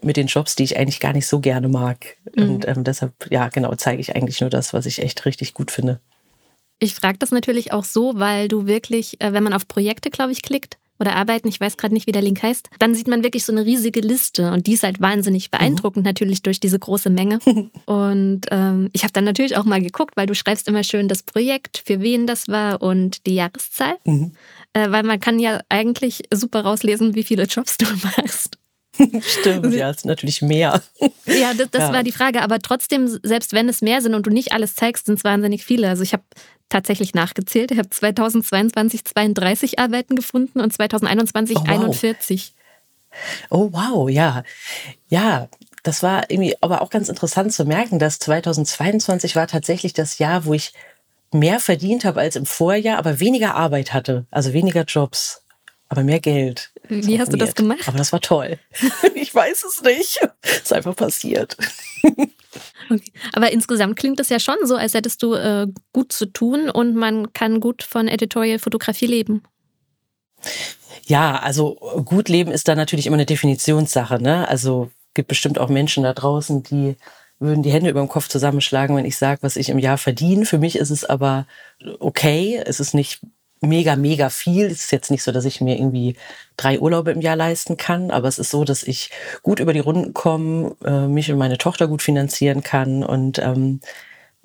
mit 0.05 0.17
den 0.17 0.27
Jobs, 0.27 0.57
die 0.57 0.65
ich 0.65 0.77
eigentlich 0.79 1.01
gar 1.01 1.13
nicht 1.13 1.27
so 1.27 1.41
gerne 1.41 1.69
mag. 1.69 2.17
Mhm. 2.35 2.43
Und 2.43 2.69
ähm, 2.69 2.85
deshalb, 2.85 3.13
ja, 3.31 3.49
genau, 3.49 3.75
zeige 3.75 4.01
ich 4.01 4.15
eigentlich 4.15 4.41
nur 4.41 4.51
das, 4.51 4.73
was 4.73 4.87
ich 4.87 5.03
echt 5.03 5.25
richtig 5.27 5.55
gut 5.55 5.71
finde. 5.71 6.01
Ich 6.79 6.95
frage 6.95 7.19
das 7.19 7.31
natürlich 7.31 7.73
auch 7.73 7.85
so, 7.85 8.13
weil 8.17 8.49
du 8.49 8.67
wirklich, 8.67 9.21
äh, 9.21 9.33
wenn 9.33 9.45
man 9.45 9.53
auf 9.53 9.69
Projekte, 9.69 10.11
glaube 10.11 10.33
ich, 10.33 10.43
klickt, 10.43 10.79
oder 11.01 11.17
arbeiten, 11.17 11.49
ich 11.49 11.61
weiß 11.61 11.77
gerade 11.77 11.93
nicht, 11.93 12.07
wie 12.07 12.13
der 12.13 12.23
Link 12.23 12.43
heißt, 12.43 12.71
dann 12.79 12.95
sieht 12.95 13.09
man 13.09 13.25
wirklich 13.25 13.45
so 13.45 13.53
eine 13.53 13.65
riesige 13.65 14.01
Liste 14.01 14.53
und 14.53 14.67
die 14.67 14.75
ist 14.75 14.85
halt 14.85 15.01
wahnsinnig 15.01 15.51
beeindruckend, 15.51 16.05
mhm. 16.05 16.09
natürlich 16.09 16.43
durch 16.43 16.61
diese 16.61 16.79
große 16.79 17.11
Menge. 17.11 17.41
und 17.87 18.43
ähm, 18.51 18.91
ich 18.93 19.03
habe 19.03 19.13
dann 19.13 19.25
natürlich 19.25 19.57
auch 19.57 19.65
mal 19.65 19.83
geguckt, 19.83 20.17
weil 20.17 20.27
du 20.27 20.35
schreibst 20.35 20.69
immer 20.69 20.85
schön 20.85 21.09
das 21.09 21.23
Projekt, 21.23 21.83
für 21.85 22.01
wen 22.01 22.27
das 22.27 22.49
war 22.49 22.81
und 22.81 23.27
die 23.27 23.35
Jahreszahl. 23.35 23.97
Mhm. 24.05 24.33
Äh, 24.73 24.91
weil 24.91 25.03
man 25.03 25.21
kann 25.21 25.39
ja 25.39 25.61
eigentlich 25.69 26.23
super 26.33 26.63
rauslesen, 26.63 27.15
wie 27.15 27.25
viele 27.25 27.45
Jobs 27.45 27.77
du 27.77 27.87
machst. 28.17 28.59
Stimmt, 29.21 29.75
ja, 29.75 29.91
es 29.91 29.99
ist 29.99 30.07
natürlich 30.07 30.43
mehr. 30.43 30.83
Ja, 31.27 31.55
das, 31.55 31.71
das 31.71 31.83
ja. 31.85 31.93
war 31.93 32.03
die 32.03 32.13
Frage. 32.13 32.43
Aber 32.43 32.61
trotzdem, 32.61 33.09
selbst 33.23 33.53
wenn 33.53 33.69
es 33.69 33.83
mehr 33.83 34.03
sind 34.03 34.15
und 34.15 34.27
du 34.27 34.31
nicht 34.31 34.53
alles 34.53 34.75
zeigst, 34.75 35.07
sind 35.07 35.19
es 35.19 35.25
wahnsinnig 35.25 35.65
viele. 35.65 35.89
Also 35.89 36.03
ich 36.03 36.13
habe 36.13 36.23
tatsächlich 36.69 37.15
nachgezählt. 37.15 37.71
Ich 37.71 37.79
habe 37.79 37.89
2022 37.89 39.05
32 39.05 39.79
Arbeiten 39.79 40.17
gefunden 40.17 40.61
und 40.61 40.73
2021 40.73 41.57
oh, 41.57 41.61
wow. 41.61 41.69
41. 41.69 42.55
Oh 43.51 43.69
wow, 43.73 44.11
ja. 44.11 44.43
Ja, 45.09 45.49
das 45.83 46.03
war 46.03 46.31
irgendwie 46.31 46.57
aber 46.61 46.83
auch 46.83 46.91
ganz 46.91 47.09
interessant 47.09 47.53
zu 47.53 47.65
merken, 47.65 47.99
dass 47.99 48.19
2022 48.19 49.37
war 49.37 49.47
tatsächlich 49.47 49.93
das 49.93 50.19
Jahr, 50.19 50.45
wo 50.45 50.55
ich 50.55 50.73
mehr 51.31 51.61
verdient 51.61 52.05
habe 52.05 52.21
als 52.21 52.37
im 52.37 52.47
Vorjahr, 52.47 52.99
aber 52.99 53.21
weniger 53.21 53.55
Arbeit 53.55 53.93
hatte, 53.93 54.25
also 54.31 54.53
weniger 54.53 54.85
Jobs, 54.85 55.44
aber 55.95 56.05
mehr 56.05 56.21
Geld. 56.21 56.73
Wie 56.89 57.19
hast 57.19 57.33
du 57.33 57.37
das 57.37 57.55
gemacht? 57.55 57.87
Aber 57.87 57.99
das 57.99 58.13
war 58.13 58.21
toll. 58.21 58.59
ich 59.15 59.35
weiß 59.35 59.65
es 59.65 59.83
nicht. 59.83 60.21
Es 60.43 60.63
ist 60.63 60.73
einfach 60.73 60.97
passiert. 60.97 61.57
Okay. 62.91 63.13
Aber 63.33 63.51
insgesamt 63.51 63.97
klingt 63.97 64.21
es 64.21 64.29
ja 64.29 64.39
schon 64.39 64.59
so, 64.65 64.77
als 64.77 64.95
hättest 64.95 65.23
du 65.23 65.35
äh, 65.35 65.67
gut 65.93 66.13
zu 66.13 66.27
tun 66.27 66.71
und 66.71 66.95
man 66.95 67.33
kann 67.33 67.59
gut 67.59 67.83
von 67.83 68.07
Editorial-Fotografie 68.07 69.07
leben. 69.07 69.43
Ja, 71.07 71.37
also 71.37 71.75
gut 72.05 72.29
leben 72.29 72.53
ist 72.53 72.69
da 72.69 72.75
natürlich 72.75 73.07
immer 73.07 73.17
eine 73.17 73.27
Definitionssache. 73.27 74.23
Ne? 74.23 74.47
Also 74.49 74.91
gibt 75.15 75.29
bestimmt 75.29 75.59
auch 75.59 75.69
Menschen 75.69 76.05
da 76.05 76.13
draußen, 76.13 76.63
die 76.63 76.97
würden 77.39 77.63
die 77.63 77.73
Hände 77.73 77.91
über 77.91 78.01
dem 78.01 78.09
Kopf 78.09 78.29
zusammenschlagen, 78.29 78.97
wenn 78.97 79.05
ich 79.05 79.17
sage, 79.17 79.43
was 79.43 79.57
ich 79.57 79.69
im 79.69 79.79
Jahr 79.79 79.99
verdiene. 79.99 80.47
Für 80.47 80.59
mich 80.59 80.77
ist 80.77 80.91
es 80.91 81.05
aber 81.05 81.47
okay. 81.99 82.63
Es 82.65 82.81
ist 82.81 82.95
nicht 82.95 83.21
mega, 83.65 83.97
mega 83.97 84.31
viel. 84.31 84.67
Es 84.67 84.85
ist 84.85 84.93
jetzt 84.93 85.11
nicht 85.11 85.23
so, 85.23 85.33
dass 85.33 85.45
ich 85.45 85.61
mir 85.61 85.77
irgendwie 85.77 86.17
drei 86.57 86.79
Urlaube 86.79 87.11
im 87.13 87.21
Jahr 87.21 87.37
leisten 87.37 87.77
kann, 87.77 88.11
aber 88.11 88.29
es 88.29 88.39
ist 88.39 88.51
so, 88.51 88.65
dass 88.65 88.83
ich 88.83 89.11
gut 89.43 89.61
über 89.61 89.73
die 89.73 89.81
Runden 89.81 90.15
komme, 90.15 90.77
äh, 90.85 91.07
mich 91.07 91.31
und 91.31 91.39
meine 91.39 91.59
Tochter 91.59 91.89
gut 91.89 92.03
finanzieren 92.03 92.63
kann 92.63 93.03
und 93.03 93.39
ähm, 93.39 93.81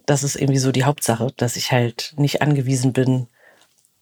das 0.05 0.23
ist 0.23 0.35
irgendwie 0.35 0.59
so 0.59 0.71
die 0.71 0.85
Hauptsache, 0.85 1.31
dass 1.37 1.55
ich 1.55 1.71
halt 1.71 2.13
nicht 2.17 2.41
angewiesen 2.41 2.93
bin, 2.93 3.27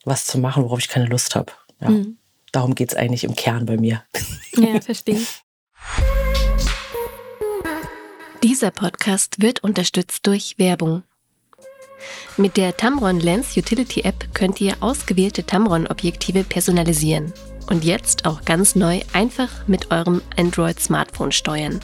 was 0.06 0.26
zu 0.26 0.40
machen, 0.40 0.64
worauf 0.64 0.80
ich 0.80 0.88
keine 0.88 1.08
Lust 1.08 1.36
habe. 1.36 1.52
Ja. 1.82 1.90
Mhm. 1.90 2.18
Darum 2.54 2.76
geht's 2.76 2.96
eigentlich 2.96 3.26
im 3.26 3.36
Kern 3.36 3.66
bei 3.66 3.78
mir. 3.78 4.04
Ja, 4.56 4.80
verstehe. 4.82 5.20
Dieser 8.42 8.72
Podcast 8.72 9.42
wird 9.42 9.64
unterstützt 9.64 10.26
durch 10.26 10.58
Werbung. 10.58 11.04
Mit 12.38 12.58
der 12.58 12.78
Tamron 12.78 13.20
Lens 13.20 13.58
Utility 13.58 14.02
App 14.02 14.34
könnt 14.34 14.62
ihr 14.62 14.76
ausgewählte 14.80 15.44
Tamron-Objektive 15.44 16.44
personalisieren 16.44 17.34
und 17.70 17.84
jetzt 17.84 18.26
auch 18.26 18.46
ganz 18.46 18.76
neu 18.76 19.02
einfach 19.14 19.68
mit 19.68 19.92
eurem 19.92 20.22
Android-Smartphone 20.38 21.32
steuern. 21.32 21.80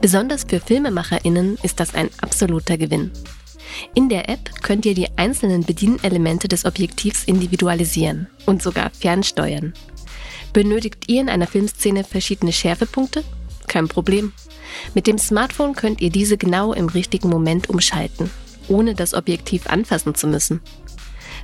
Besonders 0.00 0.44
für 0.44 0.60
FilmemacherInnen 0.60 1.58
ist 1.62 1.80
das 1.80 1.94
ein 1.94 2.10
absoluter 2.20 2.76
Gewinn. 2.76 3.10
In 3.94 4.08
der 4.10 4.28
App 4.28 4.62
könnt 4.62 4.84
ihr 4.84 4.94
die 4.94 5.08
einzelnen 5.16 5.64
Bedienelemente 5.64 6.46
des 6.46 6.66
Objektivs 6.66 7.24
individualisieren 7.24 8.28
und 8.44 8.62
sogar 8.62 8.90
fernsteuern. 8.90 9.72
Benötigt 10.52 11.08
ihr 11.08 11.22
in 11.22 11.30
einer 11.30 11.46
Filmszene 11.46 12.04
verschiedene 12.04 12.52
Schärfepunkte? 12.52 13.24
Kein 13.68 13.88
Problem. 13.88 14.32
Mit 14.92 15.06
dem 15.06 15.16
Smartphone 15.16 15.74
könnt 15.74 16.02
ihr 16.02 16.10
diese 16.10 16.36
genau 16.36 16.74
im 16.74 16.88
richtigen 16.88 17.30
Moment 17.30 17.70
umschalten 17.70 18.30
ohne 18.72 18.94
das 18.94 19.14
Objektiv 19.14 19.68
anfassen 19.68 20.14
zu 20.14 20.26
müssen. 20.26 20.60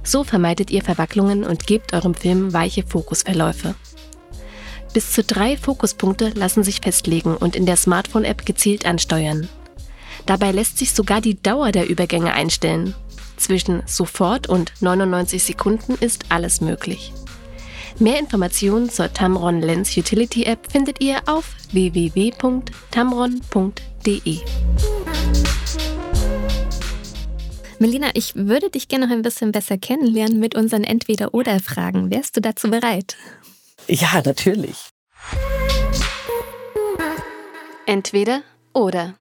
So 0.03 0.25
vermeidet 0.25 0.71
ihr 0.71 0.83
Verwacklungen 0.83 1.45
und 1.45 1.67
gebt 1.67 1.93
eurem 1.93 2.15
Film 2.15 2.53
weiche 2.53 2.83
Fokusverläufe. 2.83 3.75
Bis 4.95 5.13
zu 5.13 5.23
drei 5.23 5.57
Fokuspunkte 5.57 6.31
lassen 6.31 6.65
sich 6.65 6.81
festlegen 6.81 7.37
und 7.37 7.55
in 7.55 7.67
der 7.67 7.77
Smartphone-App 7.77 8.47
gezielt 8.47 8.87
ansteuern. 8.87 9.49
Dabei 10.27 10.51
lässt 10.51 10.79
sich 10.79 10.93
sogar 10.93 11.21
die 11.21 11.41
Dauer 11.41 11.73
der 11.73 11.89
Übergänge 11.89 12.33
einstellen. 12.33 12.95
Zwischen 13.37 13.83
sofort 13.87 14.49
und 14.49 14.73
99 14.81 15.43
Sekunden 15.43 15.95
ist 16.01 16.27
alles 16.31 16.61
möglich. 16.61 17.13
Mehr 17.99 18.19
Informationen 18.19 18.91
zur 18.91 19.13
Tamron 19.13 19.61
Lens 19.61 19.97
Utility 19.97 20.45
App 20.45 20.71
findet 20.71 21.01
ihr 21.01 21.21
auf 21.27 21.55
www.tamron.de. 21.73 24.39
Melina, 27.81 28.11
ich 28.15 28.35
würde 28.35 28.71
dich 28.71 28.89
gerne 28.89 29.07
noch 29.07 29.15
ein 29.15 29.23
bisschen 29.23 29.53
besser 29.53 29.79
kennenlernen 29.79 30.41
mit 30.41 30.57
unseren 30.57 30.83
Entweder-Oder-Fragen. 30.83 32.11
Wärst 32.11 32.37
du 32.37 32.41
dazu 32.41 32.71
bereit? 32.71 33.17
Ja, 33.87 34.21
natürlich. 34.25 34.77
Entweder 37.87 38.43
oder. 38.73 39.15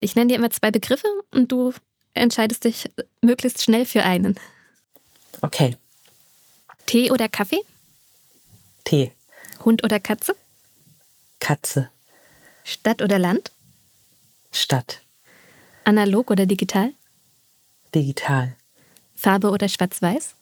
Ich 0.00 0.14
nenne 0.14 0.28
dir 0.28 0.36
immer 0.36 0.50
zwei 0.50 0.70
Begriffe 0.70 1.08
und 1.30 1.52
du 1.52 1.74
entscheidest 2.14 2.64
dich 2.64 2.90
möglichst 3.20 3.62
schnell 3.62 3.84
für 3.84 4.02
einen. 4.02 4.40
Okay. 5.42 5.76
Tee 6.86 7.10
oder 7.10 7.28
Kaffee? 7.28 7.60
Tee. 8.84 9.12
Hund 9.64 9.84
oder 9.84 10.00
Katze? 10.00 10.34
Katze. 11.38 11.90
Stadt 12.64 13.02
oder 13.02 13.18
Land? 13.18 13.52
Stadt. 14.52 15.02
Analog 15.84 16.30
oder 16.30 16.46
digital? 16.46 16.92
Digital. 17.94 18.56
Farbe 19.14 19.50
oder 19.50 19.68
Schwarz-Weiß? 19.68 20.34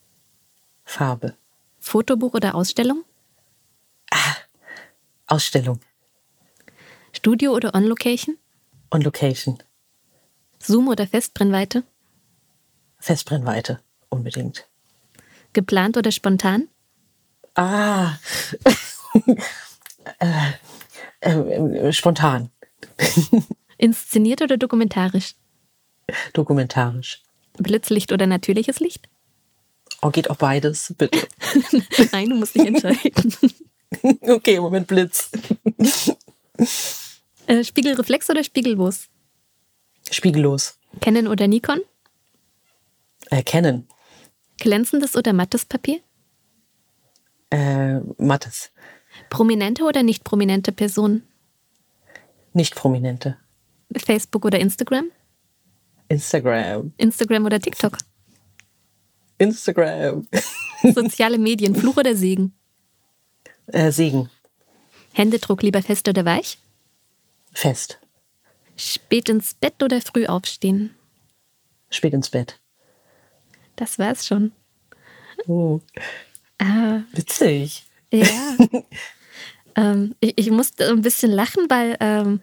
Farbe. 0.84 1.36
Fotobuch 1.80 2.34
oder 2.34 2.54
Ausstellung? 2.54 3.04
Ah, 4.10 4.36
Ausstellung. 5.26 5.80
Studio 7.12 7.52
oder 7.52 7.74
On-Location? 7.74 8.36
On-Location. 8.90 9.62
Zoom 10.60 10.88
oder 10.88 11.06
Festbrennweite? 11.06 11.84
Festbrennweite, 12.98 13.80
unbedingt. 14.08 14.66
Geplant 15.52 15.96
oder 15.96 16.12
spontan? 16.12 16.68
Ah, 17.54 18.16
äh, 20.20 20.52
äh, 21.20 21.92
spontan. 21.92 22.50
Inszeniert 23.78 24.42
oder 24.42 24.56
dokumentarisch? 24.56 25.34
Dokumentarisch. 26.32 27.22
Blitzlicht 27.58 28.12
oder 28.12 28.26
natürliches 28.26 28.80
Licht? 28.80 29.08
Oh, 30.02 30.10
geht 30.10 30.30
auch 30.30 30.36
beides, 30.36 30.94
bitte. 30.96 31.26
Nein, 32.12 32.30
du 32.30 32.36
musst 32.36 32.54
dich 32.54 32.66
entscheiden. 32.66 33.34
okay, 34.28 34.60
Moment, 34.60 34.86
Blitz. 34.86 35.30
Äh, 37.46 37.64
Spiegelreflex 37.64 38.28
oder 38.28 38.44
spiegellos? 38.44 39.08
Spiegellos. 40.10 40.78
Canon 41.00 41.28
oder 41.28 41.48
Nikon? 41.48 41.80
Äh, 43.30 43.42
Canon. 43.42 43.86
Glänzendes 44.58 45.16
oder 45.16 45.32
mattes 45.32 45.64
Papier? 45.64 46.00
Äh, 47.48 48.00
mattes. 48.18 48.70
Prominente 49.30 49.84
oder 49.84 50.02
nicht 50.02 50.24
prominente 50.24 50.72
Personen? 50.72 51.26
Nicht 52.52 52.74
prominente. 52.74 53.38
Facebook 53.96 54.44
oder 54.44 54.58
Instagram? 54.58 55.10
Instagram. 56.08 56.92
Instagram 56.96 57.46
oder 57.46 57.60
TikTok? 57.60 57.98
Instagram. 59.38 60.26
Soziale 60.94 61.38
Medien, 61.38 61.74
Fluch 61.74 61.96
oder 61.96 62.14
Segen? 62.14 62.52
Äh, 63.66 63.90
Segen. 63.92 64.30
Händedruck 65.12 65.62
lieber 65.62 65.82
fest 65.82 66.08
oder 66.08 66.24
weich? 66.24 66.58
Fest. 67.52 67.98
Spät 68.76 69.28
ins 69.28 69.54
Bett 69.54 69.82
oder 69.82 70.00
früh 70.00 70.26
aufstehen? 70.26 70.94
Spät 71.90 72.14
ins 72.14 72.30
Bett. 72.30 72.60
Das 73.76 73.98
war's 73.98 74.26
schon. 74.26 74.52
Oh. 75.46 75.80
Ah. 76.58 77.00
Witzig. 77.12 77.84
Ja. 78.12 78.56
ähm, 79.76 80.14
ich, 80.20 80.34
ich 80.36 80.50
musste 80.50 80.88
ein 80.88 81.02
bisschen 81.02 81.30
lachen, 81.32 81.66
weil 81.68 81.96
ähm, 82.00 82.40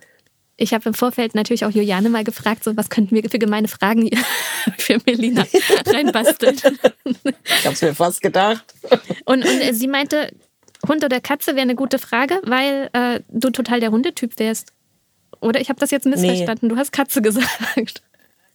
ich 0.58 0.74
habe 0.74 0.88
im 0.89 0.94
Vorfeld 0.94 1.36
natürlich 1.36 1.65
auch 1.65 1.72
Juliane 1.72 2.10
mal 2.10 2.24
gefragt, 2.24 2.63
so 2.63 2.76
was 2.78 2.89
könnten 2.89 3.15
wir 3.15 3.30
für 3.30 3.39
gemeine 3.39 3.68
Fragen 3.68 4.10
für 4.78 5.00
Melina 5.06 5.46
reinbasteln. 5.86 6.56
ich 7.04 7.65
habe 7.65 7.74
es 7.74 7.82
mir 7.82 7.94
fast 7.94 8.22
gedacht. 8.22 8.63
Und, 9.26 9.46
und 9.46 9.74
sie 9.74 9.88
meinte, 9.88 10.32
Hund 10.88 11.04
oder 11.04 11.20
Katze 11.20 11.52
wäre 11.52 11.63
eine 11.63 11.76
gute 11.76 12.00
Frage, 12.00 12.41
weil 12.44 12.89
äh, 12.94 13.20
du 13.30 13.50
total 13.50 13.80
der 13.80 13.91
Hundetyp 13.91 14.39
wärst. 14.39 14.72
Oder 15.41 15.60
ich 15.60 15.70
habe 15.70 15.80
das 15.80 15.91
jetzt 15.91 16.06
missverstanden. 16.06 16.68
Nee. 16.68 16.74
Du 16.74 16.80
hast 16.80 16.91
Katze 16.91 17.22
gesagt. 17.22 18.02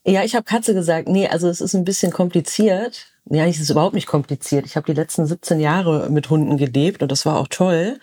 Ja, 0.05 0.25
ich 0.25 0.35
habe 0.35 0.45
Katze 0.45 0.73
gesagt. 0.73 1.09
Nee, 1.09 1.29
also 1.29 1.49
es 1.49 1.61
ist 1.61 1.75
ein 1.75 1.85
bisschen 1.85 2.11
kompliziert. 2.11 3.07
Ja, 3.27 3.45
es 3.45 3.61
ist 3.61 3.71
überhaupt 3.71 3.95
nicht 3.95 4.07
kompliziert. 4.07 4.65
Ich 4.65 4.77
habe 4.77 4.87
die 4.87 4.99
letzten 4.99 5.27
17 5.27 5.61
Jahre 5.61 6.09
mit 6.09 6.31
Hunden 6.31 6.57
gelebt 6.57 7.03
und 7.03 7.13
das 7.13 7.27
war 7.27 7.39
auch 7.39 7.49
toll. 7.49 8.01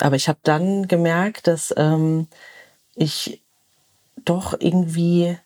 Aber 0.00 0.16
ich 0.16 0.28
habe 0.28 0.38
dann 0.42 0.88
gemerkt, 0.88 1.46
dass 1.46 1.72
ähm, 1.76 2.26
ich 2.96 3.42
doch 4.24 4.54
irgendwie 4.58 5.38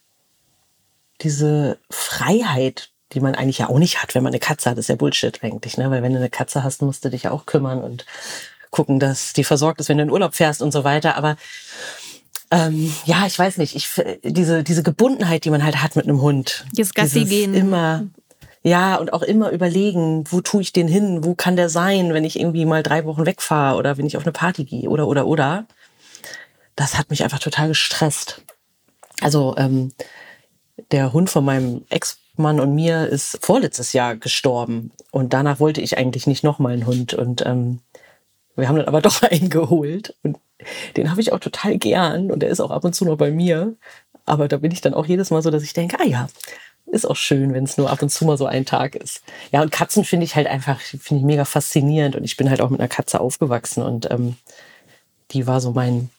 diese 1.20 1.78
Freiheit, 1.90 2.90
die 3.12 3.20
man 3.20 3.34
eigentlich 3.34 3.58
ja 3.58 3.68
auch 3.68 3.78
nicht 3.78 4.02
hat, 4.02 4.14
wenn 4.14 4.22
man 4.22 4.32
eine 4.32 4.40
Katze 4.40 4.70
hat, 4.70 4.78
ist 4.78 4.88
ja 4.88 4.94
Bullshit 4.96 5.42
eigentlich, 5.42 5.78
ne? 5.78 5.90
Weil 5.90 6.02
wenn 6.02 6.12
du 6.12 6.18
eine 6.18 6.30
Katze 6.30 6.62
hast, 6.62 6.82
musst 6.82 7.04
du 7.04 7.10
dich 7.10 7.24
ja 7.24 7.30
auch 7.30 7.46
kümmern 7.46 7.82
und 7.82 8.04
gucken, 8.70 9.00
dass 9.00 9.32
die 9.32 9.44
versorgt 9.44 9.80
ist, 9.80 9.88
wenn 9.88 9.98
du 9.98 10.04
in 10.04 10.10
Urlaub 10.10 10.34
fährst 10.34 10.62
und 10.62 10.72
so 10.72 10.84
weiter. 10.84 11.16
Aber 11.16 11.36
ähm, 12.50 12.92
ja, 13.04 13.26
ich 13.26 13.38
weiß 13.38 13.58
nicht, 13.58 13.74
ich 13.74 13.88
diese 14.22 14.62
diese 14.62 14.82
Gebundenheit, 14.82 15.44
die 15.44 15.50
man 15.50 15.64
halt 15.64 15.82
hat 15.82 15.96
mit 15.96 16.04
einem 16.04 16.20
Hund, 16.20 16.66
das 16.74 16.94
Gassi 16.94 17.24
gehen, 17.24 17.54
immer 17.54 18.06
Ja, 18.62 18.96
und 18.96 19.12
auch 19.12 19.22
immer 19.22 19.50
überlegen, 19.50 20.24
wo 20.30 20.40
tue 20.40 20.62
ich 20.62 20.72
den 20.72 20.88
hin? 20.88 21.24
Wo 21.24 21.34
kann 21.34 21.56
der 21.56 21.68
sein, 21.68 22.12
wenn 22.12 22.24
ich 22.24 22.38
irgendwie 22.38 22.64
mal 22.64 22.82
drei 22.82 23.04
Wochen 23.04 23.24
wegfahre 23.24 23.78
oder 23.78 23.96
wenn 23.96 24.06
ich 24.06 24.16
auf 24.16 24.24
eine 24.24 24.32
Party 24.32 24.64
gehe 24.64 24.88
oder, 24.88 25.06
oder, 25.06 25.26
oder. 25.26 25.66
Das 26.78 26.96
hat 26.96 27.10
mich 27.10 27.24
einfach 27.24 27.40
total 27.40 27.66
gestresst. 27.66 28.40
Also, 29.20 29.56
ähm, 29.58 29.92
der 30.92 31.12
Hund 31.12 31.28
von 31.28 31.44
meinem 31.44 31.84
Ex-Mann 31.88 32.60
und 32.60 32.72
mir 32.72 33.08
ist 33.08 33.40
vorletztes 33.42 33.92
Jahr 33.92 34.14
gestorben. 34.14 34.92
Und 35.10 35.32
danach 35.32 35.58
wollte 35.58 35.80
ich 35.80 35.98
eigentlich 35.98 36.28
nicht 36.28 36.44
nochmal 36.44 36.74
einen 36.74 36.86
Hund. 36.86 37.14
Und 37.14 37.44
ähm, 37.44 37.80
wir 38.54 38.68
haben 38.68 38.76
dann 38.76 38.86
aber 38.86 39.02
doch 39.02 39.22
einen 39.22 39.50
geholt. 39.50 40.14
Und 40.22 40.38
den 40.96 41.10
habe 41.10 41.20
ich 41.20 41.32
auch 41.32 41.40
total 41.40 41.78
gern. 41.78 42.30
Und 42.30 42.44
der 42.44 42.50
ist 42.50 42.60
auch 42.60 42.70
ab 42.70 42.84
und 42.84 42.94
zu 42.94 43.04
noch 43.04 43.16
bei 43.16 43.32
mir. 43.32 43.74
Aber 44.24 44.46
da 44.46 44.58
bin 44.58 44.70
ich 44.70 44.80
dann 44.80 44.94
auch 44.94 45.06
jedes 45.06 45.32
Mal 45.32 45.42
so, 45.42 45.50
dass 45.50 45.64
ich 45.64 45.72
denke, 45.72 45.98
ah 45.98 46.06
ja, 46.06 46.28
ist 46.86 47.10
auch 47.10 47.16
schön, 47.16 47.54
wenn 47.54 47.64
es 47.64 47.76
nur 47.76 47.90
ab 47.90 48.02
und 48.02 48.10
zu 48.10 48.24
mal 48.24 48.38
so 48.38 48.46
ein 48.46 48.66
Tag 48.66 48.94
ist. 48.94 49.22
Ja, 49.50 49.62
und 49.62 49.72
Katzen 49.72 50.04
finde 50.04 50.26
ich 50.26 50.36
halt 50.36 50.46
einfach, 50.46 50.80
finde 50.80 51.22
ich 51.22 51.26
mega 51.26 51.44
faszinierend. 51.44 52.14
Und 52.14 52.22
ich 52.22 52.36
bin 52.36 52.48
halt 52.48 52.60
auch 52.60 52.70
mit 52.70 52.78
einer 52.78 52.88
Katze 52.88 53.18
aufgewachsen 53.18 53.82
und 53.82 54.08
ähm, 54.12 54.36
die 55.32 55.48
war 55.48 55.60
so 55.60 55.72
mein 55.72 56.10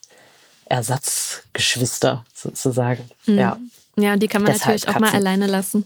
Ersatzgeschwister 0.70 2.26
sozusagen. 2.34 3.10
Mhm. 3.26 3.38
Ja. 3.38 3.58
Ja, 3.98 4.16
die 4.16 4.28
kann 4.28 4.44
man 4.44 4.54
Deshalb 4.54 4.80
natürlich 4.80 4.88
auch 4.88 5.00
Katzen. 5.00 5.02
mal 5.02 5.14
alleine 5.14 5.48
lassen. 5.48 5.86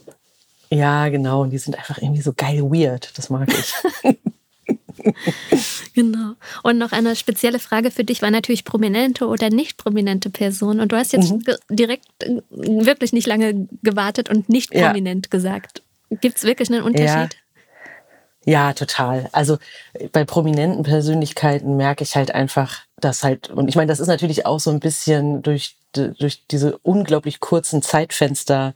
Ja, 0.70 1.08
genau. 1.08 1.42
Und 1.42 1.50
die 1.50 1.58
sind 1.58 1.76
einfach 1.76 1.98
irgendwie 1.98 2.22
so 2.22 2.32
geil 2.32 2.62
weird. 2.62 3.16
Das 3.18 3.28
mag 3.30 3.48
ich. 3.52 3.74
genau. 5.94 6.34
Und 6.62 6.78
noch 6.78 6.92
eine 6.92 7.16
spezielle 7.16 7.58
Frage 7.58 7.90
für 7.90 8.04
dich 8.04 8.22
war 8.22 8.30
natürlich 8.30 8.64
prominente 8.64 9.26
oder 9.26 9.50
nicht 9.50 9.76
prominente 9.76 10.30
Person. 10.30 10.80
Und 10.80 10.92
du 10.92 10.96
hast 10.96 11.12
jetzt 11.12 11.32
mhm. 11.32 11.44
direkt 11.70 12.06
äh, 12.20 12.40
wirklich 12.50 13.12
nicht 13.12 13.26
lange 13.26 13.68
gewartet 13.82 14.30
und 14.30 14.48
nicht 14.48 14.70
prominent 14.70 15.26
ja. 15.26 15.30
gesagt. 15.30 15.82
Gibt 16.20 16.38
es 16.38 16.44
wirklich 16.44 16.70
einen 16.70 16.82
Unterschied? 16.82 17.34
Ja. 17.34 17.43
Ja, 18.44 18.72
total. 18.74 19.28
Also 19.32 19.58
bei 20.12 20.24
prominenten 20.24 20.82
Persönlichkeiten 20.82 21.76
merke 21.76 22.04
ich 22.04 22.14
halt 22.14 22.34
einfach, 22.34 22.80
dass 23.00 23.22
halt, 23.22 23.50
und 23.50 23.68
ich 23.68 23.76
meine, 23.76 23.88
das 23.88 24.00
ist 24.00 24.08
natürlich 24.08 24.44
auch 24.46 24.60
so 24.60 24.70
ein 24.70 24.80
bisschen 24.80 25.42
durch, 25.42 25.76
durch 25.92 26.46
diese 26.50 26.78
unglaublich 26.78 27.40
kurzen 27.40 27.80
Zeitfenster 27.80 28.74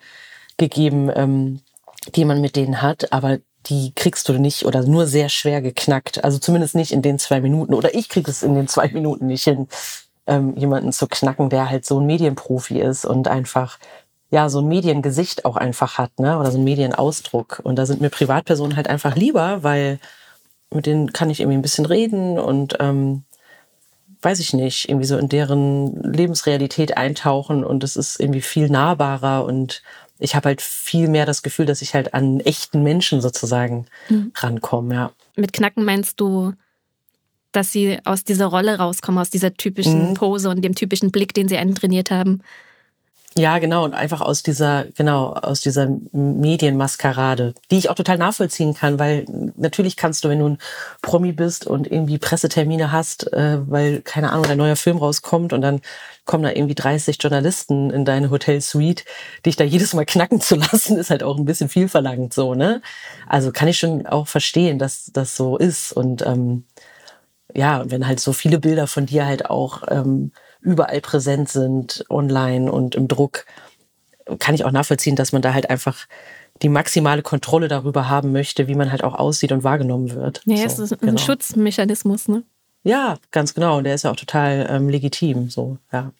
gegeben, 0.57 1.11
ähm, 1.15 1.61
die 2.15 2.25
man 2.25 2.41
mit 2.41 2.57
denen 2.57 2.81
hat, 2.81 3.13
aber 3.13 3.39
die 3.67 3.93
kriegst 3.95 4.29
du 4.29 4.35
nicht 4.35 4.65
oder 4.65 4.83
nur 4.83 5.07
sehr 5.07 5.29
schwer 5.29 5.61
geknackt. 5.61 6.25
Also 6.25 6.39
zumindest 6.39 6.75
nicht 6.75 6.93
in 6.93 7.03
den 7.03 7.19
zwei 7.19 7.41
Minuten. 7.41 7.75
Oder 7.75 7.95
ich 7.95 8.09
krieg 8.09 8.27
es 8.29 8.43
in 8.43 8.55
den 8.55 8.69
zwei 8.69 8.89
Minuten 8.89 9.27
nicht 9.27 9.45
hin, 9.45 9.69
ähm, 10.27 10.57
jemanden 10.57 10.93
zu 10.93 11.07
knacken, 11.07 11.51
der 11.51 11.69
halt 11.69 11.85
so 11.85 12.01
ein 12.01 12.07
Medienprofi 12.07 12.81
ist 12.81 13.05
und 13.05 13.29
einfach 13.29 13.79
ja 14.31 14.49
so 14.49 14.61
ein 14.61 14.69
Mediengesicht 14.69 15.45
auch 15.45 15.57
einfach 15.57 15.99
hat, 15.99 16.19
ne? 16.19 16.39
Oder 16.39 16.51
so 16.51 16.59
ein 16.59 16.65
Medienausdruck. 16.65 17.61
Und 17.63 17.77
da 17.77 17.87
sind 17.87 18.01
mir 18.01 18.11
Privatpersonen 18.11 18.77
halt 18.77 18.89
einfach 18.89 19.17
lieber, 19.17 19.63
weil 19.63 19.99
mit 20.71 20.87
denen 20.87 21.13
kann 21.13 21.31
ich 21.31 21.41
irgendwie 21.41 21.59
ein 21.59 21.63
bisschen 21.63 21.87
reden 21.87 22.39
und 22.39 22.77
ähm, 22.81 23.25
weiß 24.21 24.41
ich 24.41 24.53
nicht, 24.53 24.89
irgendwie 24.89 25.07
so 25.07 25.17
in 25.17 25.29
deren 25.29 26.03
Lebensrealität 26.03 26.97
eintauchen 26.97 27.65
und 27.65 27.85
es 27.85 27.97
ist 27.97 28.21
irgendwie 28.21 28.43
viel 28.43 28.69
nahbarer 28.69 29.45
und 29.45 29.83
ich 30.19 30.35
habe 30.35 30.49
halt 30.49 30.61
viel 30.61 31.09
mehr 31.09 31.25
das 31.25 31.43
Gefühl, 31.43 31.67
dass 31.67 31.81
ich 31.81 31.95
halt 31.95 32.15
an 32.15 32.41
echten 32.41 32.83
Menschen 32.83 33.21
sozusagen 33.21 33.87
mhm. 34.09 34.33
rankomme, 34.35 34.95
ja. 34.95 35.13
Mit 35.37 35.53
Knacken 35.53 35.85
meinst 35.85 36.21
du, 36.21 36.53
dass 37.53 37.71
sie 37.71 37.99
aus 38.05 38.25
dieser 38.25 38.47
Rolle 38.47 38.79
rauskommen, 38.79 39.21
aus 39.21 39.31
dieser 39.31 39.55
typischen 39.55 40.11
mhm. 40.11 40.15
Pose 40.15 40.51
und 40.51 40.63
dem 40.63 40.75
typischen 40.75 41.13
Blick, 41.13 41.33
den 41.33 41.49
sie 41.49 41.57
einen 41.57 41.77
trainiert 41.77 42.11
haben? 42.11 42.43
Ja, 43.39 43.61
genau. 43.61 43.85
Und 43.85 43.95
einfach 43.95 44.21
aus 44.21 44.43
dieser, 44.43 44.87
genau, 44.97 45.33
aus 45.33 45.61
dieser 45.61 45.87
Medienmaskerade, 46.11 47.55
die 47.71 47.79
ich 47.79 47.89
auch 47.89 47.95
total 47.95 48.19
nachvollziehen 48.19 48.75
kann, 48.75 48.99
weil 48.99 49.27
natürlich 49.57 49.97
kannst 49.97 50.25
du, 50.25 50.29
wenn 50.29 50.41
du 50.41 50.49
ein 50.49 50.59
Promi 51.03 51.31
bist 51.31 51.65
und 51.65 51.87
irgendwie 51.87 52.19
Pressetermine 52.19 52.91
hast, 52.91 53.33
äh, 53.33 53.59
weil, 53.71 54.01
keine 54.01 54.33
Ahnung, 54.33 54.47
ein 54.47 54.59
neuer 54.59 54.75
Film 54.75 54.97
rauskommt 54.97 55.53
und 55.53 55.61
dann 55.61 55.83
kommen 56.25 56.43
da 56.43 56.51
irgendwie 56.51 56.75
30 56.75 57.19
Journalisten 57.23 57.91
in 57.91 58.05
deine 58.05 58.31
Hotelsuite, 58.31 59.05
dich 59.47 59.55
da 59.55 59.63
jedes 59.63 59.95
Mal 59.95 60.05
knacken 60.05 60.41
zu 60.41 60.57
lassen, 60.73 60.97
ist 60.99 61.11
halt 61.11 61.23
auch 61.23 61.37
ein 61.39 61.45
bisschen 61.45 61.69
viel 61.69 61.89
verlangt, 61.89 62.35
so, 62.35 62.55
ne? 62.57 62.83
Also 63.29 63.53
kann 63.53 63.69
ich 63.69 63.79
schon 63.79 64.05
auch 64.09 64.27
verstehen, 64.27 64.81
dass 64.81 65.13
das 65.13 65.37
so 65.37 65.57
ist. 65.57 65.93
Und 65.93 66.27
ähm, 66.27 66.65
ja, 67.55 67.89
wenn 67.89 68.07
halt 68.09 68.19
so 68.19 68.33
viele 68.33 68.59
Bilder 68.59 68.89
von 68.89 69.07
dir 69.07 69.27
halt 69.27 69.49
auch 69.49 69.85
ähm, 69.89 70.33
überall 70.69 71.01
präsent 71.01 71.49
sind, 71.49 72.05
online 72.11 72.71
und 72.71 72.95
im 72.95 73.09
Druck, 73.09 73.47
kann 74.39 74.55
ich 74.55 74.65
auch 74.65 74.71
nachvollziehen, 74.71 75.17
dass 75.17 75.33
man 75.33 75.41
da 75.41 75.55
halt 75.55 75.71
einfach 75.71 76.07
die 76.61 76.69
maximale 76.69 77.23
Kontrolle 77.23 77.69
darüber 77.69 78.09
haben 78.09 78.33
möchte, 78.33 78.69
wie 78.69 78.75
man 78.75 78.91
halt 78.91 79.03
auch 79.03 79.15
aussieht 79.15 79.53
und 79.53 79.65
wahrgenommen 79.65 80.15
wird. 80.15 80.43
Ja, 80.45 80.57
so, 80.57 80.83
es 80.83 80.93
ist 80.93 81.03
ein 81.03 81.07
genau. 81.07 81.19
Schutzmechanismus, 81.19 82.29
ne? 82.29 82.43
Ja, 82.85 83.17
ganz 83.31 83.55
genau. 83.55 83.79
Und 83.79 83.85
der 83.85 83.95
ist 83.95 84.05
ja 84.05 84.11
auch 84.11 84.17
total 84.17 84.67
ähm, 84.71 84.89
legitim, 84.89 85.51
so, 85.51 85.79
ja. 85.93 86.13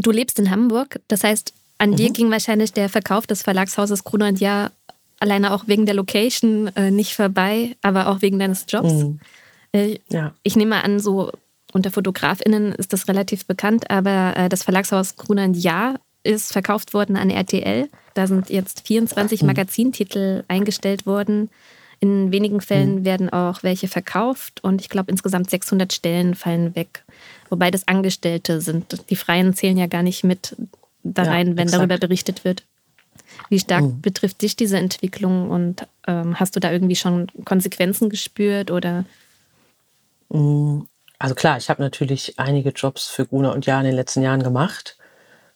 Du 0.00 0.10
lebst 0.10 0.38
in 0.38 0.50
Hamburg, 0.50 1.00
das 1.08 1.22
heißt, 1.22 1.52
an 1.76 1.90
mhm. 1.90 1.96
dir 1.96 2.10
ging 2.12 2.30
wahrscheinlich 2.30 2.72
der 2.72 2.88
Verkauf 2.88 3.26
des 3.26 3.42
Verlagshauses 3.42 4.02
Gruner 4.02 4.28
und 4.28 4.40
Jahr 4.40 4.72
alleine 5.20 5.52
auch 5.52 5.64
wegen 5.66 5.86
der 5.86 5.94
Location 5.94 6.68
äh, 6.76 6.90
nicht 6.90 7.14
vorbei, 7.14 7.76
aber 7.82 8.08
auch 8.08 8.22
wegen 8.22 8.38
deines 8.38 8.64
Jobs. 8.68 8.92
Mhm. 8.92 9.20
Äh, 9.72 9.98
ja. 10.08 10.32
Ich 10.42 10.56
nehme 10.56 10.82
an, 10.82 11.00
so 11.00 11.32
unter 11.78 11.92
FotografInnen 11.92 12.72
ist 12.72 12.92
das 12.92 13.06
relativ 13.06 13.46
bekannt, 13.46 13.90
aber 13.90 14.36
äh, 14.36 14.48
das 14.48 14.64
Verlagshaus 14.64 15.16
Gruner 15.16 15.48
Jahr 15.48 16.00
ist 16.24 16.52
verkauft 16.52 16.92
worden 16.92 17.16
an 17.16 17.30
RTL. 17.30 17.88
Da 18.14 18.26
sind 18.26 18.50
jetzt 18.50 18.86
24 18.86 19.42
mhm. 19.42 19.46
Magazintitel 19.46 20.44
eingestellt 20.48 21.06
worden. 21.06 21.50
In 22.00 22.32
wenigen 22.32 22.60
Fällen 22.60 22.96
mhm. 22.96 23.04
werden 23.04 23.30
auch 23.30 23.62
welche 23.62 23.86
verkauft 23.86 24.62
und 24.62 24.80
ich 24.80 24.88
glaube 24.88 25.10
insgesamt 25.12 25.50
600 25.50 25.92
Stellen 25.92 26.34
fallen 26.34 26.74
weg. 26.74 27.04
Wobei 27.48 27.70
das 27.70 27.86
Angestellte 27.86 28.60
sind. 28.60 29.08
Die 29.08 29.16
Freien 29.16 29.54
zählen 29.54 29.78
ja 29.78 29.86
gar 29.86 30.02
nicht 30.02 30.24
mit 30.24 30.56
da 31.04 31.22
rein, 31.22 31.50
ja, 31.50 31.56
wenn 31.56 31.68
exakt. 31.68 31.80
darüber 31.80 31.98
berichtet 31.98 32.44
wird. 32.44 32.64
Wie 33.48 33.60
stark 33.60 33.84
mhm. 33.84 34.00
betrifft 34.00 34.42
dich 34.42 34.56
diese 34.56 34.78
Entwicklung 34.78 35.48
und 35.50 35.86
ähm, 36.08 36.40
hast 36.40 36.56
du 36.56 36.60
da 36.60 36.72
irgendwie 36.72 36.96
schon 36.96 37.28
Konsequenzen 37.44 38.10
gespürt 38.10 38.72
oder? 38.72 39.04
Also 41.18 41.34
klar, 41.34 41.58
ich 41.58 41.68
habe 41.68 41.82
natürlich 41.82 42.38
einige 42.38 42.70
Jobs 42.70 43.08
für 43.08 43.26
Gruner 43.26 43.52
und 43.52 43.66
Jahr 43.66 43.80
in 43.80 43.86
den 43.86 43.96
letzten 43.96 44.22
Jahren 44.22 44.42
gemacht. 44.42 44.96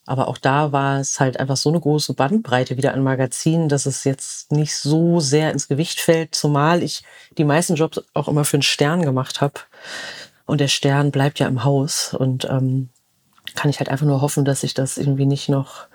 Aber 0.04 0.26
auch 0.26 0.38
da 0.38 0.72
war 0.72 0.98
es 0.98 1.20
halt 1.20 1.38
einfach 1.38 1.56
so 1.56 1.68
eine 1.68 1.78
große 1.80 2.14
Bandbreite 2.14 2.76
wieder 2.76 2.92
an 2.92 3.04
Magazinen, 3.04 3.68
dass 3.68 3.86
es 3.86 4.02
jetzt 4.02 4.50
nicht 4.50 4.74
so 4.74 5.20
sehr 5.20 5.52
ins 5.52 5.68
Gewicht 5.68 6.00
fällt, 6.00 6.34
zumal 6.34 6.82
ich 6.82 7.04
die 7.38 7.44
meisten 7.44 7.76
Jobs 7.76 8.02
auch 8.12 8.26
immer 8.26 8.44
für 8.44 8.56
einen 8.56 8.62
Stern 8.62 9.02
gemacht 9.02 9.40
habe. 9.40 9.60
Und 10.44 10.60
der 10.60 10.68
Stern 10.68 11.12
bleibt 11.12 11.38
ja 11.38 11.46
im 11.46 11.62
Haus. 11.62 12.14
Und 12.14 12.44
ähm, 12.46 12.88
kann 13.54 13.70
ich 13.70 13.78
halt 13.78 13.88
einfach 13.88 14.06
nur 14.06 14.20
hoffen, 14.20 14.44
dass 14.44 14.62
sich 14.62 14.74
das 14.74 14.98
irgendwie 14.98 15.26
nicht 15.26 15.48
noch 15.48 15.86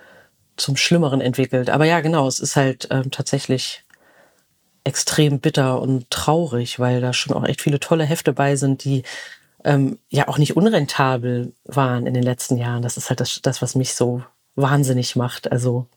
zum 0.56 0.78
Schlimmeren 0.78 1.20
entwickelt. 1.20 1.70
Aber 1.70 1.86
ja, 1.86 2.00
genau, 2.00 2.28
es 2.28 2.40
ist 2.40 2.56
halt 2.56 2.88
ähm, 2.92 3.12
tatsächlich 3.12 3.84
extrem 4.86 5.42
bitter 5.42 5.82
und 5.82 6.10
traurig, 6.10 6.80
weil 6.80 7.02
da 7.02 7.12
schon 7.12 7.36
auch 7.36 7.44
echt 7.44 7.62
viele 7.62 7.80
tolle 7.80 8.06
Hefte 8.06 8.32
bei 8.32 8.56
sind, 8.56 8.86
die 8.86 9.04
ähm, 9.64 10.00
ja 10.10 10.28
auch 10.28 10.38
nicht 10.38 10.56
unrentabel 10.56 11.54
waren 11.66 12.06
in 12.06 12.14
den 12.14 12.24
letzten 12.24 12.58
Jahren. 12.58 12.84
Das 12.84 12.98
ist 12.98 13.10
halt 13.10 13.20
das, 13.20 13.40
das, 13.42 13.62
was 13.62 13.76
mich 13.76 13.96
so 13.96 14.24
wahnsinnig 14.56 15.16
macht. 15.16 15.52
Also 15.52 15.88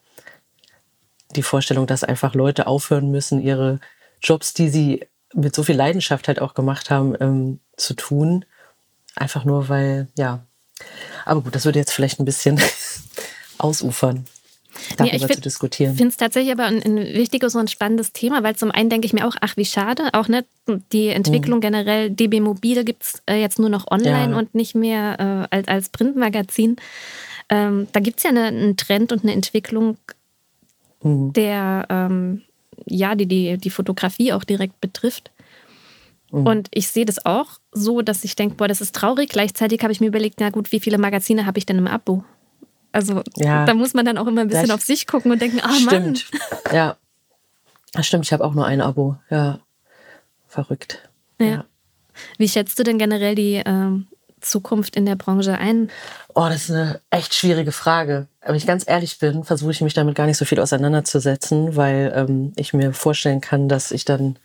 die 1.37 1.43
Vorstellung, 1.43 1.87
dass 1.87 2.05
einfach 2.05 2.35
Leute 2.35 2.67
aufhören 2.67 3.11
müssen, 3.11 3.41
ihre 3.41 3.81
Jobs, 4.23 4.55
die 4.55 4.69
sie 4.69 5.07
mit 5.33 5.55
so 5.55 5.63
viel 5.63 5.77
Leidenschaft 5.77 6.29
halt 6.29 6.41
auch 6.41 6.55
gemacht 6.55 6.91
haben, 6.91 7.15
ähm, 7.21 7.61
zu 7.77 7.95
tun. 7.95 8.45
Einfach 9.15 9.45
nur, 9.45 9.69
weil, 9.69 10.09
ja. 10.17 10.45
Aber 11.25 11.43
gut, 11.43 11.55
das 11.55 11.65
würde 11.65 11.79
jetzt 11.79 11.93
vielleicht 11.93 12.19
ein 12.21 12.25
bisschen 12.25 12.61
ausufern 13.59 14.25
darüber 14.97 15.17
ja, 15.17 15.29
zu 15.29 15.41
diskutieren. 15.41 15.93
Ich 15.93 15.99
finde 15.99 16.11
es 16.11 16.17
tatsächlich 16.17 16.53
aber 16.53 16.65
ein, 16.65 16.83
ein, 16.83 16.97
wichtiges 16.97 17.55
und 17.55 17.71
spannendes 17.71 18.13
Thema, 18.13 18.43
weil 18.43 18.57
zum 18.57 18.71
einen 18.71 18.91
denke 18.91 19.07
ich 19.07 19.13
mir 19.13 19.27
auch, 19.27 19.37
ach 19.41 19.57
wie 19.57 19.65
schade, 19.65 20.11
auch 20.13 20.29
ne, 20.29 20.45
die 20.93 21.09
Entwicklung 21.09 21.59
mhm. 21.59 21.63
generell, 21.63 22.11
DB 22.11 22.41
Mobil 22.41 22.85
gibt 22.85 23.03
es 23.03 23.23
äh, 23.27 23.41
jetzt 23.41 23.59
nur 23.59 23.69
noch 23.69 23.91
online 23.91 24.33
ja. 24.33 24.39
und 24.39 24.55
nicht 24.55 24.75
mehr 24.75 25.49
äh, 25.51 25.57
als, 25.57 25.69
als 25.69 25.89
Printmagazin. 25.89 26.77
Ähm, 27.49 27.89
da 27.93 28.01
gibt 28.01 28.19
es 28.19 28.25
ja 28.25 28.31
eine, 28.31 28.45
einen 28.45 28.77
Trend 28.77 29.13
und 29.13 29.23
eine 29.23 29.33
Entwicklung, 29.33 29.97
mhm. 31.03 31.33
der 31.33 31.87
ähm, 31.91 32.43
ja, 32.87 33.15
die, 33.15 33.27
die 33.27 33.59
die 33.59 33.71
Fotografie 33.71 34.33
auch 34.33 34.45
direkt 34.45 34.81
betrifft. 34.81 35.31
Mhm. 36.31 36.47
Und 36.47 36.69
ich 36.73 36.89
sehe 36.89 37.05
das 37.05 37.25
auch 37.25 37.59
so, 37.73 38.03
dass 38.03 38.25
ich 38.25 38.37
denke, 38.37 38.57
boah, 38.57 38.69
das 38.69 38.81
ist 38.81 38.95
traurig. 38.95 39.31
Gleichzeitig 39.31 39.83
habe 39.83 39.93
ich 39.93 40.01
mir 40.01 40.07
überlegt, 40.07 40.41
na 40.41 40.51
gut, 40.51 40.73
wie 40.73 40.81
viele 40.81 40.99
Magazine 40.99 41.47
habe 41.47 41.59
ich 41.59 41.67
denn 41.67 41.79
im 41.79 41.87
Abo? 41.87 42.25
Also 42.93 43.23
ja, 43.37 43.65
da 43.65 43.75
muss 43.75 43.95
man 43.95 44.05
dann 44.05 44.19
auch 44.19 44.27
immer 44.27 44.41
ein 44.41 44.49
bisschen 44.49 44.71
auf 44.71 44.83
sich 44.83 45.07
gucken 45.07 45.31
und 45.31 45.41
denken, 45.41 45.61
ah 45.63 45.69
Mann. 45.85 46.17
Stimmt, 46.17 46.27
ja. 46.73 46.97
Das 47.93 48.07
stimmt, 48.07 48.25
ich 48.25 48.33
habe 48.33 48.45
auch 48.45 48.55
nur 48.55 48.67
ein 48.67 48.81
Abo. 48.81 49.17
Ja, 49.31 49.61
verrückt. 50.49 51.09
Ja. 51.39 51.47
ja. 51.47 51.65
Wie 52.39 52.49
schätzt 52.49 52.79
du 52.79 52.83
denn 52.83 52.99
generell 52.99 53.35
die 53.35 53.57
äh, 53.57 53.91
Zukunft 54.41 54.97
in 54.97 55.07
der 55.07 55.17
Branche 55.17 55.59
ein? 55.59 55.91
Oh, 56.35 56.47
das 56.49 56.65
ist 56.65 56.71
eine 56.71 57.01
echt 57.11 57.35
schwierige 57.35 57.73
Frage. 57.73 58.27
Wenn 58.43 58.55
ich 58.55 58.67
ganz 58.67 58.85
ehrlich 58.87 59.19
bin, 59.19 59.45
versuche 59.45 59.73
ich 59.73 59.81
mich 59.81 59.95
damit 59.95 60.15
gar 60.15 60.27
nicht 60.27 60.37
so 60.37 60.45
viel 60.45 60.61
auseinanderzusetzen, 60.61 61.77
weil 61.77 62.13
ähm, 62.15 62.53
ich 62.57 62.73
mir 62.73 62.93
vorstellen 62.93 63.41
kann, 63.41 63.69
dass 63.69 63.91
ich 63.91 64.05
dann 64.05 64.39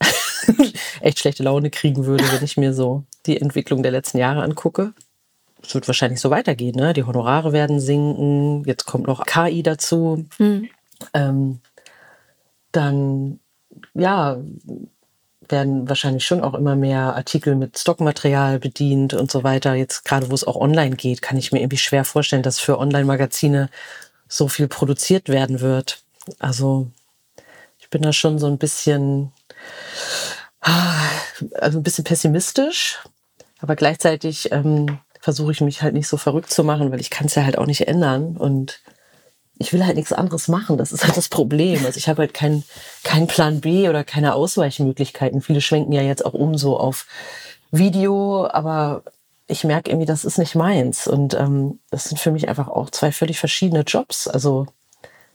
echt 1.00 1.18
schlechte 1.18 1.42
Laune 1.42 1.70
kriegen 1.70 2.06
würde, 2.06 2.24
wenn 2.32 2.44
ich 2.44 2.56
mir 2.56 2.72
so 2.72 3.04
die 3.26 3.40
Entwicklung 3.40 3.82
der 3.82 3.92
letzten 3.92 4.18
Jahre 4.18 4.42
angucke. 4.42 4.92
Es 5.62 5.74
wird 5.74 5.86
wahrscheinlich 5.88 6.20
so 6.20 6.30
weitergehen, 6.30 6.74
ne? 6.76 6.92
Die 6.92 7.04
Honorare 7.04 7.52
werden 7.52 7.80
sinken, 7.80 8.64
jetzt 8.64 8.86
kommt 8.86 9.06
noch 9.06 9.26
KI 9.26 9.62
dazu. 9.62 10.26
Hm. 10.38 10.68
Ähm, 11.14 11.60
dann, 12.72 13.40
ja, 13.94 14.38
werden 15.50 15.88
wahrscheinlich 15.88 16.24
schon 16.24 16.42
auch 16.42 16.54
immer 16.54 16.76
mehr 16.76 17.16
Artikel 17.16 17.56
mit 17.56 17.78
Stockmaterial 17.78 18.58
bedient 18.58 19.14
und 19.14 19.30
so 19.30 19.42
weiter. 19.42 19.74
Jetzt 19.74 20.04
gerade, 20.04 20.30
wo 20.30 20.34
es 20.34 20.44
auch 20.44 20.56
online 20.56 20.96
geht, 20.96 21.22
kann 21.22 21.36
ich 21.36 21.52
mir 21.52 21.60
irgendwie 21.60 21.78
schwer 21.78 22.04
vorstellen, 22.04 22.42
dass 22.42 22.58
für 22.58 22.78
Online-Magazine 22.78 23.68
so 24.28 24.48
viel 24.48 24.68
produziert 24.68 25.28
werden 25.28 25.60
wird. 25.60 26.02
Also 26.38 26.90
ich 27.78 27.90
bin 27.90 28.02
da 28.02 28.12
schon 28.12 28.38
so 28.38 28.46
ein 28.46 28.58
bisschen, 28.58 29.32
also 30.60 31.78
ein 31.78 31.82
bisschen 31.82 32.04
pessimistisch, 32.04 33.00
aber 33.60 33.76
gleichzeitig 33.76 34.52
ähm, 34.52 35.00
versuche 35.20 35.52
ich 35.52 35.60
mich 35.60 35.82
halt 35.82 35.94
nicht 35.94 36.08
so 36.08 36.16
verrückt 36.16 36.50
zu 36.50 36.64
machen, 36.64 36.90
weil 36.90 37.00
ich 37.00 37.10
kann 37.10 37.26
es 37.26 37.34
ja 37.34 37.44
halt 37.44 37.58
auch 37.58 37.66
nicht 37.66 37.86
ändern 37.86 38.36
und 38.36 38.80
ich 39.58 39.74
will 39.74 39.84
halt 39.84 39.96
nichts 39.96 40.14
anderes 40.14 40.48
machen. 40.48 40.78
Das 40.78 40.90
ist 40.90 41.04
halt 41.04 41.18
das 41.18 41.28
Problem. 41.28 41.84
Also 41.84 41.98
ich 41.98 42.08
habe 42.08 42.22
halt 42.22 42.32
keinen 42.32 42.64
kein 43.04 43.26
Plan 43.26 43.60
B 43.60 43.90
oder 43.90 44.04
keine 44.04 44.34
Ausweichmöglichkeiten. 44.34 45.42
Viele 45.42 45.60
schwenken 45.60 45.92
ja 45.92 46.00
jetzt 46.00 46.24
auch 46.24 46.32
um 46.32 46.56
so 46.56 46.78
auf 46.78 47.06
Video, 47.70 48.48
aber 48.50 49.02
ich 49.46 49.64
merke 49.64 49.90
irgendwie, 49.90 50.06
das 50.06 50.24
ist 50.24 50.38
nicht 50.38 50.54
meins. 50.54 51.06
Und 51.06 51.34
ähm, 51.34 51.78
das 51.90 52.04
sind 52.04 52.18
für 52.18 52.30
mich 52.30 52.48
einfach 52.48 52.68
auch 52.68 52.88
zwei 52.88 53.12
völlig 53.12 53.38
verschiedene 53.38 53.82
Jobs. 53.82 54.28
Also 54.28 54.66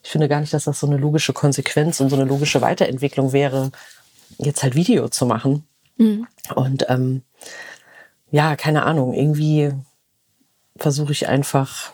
ich 0.01 0.09
finde 0.09 0.27
gar 0.27 0.39
nicht, 0.39 0.53
dass 0.53 0.63
das 0.63 0.79
so 0.79 0.87
eine 0.87 0.97
logische 0.97 1.33
Konsequenz 1.33 1.99
und 1.99 2.09
so 2.09 2.15
eine 2.15 2.25
logische 2.25 2.61
Weiterentwicklung 2.61 3.31
wäre, 3.31 3.71
jetzt 4.39 4.63
halt 4.63 4.73
Video 4.73 5.07
zu 5.09 5.27
machen. 5.27 5.67
Mhm. 5.97 6.25
Und 6.55 6.85
ähm, 6.89 7.21
ja, 8.31 8.55
keine 8.55 8.83
Ahnung, 8.83 9.13
irgendwie 9.13 9.71
versuche 10.77 11.11
ich 11.11 11.27
einfach 11.27 11.91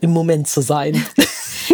im 0.00 0.10
Moment 0.10 0.48
zu 0.48 0.60
sein. 0.60 1.04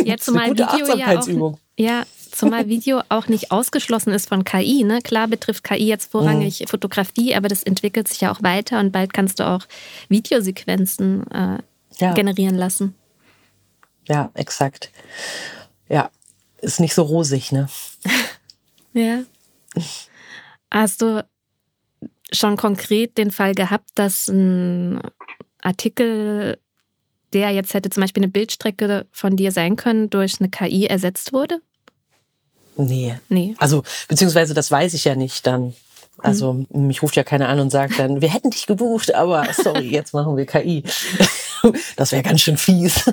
Ja, 0.04 0.16
zumal 0.18 0.50
Video 0.50 0.96
ja 0.96 1.18
auch, 1.18 1.58
ja, 1.76 2.04
zumal 2.30 2.68
Video 2.68 3.02
auch 3.08 3.28
nicht 3.28 3.50
ausgeschlossen 3.50 4.12
ist 4.12 4.28
von 4.28 4.44
KI. 4.44 4.84
Ne? 4.84 5.00
Klar 5.02 5.28
betrifft 5.28 5.64
KI 5.64 5.86
jetzt 5.86 6.10
vorrangig 6.10 6.60
mhm. 6.60 6.66
Fotografie, 6.66 7.34
aber 7.34 7.48
das 7.48 7.62
entwickelt 7.62 8.08
sich 8.08 8.20
ja 8.22 8.32
auch 8.32 8.42
weiter 8.42 8.80
und 8.80 8.92
bald 8.92 9.12
kannst 9.12 9.40
du 9.40 9.46
auch 9.46 9.66
Videosequenzen 10.08 11.30
äh, 11.30 11.58
ja. 11.98 12.14
generieren 12.14 12.56
lassen. 12.56 12.94
Ja, 14.08 14.30
exakt. 14.34 14.90
Ja, 15.88 16.10
ist 16.60 16.80
nicht 16.80 16.94
so 16.94 17.02
rosig, 17.02 17.52
ne? 17.52 17.68
ja. 18.92 19.22
Hast 20.70 21.02
du 21.02 21.24
schon 22.32 22.56
konkret 22.56 23.18
den 23.18 23.30
Fall 23.30 23.54
gehabt, 23.54 23.90
dass 23.94 24.28
ein 24.28 25.00
Artikel 25.60 26.58
der 27.32 27.50
jetzt 27.50 27.74
hätte 27.74 27.90
zum 27.90 28.02
Beispiel 28.02 28.22
eine 28.22 28.30
Bildstrecke 28.30 29.06
von 29.10 29.36
dir 29.36 29.52
sein 29.52 29.76
können, 29.76 30.10
durch 30.10 30.40
eine 30.40 30.50
KI 30.50 30.86
ersetzt 30.86 31.32
wurde? 31.32 31.60
Nee. 32.76 33.14
Nee. 33.28 33.54
Also, 33.58 33.82
beziehungsweise 34.08 34.54
das 34.54 34.70
weiß 34.70 34.94
ich 34.94 35.04
ja 35.04 35.14
nicht 35.14 35.46
dann. 35.46 35.74
Also, 36.18 36.52
mhm. 36.52 36.86
mich 36.86 37.02
ruft 37.02 37.16
ja 37.16 37.24
keiner 37.24 37.48
an 37.48 37.58
und 37.58 37.70
sagt 37.70 37.98
dann, 37.98 38.20
wir 38.20 38.28
hätten 38.28 38.50
dich 38.50 38.66
gebucht, 38.66 39.14
aber 39.14 39.46
sorry, 39.52 39.88
jetzt 39.88 40.12
machen 40.12 40.36
wir 40.36 40.46
KI. 40.46 40.84
das 41.96 42.12
wäre 42.12 42.22
ganz 42.22 42.42
schön 42.42 42.56
fies. 42.56 43.10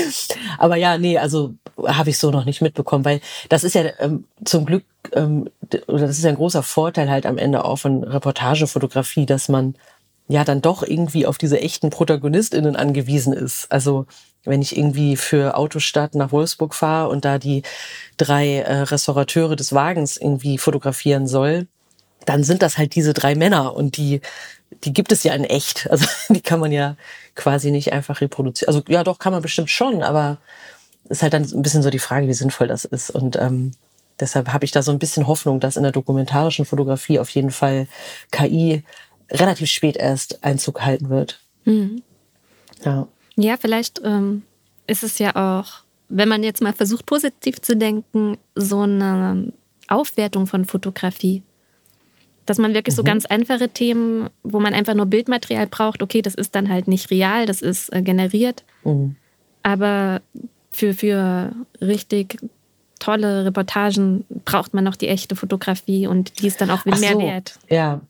aber 0.58 0.76
ja, 0.76 0.98
nee, 0.98 1.18
also 1.18 1.54
habe 1.84 2.10
ich 2.10 2.18
so 2.18 2.30
noch 2.30 2.46
nicht 2.46 2.60
mitbekommen, 2.62 3.04
weil 3.04 3.20
das 3.48 3.64
ist 3.64 3.74
ja 3.74 3.84
ähm, 3.98 4.24
zum 4.44 4.64
Glück, 4.64 4.84
ähm, 5.12 5.48
das 5.70 6.18
ist 6.18 6.24
ein 6.24 6.36
großer 6.36 6.62
Vorteil 6.62 7.10
halt 7.10 7.26
am 7.26 7.38
Ende 7.38 7.64
auch 7.64 7.76
von 7.76 8.04
Reportagefotografie, 8.04 9.26
dass 9.26 9.48
man 9.48 9.74
ja 10.28 10.44
dann 10.44 10.60
doch 10.60 10.82
irgendwie 10.82 11.26
auf 11.26 11.38
diese 11.38 11.60
echten 11.60 11.90
ProtagonistInnen 11.90 12.76
angewiesen 12.76 13.32
ist. 13.32 13.70
Also 13.70 14.06
wenn 14.44 14.62
ich 14.62 14.76
irgendwie 14.76 15.16
für 15.16 15.56
Autostadt 15.56 16.14
nach 16.14 16.32
Wolfsburg 16.32 16.74
fahre 16.74 17.08
und 17.08 17.24
da 17.24 17.38
die 17.38 17.62
drei 18.16 18.58
äh, 18.58 18.80
Restaurateure 18.82 19.56
des 19.56 19.72
Wagens 19.72 20.16
irgendwie 20.16 20.58
fotografieren 20.58 21.26
soll, 21.26 21.66
dann 22.24 22.44
sind 22.44 22.62
das 22.62 22.78
halt 22.78 22.94
diese 22.94 23.14
drei 23.14 23.34
Männer 23.34 23.74
und 23.74 23.96
die, 23.96 24.20
die 24.84 24.92
gibt 24.92 25.12
es 25.12 25.22
ja 25.22 25.34
in 25.34 25.44
echt. 25.44 25.90
Also 25.90 26.06
die 26.28 26.42
kann 26.42 26.60
man 26.60 26.72
ja 26.72 26.96
quasi 27.34 27.70
nicht 27.70 27.92
einfach 27.92 28.20
reproduzieren. 28.20 28.68
Also 28.68 28.82
ja, 28.88 29.04
doch 29.04 29.18
kann 29.18 29.32
man 29.32 29.42
bestimmt 29.42 29.70
schon, 29.70 30.02
aber 30.02 30.38
ist 31.08 31.22
halt 31.22 31.32
dann 31.32 31.44
ein 31.44 31.62
bisschen 31.62 31.82
so 31.82 31.90
die 31.90 31.98
Frage, 31.98 32.28
wie 32.28 32.34
sinnvoll 32.34 32.68
das 32.68 32.84
ist. 32.84 33.10
Und 33.10 33.36
ähm, 33.36 33.72
deshalb 34.20 34.52
habe 34.52 34.64
ich 34.64 34.70
da 34.70 34.82
so 34.82 34.92
ein 34.92 34.98
bisschen 34.98 35.26
Hoffnung, 35.26 35.60
dass 35.60 35.76
in 35.76 35.82
der 35.82 35.92
dokumentarischen 35.92 36.64
Fotografie 36.64 37.18
auf 37.18 37.30
jeden 37.30 37.50
Fall 37.50 37.86
KI 38.30 38.82
relativ 39.30 39.70
spät 39.70 39.96
erst 39.96 40.44
Einzug 40.44 40.82
halten 40.82 41.10
wird. 41.10 41.40
Mhm. 41.64 42.02
Ja. 42.84 43.08
Ja, 43.36 43.56
vielleicht 43.56 44.00
ähm, 44.04 44.42
ist 44.86 45.04
es 45.04 45.18
ja 45.18 45.36
auch, 45.36 45.84
wenn 46.08 46.28
man 46.28 46.42
jetzt 46.42 46.62
mal 46.62 46.72
versucht, 46.72 47.06
positiv 47.06 47.60
zu 47.60 47.76
denken, 47.76 48.38
so 48.54 48.80
eine 48.80 49.52
Aufwertung 49.86 50.46
von 50.46 50.64
Fotografie. 50.64 51.42
Dass 52.46 52.58
man 52.58 52.74
wirklich 52.74 52.94
mhm. 52.94 52.96
so 52.96 53.04
ganz 53.04 53.26
einfache 53.26 53.68
Themen, 53.68 54.30
wo 54.42 54.58
man 54.58 54.74
einfach 54.74 54.94
nur 54.94 55.06
Bildmaterial 55.06 55.66
braucht, 55.66 56.02
okay, 56.02 56.22
das 56.22 56.34
ist 56.34 56.54
dann 56.54 56.68
halt 56.68 56.88
nicht 56.88 57.10
real, 57.10 57.46
das 57.46 57.62
ist 57.62 57.92
äh, 57.92 58.02
generiert. 58.02 58.64
Mhm. 58.84 59.16
Aber 59.62 60.22
für, 60.72 60.94
für 60.94 61.52
richtig 61.80 62.38
tolle 62.98 63.44
Reportagen 63.44 64.24
braucht 64.44 64.74
man 64.74 64.84
noch 64.84 64.96
die 64.96 65.08
echte 65.08 65.36
Fotografie 65.36 66.06
und 66.06 66.40
die 66.40 66.46
ist 66.46 66.60
dann 66.60 66.70
auch 66.70 66.82
viel 66.82 66.96
mehr 66.96 67.12
so, 67.12 67.20
wert. 67.20 67.58
Ja, 67.68 68.00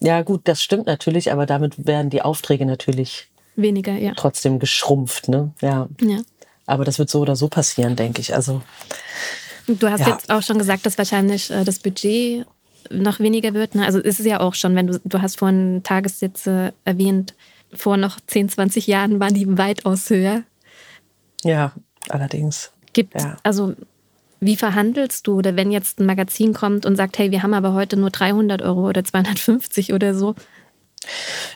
ja, 0.00 0.22
gut, 0.22 0.42
das 0.44 0.62
stimmt 0.62 0.86
natürlich, 0.86 1.32
aber 1.32 1.46
damit 1.46 1.86
werden 1.86 2.10
die 2.10 2.22
Aufträge 2.22 2.66
natürlich 2.66 3.28
weniger, 3.56 3.92
ja. 3.92 4.12
Trotzdem 4.14 4.58
geschrumpft, 4.58 5.28
ne? 5.28 5.52
Ja. 5.60 5.88
ja. 6.00 6.18
Aber 6.66 6.84
das 6.84 6.98
wird 6.98 7.08
so 7.08 7.20
oder 7.20 7.36
so 7.36 7.48
passieren, 7.48 7.96
denke 7.96 8.20
ich. 8.20 8.34
Also. 8.34 8.62
Du 9.66 9.88
hast 9.88 10.00
ja. 10.00 10.10
jetzt 10.10 10.30
auch 10.30 10.42
schon 10.42 10.58
gesagt, 10.58 10.84
dass 10.84 10.98
wahrscheinlich 10.98 11.50
äh, 11.50 11.64
das 11.64 11.78
Budget 11.78 12.46
noch 12.90 13.18
weniger 13.18 13.54
wird. 13.54 13.74
Ne? 13.74 13.84
Also 13.84 13.98
ist 13.98 14.20
es 14.20 14.26
ja 14.26 14.40
auch 14.40 14.54
schon, 14.54 14.76
wenn 14.76 14.86
du, 14.86 15.00
du 15.04 15.22
hast 15.22 15.38
vorhin 15.38 15.82
Tagessätze 15.82 16.72
erwähnt, 16.84 17.34
vor 17.72 17.96
noch 17.96 18.18
10, 18.26 18.50
20 18.50 18.86
Jahren 18.86 19.18
waren 19.18 19.34
die 19.34 19.58
weitaus 19.58 20.10
höher. 20.10 20.42
Ja, 21.42 21.72
allerdings. 22.08 22.72
Gibt, 22.92 23.20
ja. 23.20 23.36
also 23.42 23.74
wie 24.40 24.56
verhandelst 24.56 25.26
du? 25.26 25.36
Oder 25.38 25.56
wenn 25.56 25.70
jetzt 25.70 26.00
ein 26.00 26.06
Magazin 26.06 26.52
kommt 26.52 26.86
und 26.86 26.96
sagt, 26.96 27.18
hey, 27.18 27.30
wir 27.30 27.42
haben 27.42 27.54
aber 27.54 27.72
heute 27.72 27.96
nur 27.96 28.10
300 28.10 28.62
Euro 28.62 28.88
oder 28.88 29.04
250 29.04 29.92
oder 29.92 30.14
so? 30.14 30.34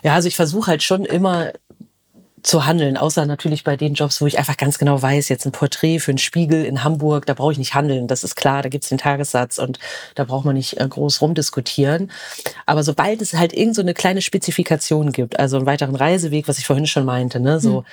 Ja, 0.03 0.15
also 0.15 0.29
ich 0.29 0.37
versuche 0.37 0.69
halt 0.69 0.83
schon 0.83 1.05
immer 1.05 1.53
zu 2.43 2.65
handeln, 2.65 2.97
außer 2.97 3.27
natürlich 3.27 3.65
bei 3.65 3.77
den 3.77 3.95
Jobs, 3.95 4.21
wo 4.21 4.27
ich 4.27 4.39
einfach 4.39 4.57
ganz 4.57 4.79
genau 4.79 5.01
weiß, 5.01 5.29
jetzt 5.29 5.45
ein 5.45 5.53
Porträt 5.53 5.99
für 5.99 6.13
einen 6.13 6.19
Spiegel 6.19 6.65
in 6.65 6.85
Hamburg, 6.85 7.27
da 7.27 7.35
brauche 7.35 7.53
ich 7.53 7.59
nicht 7.59 7.75
handeln, 7.75 8.09
das 8.09 8.25
ist 8.25 8.35
klar, 8.35 8.63
da 8.63 8.71
gibt's 8.71 8.89
den 8.89 8.99
Tagessatz 8.99 9.59
und 9.59 9.79
da 10.15 10.25
braucht 10.25 10.47
man 10.47 10.55
nicht 10.55 10.81
äh, 10.81 10.89
groß 10.89 11.21
rumdiskutieren. 11.21 12.11
Aber 12.65 12.83
sobald 12.83 13.21
es 13.21 13.35
halt 13.35 13.53
irgend 13.53 13.75
so 13.75 13.83
eine 13.83 13.95
kleine 13.95 14.23
Spezifikation 14.23 15.13
gibt, 15.13 15.39
also 15.39 15.59
einen 15.59 15.67
weiteren 15.67 15.97
Reiseweg, 15.97 16.49
was 16.49 16.59
ich 16.59 16.67
vorhin 16.67 16.87
schon 16.87 17.05
meinte, 17.05 17.41
ne, 17.41 17.61
so, 17.61 17.81
hm 17.81 17.85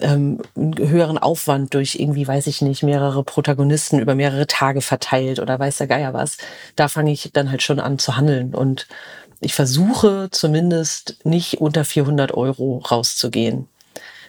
ähm, 0.00 0.40
höheren 0.56 1.18
Aufwand 1.18 1.74
durch 1.74 1.96
irgendwie, 1.96 2.26
weiß 2.26 2.46
ich 2.46 2.62
nicht, 2.62 2.82
mehrere 2.82 3.24
Protagonisten 3.24 3.98
über 3.98 4.14
mehrere 4.14 4.46
Tage 4.46 4.80
verteilt 4.80 5.38
oder 5.38 5.58
weiß 5.58 5.78
der 5.78 5.86
Geier 5.86 6.14
was. 6.14 6.36
Da 6.76 6.88
fange 6.88 7.12
ich 7.12 7.30
dann 7.32 7.50
halt 7.50 7.62
schon 7.62 7.80
an 7.80 7.98
zu 7.98 8.16
handeln 8.16 8.54
und 8.54 8.86
ich 9.40 9.54
versuche 9.54 10.28
zumindest 10.30 11.18
nicht 11.24 11.60
unter 11.60 11.84
400 11.84 12.32
Euro 12.32 12.78
rauszugehen. 12.78 13.68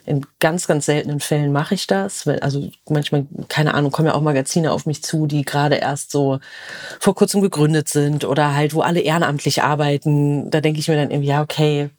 In 0.05 0.25
ganz, 0.39 0.67
ganz 0.67 0.85
seltenen 0.85 1.19
Fällen 1.19 1.51
mache 1.51 1.75
ich 1.75 1.85
das. 1.85 2.27
Also 2.27 2.69
manchmal, 2.87 3.25
keine 3.49 3.73
Ahnung, 3.73 3.91
kommen 3.91 4.07
ja 4.07 4.13
auch 4.13 4.21
Magazine 4.21 4.71
auf 4.71 4.85
mich 4.85 5.03
zu, 5.03 5.27
die 5.27 5.43
gerade 5.43 5.75
erst 5.75 6.11
so 6.11 6.39
vor 6.99 7.13
kurzem 7.13 7.41
gegründet 7.41 7.89
sind 7.89 8.23
oder 8.23 8.55
halt, 8.55 8.73
wo 8.73 8.81
alle 8.81 9.01
ehrenamtlich 9.01 9.63
arbeiten. 9.63 10.49
Da 10.49 10.61
denke 10.61 10.79
ich 10.79 10.87
mir 10.87 10.95
dann 10.95 11.11
irgendwie, 11.11 11.27
ja, 11.27 11.41
okay, 11.41 11.89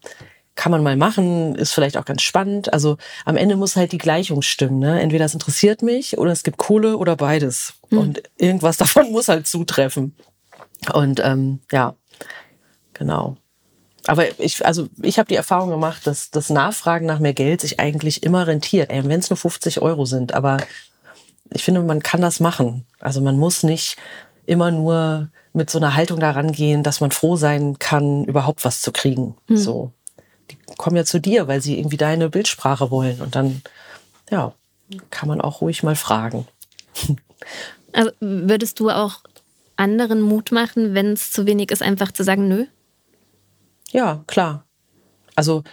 kann 0.58 0.72
man 0.72 0.82
mal 0.82 0.96
machen, 0.96 1.54
ist 1.54 1.72
vielleicht 1.72 1.96
auch 1.96 2.04
ganz 2.04 2.20
spannend. 2.20 2.72
Also 2.72 2.98
am 3.24 3.36
Ende 3.36 3.54
muss 3.54 3.76
halt 3.76 3.92
die 3.92 3.98
Gleichung 3.98 4.42
stimmen. 4.42 4.80
Ne? 4.80 5.00
Entweder 5.00 5.24
es 5.24 5.32
interessiert 5.32 5.82
mich 5.82 6.18
oder 6.18 6.32
es 6.32 6.42
gibt 6.42 6.58
Kohle 6.58 6.96
oder 6.96 7.14
beides. 7.14 7.74
Mhm. 7.90 7.98
Und 7.98 8.22
irgendwas 8.38 8.76
davon 8.76 9.12
muss 9.12 9.28
halt 9.28 9.46
zutreffen. 9.46 10.16
Und 10.92 11.20
ähm, 11.24 11.60
ja, 11.70 11.94
genau. 12.92 13.36
Aber 14.08 14.40
ich, 14.40 14.66
also 14.66 14.88
ich 15.00 15.20
habe 15.20 15.28
die 15.28 15.36
Erfahrung 15.36 15.70
gemacht, 15.70 16.08
dass 16.08 16.32
das 16.32 16.50
Nachfragen 16.50 17.06
nach 17.06 17.20
mehr 17.20 17.34
Geld 17.34 17.60
sich 17.60 17.78
eigentlich 17.78 18.24
immer 18.24 18.48
rentiert, 18.48 18.90
wenn 18.90 19.20
es 19.20 19.30
nur 19.30 19.36
50 19.36 19.80
Euro 19.80 20.06
sind. 20.06 20.34
Aber 20.34 20.56
ich 21.50 21.62
finde, 21.62 21.82
man 21.82 22.02
kann 22.02 22.20
das 22.20 22.40
machen. 22.40 22.84
Also 22.98 23.20
man 23.20 23.38
muss 23.38 23.62
nicht 23.62 23.96
immer 24.44 24.72
nur 24.72 25.30
mit 25.52 25.70
so 25.70 25.78
einer 25.78 25.94
Haltung 25.94 26.18
daran 26.18 26.50
gehen, 26.50 26.82
dass 26.82 27.00
man 27.00 27.12
froh 27.12 27.36
sein 27.36 27.78
kann, 27.78 28.24
überhaupt 28.24 28.64
was 28.64 28.80
zu 28.80 28.90
kriegen. 28.90 29.36
Mhm. 29.46 29.56
So. 29.56 29.92
Die 30.50 30.56
kommen 30.76 30.96
ja 30.96 31.04
zu 31.04 31.20
dir, 31.20 31.48
weil 31.48 31.61
sie 31.61 31.78
irgendwie 31.78 31.96
deine 31.96 32.30
Bildsprache 32.30 32.90
wollen. 32.90 33.20
Und 33.20 33.34
dann, 33.34 33.62
ja, 34.30 34.52
kann 35.11 35.28
man 35.28 35.40
auch 35.40 35.61
ruhig 35.61 35.82
mal 35.82 35.96
fragen. 35.96 36.46
Also 37.90 38.11
würdest 38.20 38.80
du 38.80 38.90
auch 38.90 39.22
anderen 39.76 40.20
Mut 40.20 40.52
machen, 40.52 40.94
wenn 40.94 41.14
es 41.14 41.30
zu 41.30 41.46
wenig 41.46 41.70
ist, 41.70 41.82
einfach 41.82 42.12
zu 42.12 42.22
sagen, 42.22 42.46
nö? 42.46 42.66
Ja, 43.90 44.22
klar. 44.26 44.64
Also 45.34 45.64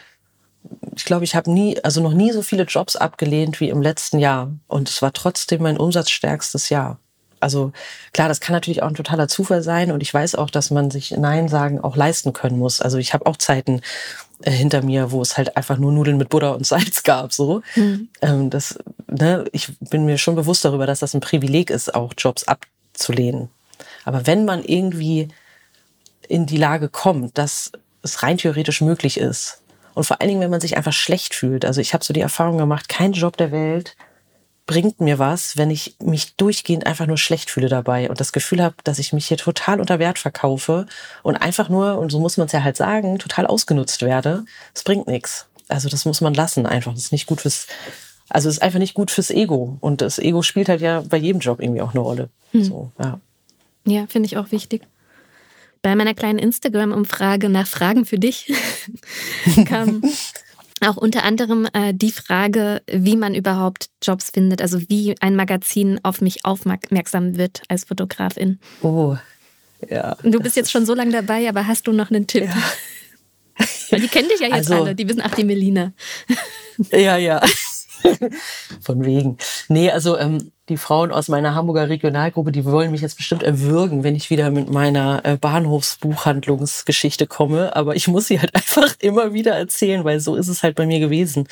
ich 0.95 1.05
glaube, 1.05 1.25
ich 1.25 1.35
habe 1.35 1.51
nie, 1.51 1.79
also 1.83 2.01
noch 2.01 2.13
nie 2.13 2.31
so 2.31 2.41
viele 2.41 2.63
Jobs 2.63 2.95
abgelehnt 2.95 3.59
wie 3.59 3.69
im 3.69 3.81
letzten 3.81 4.19
Jahr. 4.19 4.51
Und 4.67 4.89
es 4.89 5.01
war 5.01 5.11
trotzdem 5.11 5.61
mein 5.61 5.77
umsatzstärkstes 5.77 6.69
Jahr. 6.69 6.99
Also 7.39 7.73
klar, 8.13 8.27
das 8.27 8.39
kann 8.39 8.53
natürlich 8.53 8.81
auch 8.81 8.87
ein 8.87 8.95
totaler 8.95 9.27
Zufall 9.27 9.61
sein 9.61 9.91
und 9.91 10.01
ich 10.01 10.13
weiß 10.13 10.35
auch, 10.35 10.49
dass 10.49 10.71
man 10.71 10.89
sich 10.89 11.11
Nein 11.11 11.47
sagen 11.47 11.79
auch 11.79 11.95
leisten 11.95 12.33
können 12.33 12.57
muss. 12.57 12.81
Also 12.81 12.97
ich 12.97 13.13
habe 13.13 13.25
auch 13.25 13.37
Zeiten 13.37 13.81
äh, 14.41 14.51
hinter 14.51 14.81
mir, 14.81 15.11
wo 15.11 15.21
es 15.21 15.37
halt 15.37 15.55
einfach 15.57 15.77
nur 15.77 15.91
Nudeln 15.91 16.17
mit 16.17 16.29
Butter 16.29 16.55
und 16.55 16.65
Salz 16.65 17.03
gab. 17.03 17.33
So, 17.33 17.61
mhm. 17.75 18.09
ähm, 18.21 18.49
das, 18.49 18.77
ne, 19.07 19.45
ich 19.51 19.71
bin 19.79 20.05
mir 20.05 20.17
schon 20.17 20.35
bewusst 20.35 20.65
darüber, 20.65 20.85
dass 20.85 20.99
das 20.99 21.13
ein 21.13 21.21
Privileg 21.21 21.69
ist, 21.69 21.93
auch 21.93 22.13
Jobs 22.17 22.45
abzulehnen. 22.45 23.49
Aber 24.03 24.27
wenn 24.27 24.45
man 24.45 24.63
irgendwie 24.63 25.29
in 26.27 26.45
die 26.45 26.57
Lage 26.57 26.89
kommt, 26.89 27.37
dass 27.37 27.71
es 28.01 28.23
rein 28.23 28.37
theoretisch 28.37 28.81
möglich 28.81 29.19
ist 29.19 29.61
und 29.93 30.05
vor 30.05 30.21
allen 30.21 30.29
Dingen, 30.29 30.41
wenn 30.41 30.51
man 30.51 30.61
sich 30.61 30.77
einfach 30.77 30.93
schlecht 30.93 31.33
fühlt. 31.33 31.65
Also 31.65 31.81
ich 31.81 31.93
habe 31.93 32.03
so 32.03 32.13
die 32.13 32.21
Erfahrung 32.21 32.57
gemacht, 32.57 32.89
kein 32.89 33.13
Job 33.13 33.37
der 33.37 33.51
Welt 33.51 33.95
bringt 34.65 34.99
mir 34.99 35.19
was, 35.19 35.57
wenn 35.57 35.69
ich 35.69 35.95
mich 36.03 36.35
durchgehend 36.35 36.87
einfach 36.87 37.05
nur 37.05 37.17
schlecht 37.17 37.49
fühle 37.49 37.69
dabei 37.69 38.09
und 38.09 38.19
das 38.19 38.31
Gefühl 38.31 38.63
habe, 38.63 38.75
dass 38.83 38.99
ich 38.99 39.13
mich 39.13 39.27
hier 39.27 39.37
total 39.37 39.79
unter 39.79 39.99
Wert 39.99 40.17
verkaufe 40.17 40.87
und 41.21 41.35
einfach 41.35 41.69
nur, 41.69 41.99
und 41.99 42.11
so 42.11 42.19
muss 42.19 42.37
man 42.37 42.47
es 42.47 42.53
ja 42.53 42.63
halt 42.63 42.77
sagen, 42.77 43.19
total 43.19 43.45
ausgenutzt 43.45 44.01
werde. 44.01 44.45
Es 44.73 44.83
bringt 44.83 45.07
nichts. 45.07 45.47
Also 45.67 45.89
das 45.89 46.05
muss 46.05 46.21
man 46.21 46.33
lassen 46.33 46.65
einfach. 46.65 46.93
Das 46.93 47.03
ist 47.03 47.11
nicht 47.11 47.27
gut 47.27 47.41
fürs, 47.41 47.67
also 48.29 48.49
es 48.49 48.55
ist 48.55 48.61
einfach 48.61 48.79
nicht 48.79 48.95
gut 48.95 49.11
fürs 49.11 49.29
Ego. 49.29 49.77
Und 49.81 50.01
das 50.01 50.17
Ego 50.17 50.41
spielt 50.41 50.69
halt 50.69 50.81
ja 50.81 51.01
bei 51.01 51.17
jedem 51.17 51.41
Job 51.41 51.61
irgendwie 51.61 51.81
auch 51.81 51.91
eine 51.91 52.01
Rolle. 52.01 52.29
Hm. 52.51 52.63
So, 52.63 52.91
ja. 52.99 53.19
Ja, 53.85 54.07
finde 54.07 54.25
ich 54.25 54.37
auch 54.37 54.51
wichtig. 54.51 54.81
Bei 55.83 55.95
meiner 55.95 56.15
kleinen 56.15 56.39
Instagram-Umfrage 56.39 57.49
nach 57.49 57.67
Fragen 57.67 58.05
für 58.05 58.17
dich 58.17 58.51
kam 59.67 60.01
auch 60.81 60.97
unter 60.97 61.23
anderem 61.23 61.67
äh, 61.73 61.93
die 61.93 62.11
Frage, 62.11 62.81
wie 62.91 63.15
man 63.15 63.33
überhaupt 63.33 63.89
Jobs 64.03 64.29
findet, 64.31 64.61
also 64.61 64.81
wie 64.89 65.15
ein 65.21 65.35
Magazin 65.35 65.99
auf 66.03 66.21
mich 66.21 66.45
aufmerksam 66.45 67.37
wird 67.37 67.61
als 67.69 67.85
Fotografin. 67.85 68.59
Oh, 68.81 69.15
ja. 69.89 70.17
Du 70.23 70.39
bist 70.39 70.55
jetzt 70.55 70.71
schon 70.71 70.85
so 70.85 70.93
lange 70.93 71.11
dabei, 71.11 71.47
aber 71.47 71.67
hast 71.67 71.87
du 71.87 71.91
noch 71.91 72.11
einen 72.11 72.27
Tipp? 72.27 72.43
Ja. 72.45 73.65
Weil 73.89 74.01
die 74.01 74.07
kennen 74.07 74.27
dich 74.27 74.39
ja 74.39 74.47
jetzt 74.47 74.71
also, 74.71 74.83
alle, 74.83 74.95
die 74.95 75.07
wissen, 75.07 75.21
ach, 75.23 75.33
die 75.35 75.43
Melina. 75.43 75.93
Ja, 76.91 77.15
ja. 77.17 77.41
Von 78.81 79.05
wegen. 79.05 79.37
Nee, 79.67 79.91
also 79.91 80.17
ähm, 80.17 80.51
die 80.69 80.77
Frauen 80.77 81.11
aus 81.11 81.27
meiner 81.27 81.53
Hamburger 81.53 81.89
Regionalgruppe, 81.89 82.51
die 82.51 82.65
wollen 82.65 82.91
mich 82.91 83.01
jetzt 83.01 83.17
bestimmt 83.17 83.43
erwürgen, 83.43 84.03
wenn 84.03 84.15
ich 84.15 84.29
wieder 84.29 84.49
mit 84.49 84.69
meiner 84.69 85.23
äh, 85.23 85.37
Bahnhofsbuchhandlungsgeschichte 85.37 87.27
komme. 87.27 87.75
Aber 87.75 87.95
ich 87.95 88.07
muss 88.07 88.27
sie 88.27 88.39
halt 88.39 88.55
einfach 88.55 88.95
immer 88.99 89.33
wieder 89.33 89.55
erzählen, 89.55 90.03
weil 90.03 90.19
so 90.19 90.35
ist 90.35 90.47
es 90.47 90.63
halt 90.63 90.75
bei 90.75 90.85
mir 90.85 90.99
gewesen. 90.99 91.47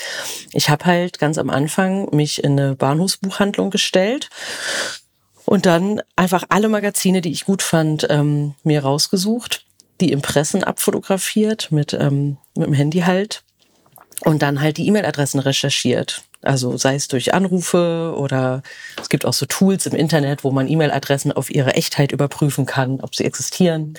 Ich 0.51 0.69
habe 0.69 0.85
halt 0.85 1.19
ganz 1.19 1.37
am 1.37 1.49
Anfang 1.49 2.09
mich 2.15 2.43
in 2.43 2.59
eine 2.59 2.75
Bahnhofsbuchhandlung 2.75 3.69
gestellt 3.69 4.29
und 5.45 5.65
dann 5.65 6.01
einfach 6.15 6.45
alle 6.49 6.69
Magazine, 6.69 7.21
die 7.21 7.31
ich 7.31 7.45
gut 7.45 7.61
fand, 7.61 8.07
ähm, 8.09 8.55
mir 8.63 8.83
rausgesucht, 8.83 9.65
die 10.01 10.11
Impressen 10.11 10.63
abfotografiert 10.63 11.71
mit, 11.71 11.93
ähm, 11.93 12.37
mit 12.55 12.67
dem 12.67 12.73
Handy 12.73 13.01
halt 13.01 13.43
und 14.21 14.41
dann 14.41 14.61
halt 14.61 14.77
die 14.77 14.87
E-Mail-Adressen 14.87 15.39
recherchiert 15.39 16.23
also 16.43 16.77
sei 16.77 16.95
es 16.95 17.07
durch 17.07 17.33
Anrufe 17.33 18.13
oder 18.17 18.61
es 19.01 19.09
gibt 19.09 19.25
auch 19.25 19.33
so 19.33 19.45
Tools 19.45 19.85
im 19.85 19.95
Internet, 19.95 20.43
wo 20.43 20.51
man 20.51 20.67
E-Mail-Adressen 20.67 21.31
auf 21.31 21.49
ihre 21.49 21.73
Echtheit 21.75 22.11
überprüfen 22.11 22.65
kann, 22.65 22.99
ob 23.01 23.15
sie 23.15 23.25
existieren. 23.25 23.95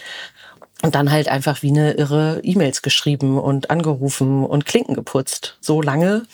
Und 0.83 0.94
dann 0.94 1.11
halt 1.11 1.28
einfach 1.28 1.62
wie 1.62 1.70
eine 1.70 1.92
irre 1.92 2.40
E-Mails 2.42 2.83
geschrieben 2.83 3.38
und 3.38 3.70
angerufen 3.70 4.44
und 4.44 4.66
Klinken 4.66 4.94
geputzt. 4.94 5.57
So 5.61 5.80
lange, 5.80 6.24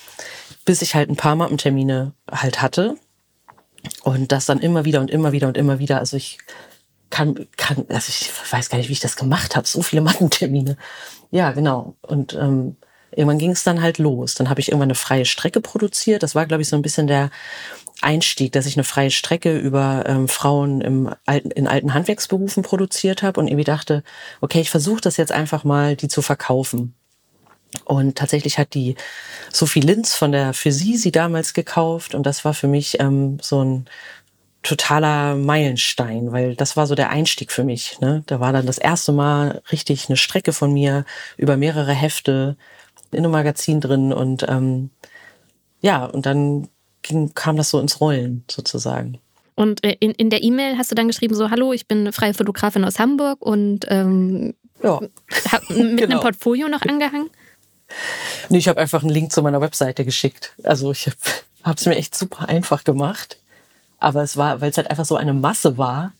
bis 0.64 0.82
ich 0.82 0.94
halt 0.94 1.08
ein 1.08 1.16
paar 1.16 1.36
Mappentermine 1.36 2.12
halt 2.30 2.60
hatte. 2.60 2.96
Und 4.02 4.32
das 4.32 4.46
dann 4.46 4.58
immer 4.58 4.84
wieder 4.84 5.00
und 5.00 5.10
immer 5.10 5.32
wieder 5.32 5.46
und 5.46 5.56
immer 5.56 5.78
wieder. 5.78 5.98
Also 5.98 6.16
ich 6.16 6.38
kann, 7.10 7.46
kann, 7.56 7.84
also 7.88 8.08
ich 8.08 8.30
weiß 8.50 8.70
gar 8.70 8.78
nicht, 8.78 8.88
wie 8.88 8.94
ich 8.94 9.00
das 9.00 9.16
gemacht 9.16 9.54
habe. 9.54 9.68
So 9.68 9.82
viele 9.82 10.02
Mappentermine. 10.02 10.76
Ja, 11.30 11.52
genau. 11.52 11.94
Und 12.02 12.34
ähm, 12.34 12.76
irgendwann 13.12 13.38
ging 13.38 13.50
es 13.50 13.64
dann 13.64 13.82
halt 13.82 13.98
los. 13.98 14.34
Dann 14.34 14.48
habe 14.48 14.60
ich 14.60 14.68
irgendwann 14.68 14.88
eine 14.88 14.94
freie 14.94 15.24
Strecke 15.24 15.60
produziert. 15.60 16.22
Das 16.22 16.34
war, 16.34 16.46
glaube 16.46 16.62
ich, 16.62 16.68
so 16.68 16.76
ein 16.76 16.82
bisschen 16.82 17.06
der 17.06 17.30
Einstieg, 18.02 18.52
dass 18.52 18.66
ich 18.66 18.76
eine 18.76 18.84
freie 18.84 19.10
Strecke 19.10 19.58
über 19.58 20.04
ähm, 20.06 20.28
Frauen 20.28 20.80
im 20.80 21.14
alten, 21.26 21.50
in 21.50 21.66
alten 21.66 21.94
Handwerksberufen 21.94 22.62
produziert 22.62 23.22
habe 23.22 23.40
und 23.40 23.48
irgendwie 23.48 23.64
dachte, 23.64 24.02
okay, 24.40 24.60
ich 24.60 24.70
versuche 24.70 25.00
das 25.00 25.16
jetzt 25.16 25.32
einfach 25.32 25.64
mal, 25.64 25.96
die 25.96 26.08
zu 26.08 26.22
verkaufen. 26.22 26.94
Und 27.84 28.18
tatsächlich 28.18 28.58
hat 28.58 28.74
die 28.74 28.96
Sophie 29.52 29.80
Linz 29.80 30.14
von 30.14 30.32
der 30.32 30.54
Für 30.54 30.72
Sie 30.72 30.96
sie 30.96 31.12
damals 31.12 31.54
gekauft 31.54 32.14
und 32.14 32.24
das 32.24 32.44
war 32.44 32.54
für 32.54 32.66
mich 32.66 32.98
ähm, 33.00 33.38
so 33.40 33.62
ein 33.62 33.84
totaler 34.62 35.36
Meilenstein, 35.36 36.32
weil 36.32 36.54
das 36.54 36.76
war 36.76 36.86
so 36.86 36.94
der 36.94 37.10
Einstieg 37.10 37.50
für 37.52 37.64
mich. 37.64 37.98
Ne? 38.00 38.22
Da 38.26 38.40
war 38.40 38.52
dann 38.52 38.66
das 38.66 38.78
erste 38.78 39.12
Mal 39.12 39.62
richtig 39.72 40.08
eine 40.08 40.16
Strecke 40.16 40.52
von 40.52 40.72
mir 40.72 41.04
über 41.36 41.56
mehrere 41.56 41.92
Hefte 41.92 42.56
in 43.12 43.18
einem 43.18 43.32
Magazin 43.32 43.80
drin 43.80 44.12
und 44.12 44.46
ähm, 44.48 44.90
ja, 45.80 46.04
und 46.04 46.26
dann 46.26 46.68
ging, 47.02 47.32
kam 47.34 47.56
das 47.56 47.70
so 47.70 47.80
ins 47.80 48.00
Rollen 48.00 48.44
sozusagen. 48.50 49.18
Und 49.54 49.84
äh, 49.84 49.96
in, 50.00 50.12
in 50.12 50.30
der 50.30 50.42
E-Mail 50.42 50.78
hast 50.78 50.90
du 50.90 50.94
dann 50.94 51.08
geschrieben, 51.08 51.34
so, 51.34 51.50
hallo, 51.50 51.72
ich 51.72 51.86
bin 51.86 52.12
freie 52.12 52.34
Fotografin 52.34 52.84
aus 52.84 52.98
Hamburg 52.98 53.42
und 53.42 53.86
ähm, 53.88 54.54
ja. 54.82 55.00
hab 55.50 55.68
mit 55.70 55.78
genau. 55.98 56.02
einem 56.02 56.20
Portfolio 56.20 56.68
noch 56.68 56.82
angehangen? 56.82 57.30
Nee, 58.48 58.58
ich 58.58 58.68
habe 58.68 58.80
einfach 58.80 59.02
einen 59.02 59.10
Link 59.10 59.32
zu 59.32 59.42
meiner 59.42 59.60
Webseite 59.60 60.04
geschickt. 60.04 60.54
Also 60.62 60.92
ich 60.92 61.08
habe 61.62 61.76
es 61.76 61.86
mir 61.86 61.96
echt 61.96 62.14
super 62.14 62.48
einfach 62.48 62.84
gemacht. 62.84 63.38
Aber 63.98 64.22
es 64.22 64.36
war, 64.36 64.60
weil 64.60 64.70
es 64.70 64.78
halt 64.78 64.90
einfach 64.90 65.04
so 65.04 65.16
eine 65.16 65.34
Masse 65.34 65.76
war, 65.76 66.12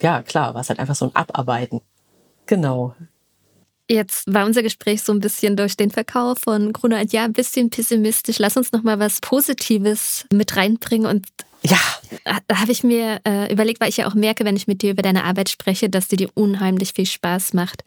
ja 0.00 0.22
klar, 0.22 0.54
war 0.54 0.62
es 0.62 0.70
halt 0.70 0.78
einfach 0.78 0.94
so 0.94 1.06
ein 1.06 1.14
Abarbeiten. 1.14 1.82
Genau. 2.46 2.94
Jetzt 3.90 4.32
war 4.32 4.46
unser 4.46 4.62
Gespräch 4.62 5.02
so 5.02 5.12
ein 5.12 5.18
bisschen 5.18 5.56
durch 5.56 5.76
den 5.76 5.90
Verkauf 5.90 6.38
von 6.38 6.72
Gruner 6.72 7.00
und 7.00 7.12
ja, 7.12 7.24
ein 7.24 7.32
bisschen 7.32 7.70
pessimistisch. 7.70 8.38
Lass 8.38 8.56
uns 8.56 8.70
noch 8.70 8.84
mal 8.84 9.00
was 9.00 9.20
Positives 9.20 10.26
mit 10.32 10.56
reinbringen 10.56 11.10
und 11.10 11.26
ja. 11.62 11.76
Da 12.46 12.60
habe 12.60 12.70
ich 12.70 12.84
mir 12.84 13.20
äh, 13.26 13.52
überlegt, 13.52 13.80
weil 13.80 13.88
ich 13.88 13.96
ja 13.96 14.06
auch 14.06 14.14
merke, 14.14 14.44
wenn 14.44 14.54
ich 14.54 14.68
mit 14.68 14.82
dir 14.82 14.92
über 14.92 15.02
deine 15.02 15.24
Arbeit 15.24 15.48
spreche, 15.48 15.90
dass 15.90 16.06
dir 16.06 16.16
die 16.16 16.28
unheimlich 16.28 16.92
viel 16.92 17.04
Spaß 17.04 17.52
macht. 17.52 17.82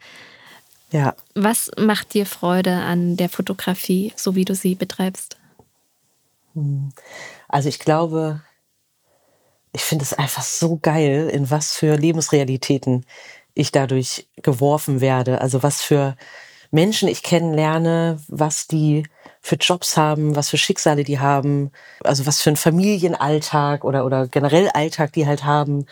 Ja. 0.90 1.14
Was 1.34 1.70
macht 1.78 2.12
dir 2.12 2.26
Freude 2.26 2.72
an 2.72 3.16
der 3.16 3.30
Fotografie, 3.30 4.12
so 4.14 4.34
wie 4.34 4.44
du 4.44 4.54
sie 4.54 4.74
betreibst? 4.74 5.38
Hm. 6.52 6.92
Also 7.48 7.70
ich 7.70 7.78
glaube, 7.78 8.42
ich 9.72 9.82
finde 9.82 10.04
es 10.04 10.12
einfach 10.12 10.42
so 10.42 10.78
geil, 10.80 11.30
in 11.32 11.50
was 11.50 11.72
für 11.72 11.96
Lebensrealitäten 11.96 13.06
ich 13.54 13.72
dadurch 13.72 14.28
geworfen 14.42 15.00
werde. 15.00 15.40
Also 15.40 15.62
was 15.62 15.80
für 15.80 16.16
Menschen 16.70 17.08
ich 17.08 17.22
kennenlerne, 17.22 18.18
was 18.28 18.66
die 18.66 19.04
für 19.40 19.56
Jobs 19.56 19.96
haben, 19.96 20.34
was 20.34 20.50
für 20.50 20.58
Schicksale 20.58 21.04
die 21.04 21.20
haben, 21.20 21.70
also 22.02 22.26
was 22.26 22.40
für 22.40 22.50
einen 22.50 22.56
Familienalltag 22.56 23.84
oder, 23.84 24.04
oder 24.04 24.26
generell 24.26 24.68
Alltag 24.70 25.12
die 25.12 25.26
halt 25.26 25.44
haben. 25.44 25.86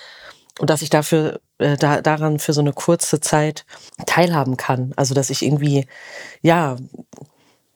Und 0.59 0.71
dass 0.71 0.83
ich 0.83 0.91
dafür 0.91 1.41
äh, 1.59 1.77
da, 1.77 2.01
daran 2.03 2.39
für 2.39 2.53
so 2.53 2.61
eine 2.61 2.73
kurze 2.73 3.21
Zeit 3.21 3.65
teilhaben 4.07 4.57
kann. 4.57 4.93
Also 4.97 5.15
dass 5.15 5.31
ich 5.31 5.43
irgendwie, 5.43 5.87
ja, 6.43 6.77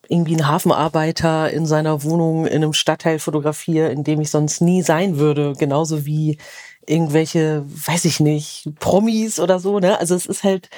irgendwie 0.09 0.35
einen 0.35 0.49
Hafenarbeiter 0.49 1.51
in 1.51 1.67
seiner 1.67 2.03
Wohnung 2.03 2.47
in 2.47 2.63
einem 2.63 2.73
Stadtteil 2.73 3.19
fotografiere, 3.19 3.91
in 3.91 4.05
dem 4.05 4.21
ich 4.21 4.31
sonst 4.31 4.61
nie 4.61 4.83
sein 4.83 5.19
würde. 5.19 5.55
Genauso 5.59 6.07
wie 6.07 6.39
irgendwelche, 6.87 7.65
weiß 7.67 8.05
ich 8.05 8.21
nicht, 8.21 8.69
Promis 8.79 9.41
oder 9.41 9.59
so, 9.59 9.81
ne? 9.81 9.99
Also 9.99 10.15
es 10.15 10.27
ist 10.27 10.45
halt, 10.45 10.71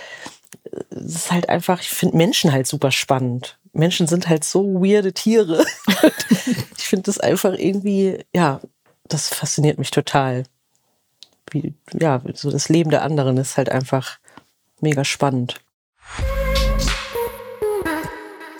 es 0.90 1.14
ist 1.14 1.32
halt 1.32 1.48
einfach, 1.48 1.80
ich 1.80 1.90
finde 1.90 2.16
Menschen 2.16 2.52
halt 2.52 2.66
super 2.66 2.90
spannend. 2.90 3.58
Menschen 3.72 4.06
sind 4.06 4.28
halt 4.28 4.44
so 4.44 4.64
weirde 4.82 5.12
Tiere. 5.12 5.64
ich 6.76 6.84
finde 6.84 7.04
das 7.04 7.18
einfach 7.18 7.54
irgendwie, 7.54 8.24
ja, 8.34 8.60
das 9.06 9.28
fasziniert 9.28 9.78
mich 9.78 9.90
total. 9.90 10.44
Wie, 11.50 11.74
ja, 11.98 12.22
so 12.34 12.50
das 12.50 12.68
Leben 12.68 12.90
der 12.90 13.02
anderen 13.02 13.36
ist 13.36 13.56
halt 13.56 13.70
einfach 13.70 14.18
mega 14.80 15.04
spannend. 15.04 15.60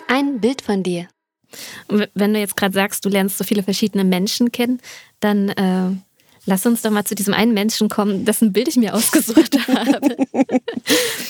Ein 0.07 0.39
Bild 0.39 0.61
von 0.61 0.83
dir. 0.83 1.07
Wenn 1.87 2.33
du 2.33 2.39
jetzt 2.39 2.57
gerade 2.57 2.73
sagst, 2.73 3.05
du 3.05 3.09
lernst 3.09 3.37
so 3.37 3.43
viele 3.43 3.63
verschiedene 3.63 4.03
Menschen 4.03 4.51
kennen, 4.51 4.79
dann 5.19 5.49
äh, 5.49 5.91
Lass 6.45 6.65
uns 6.65 6.81
doch 6.81 6.91
mal 6.91 7.05
zu 7.05 7.15
diesem 7.15 7.33
einen 7.33 7.53
Menschen 7.53 7.89
kommen, 7.89 8.25
dessen 8.25 8.53
Bild 8.53 8.67
ich 8.67 8.77
mir 8.77 8.93
ausgesucht 8.95 9.57
habe. 9.67 9.99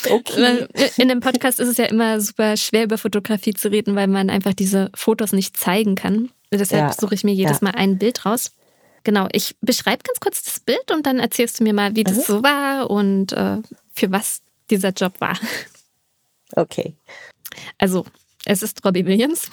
okay. 0.09 0.67
In 0.97 1.07
dem 1.07 1.19
Podcast 1.19 1.59
ist 1.59 1.67
es 1.67 1.77
ja 1.77 1.85
immer 1.85 2.21
super 2.21 2.57
schwer, 2.57 2.83
über 2.83 2.97
Fotografie 2.97 3.53
zu 3.53 3.71
reden, 3.71 3.95
weil 3.95 4.07
man 4.07 4.29
einfach 4.29 4.53
diese 4.53 4.89
Fotos 4.93 5.31
nicht 5.31 5.57
zeigen 5.57 5.95
kann. 5.95 6.29
Deshalb 6.51 6.81
ja. 6.89 6.93
suche 6.93 7.15
ich 7.15 7.23
mir 7.23 7.33
jedes 7.33 7.61
ja. 7.61 7.65
Mal 7.65 7.75
ein 7.75 7.97
Bild 7.97 8.25
raus. 8.25 8.51
Genau, 9.03 9.27
ich 9.31 9.55
beschreibe 9.61 10.03
ganz 10.03 10.19
kurz 10.19 10.43
das 10.43 10.59
Bild 10.59 10.91
und 10.91 11.05
dann 11.05 11.19
erzählst 11.19 11.59
du 11.59 11.63
mir 11.63 11.73
mal, 11.73 11.95
wie 11.95 12.03
das 12.03 12.17
mhm. 12.17 12.21
so 12.21 12.43
war 12.43 12.89
und 12.89 13.31
äh, 13.31 13.57
für 13.93 14.11
was 14.11 14.41
dieser 14.69 14.89
Job 14.89 15.19
war. 15.19 15.37
Okay. 16.55 16.95
Also, 17.77 18.05
es 18.45 18.61
ist 18.61 18.83
Robbie 18.85 19.05
Williams. 19.05 19.49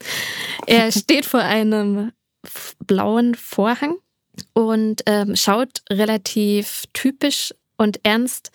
er 0.66 0.92
steht 0.92 1.26
vor 1.26 1.40
einem 1.40 2.12
blauen 2.86 3.34
Vorhang 3.34 3.96
und 4.52 5.02
ähm, 5.06 5.36
schaut 5.36 5.82
relativ 5.90 6.84
typisch 6.92 7.54
und 7.76 8.00
ernst 8.04 8.50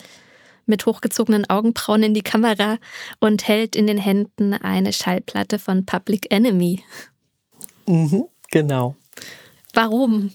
mit 0.66 0.86
hochgezogenen 0.86 1.48
Augenbrauen 1.48 2.02
in 2.02 2.14
die 2.14 2.22
Kamera 2.22 2.78
und 3.20 3.46
hält 3.46 3.76
in 3.76 3.86
den 3.86 3.98
Händen 3.98 4.54
eine 4.54 4.92
Schallplatte 4.92 5.58
von 5.58 5.84
Public 5.86 6.32
Enemy. 6.32 6.82
Mhm, 7.86 8.24
genau. 8.50 8.96
Warum? 9.74 10.32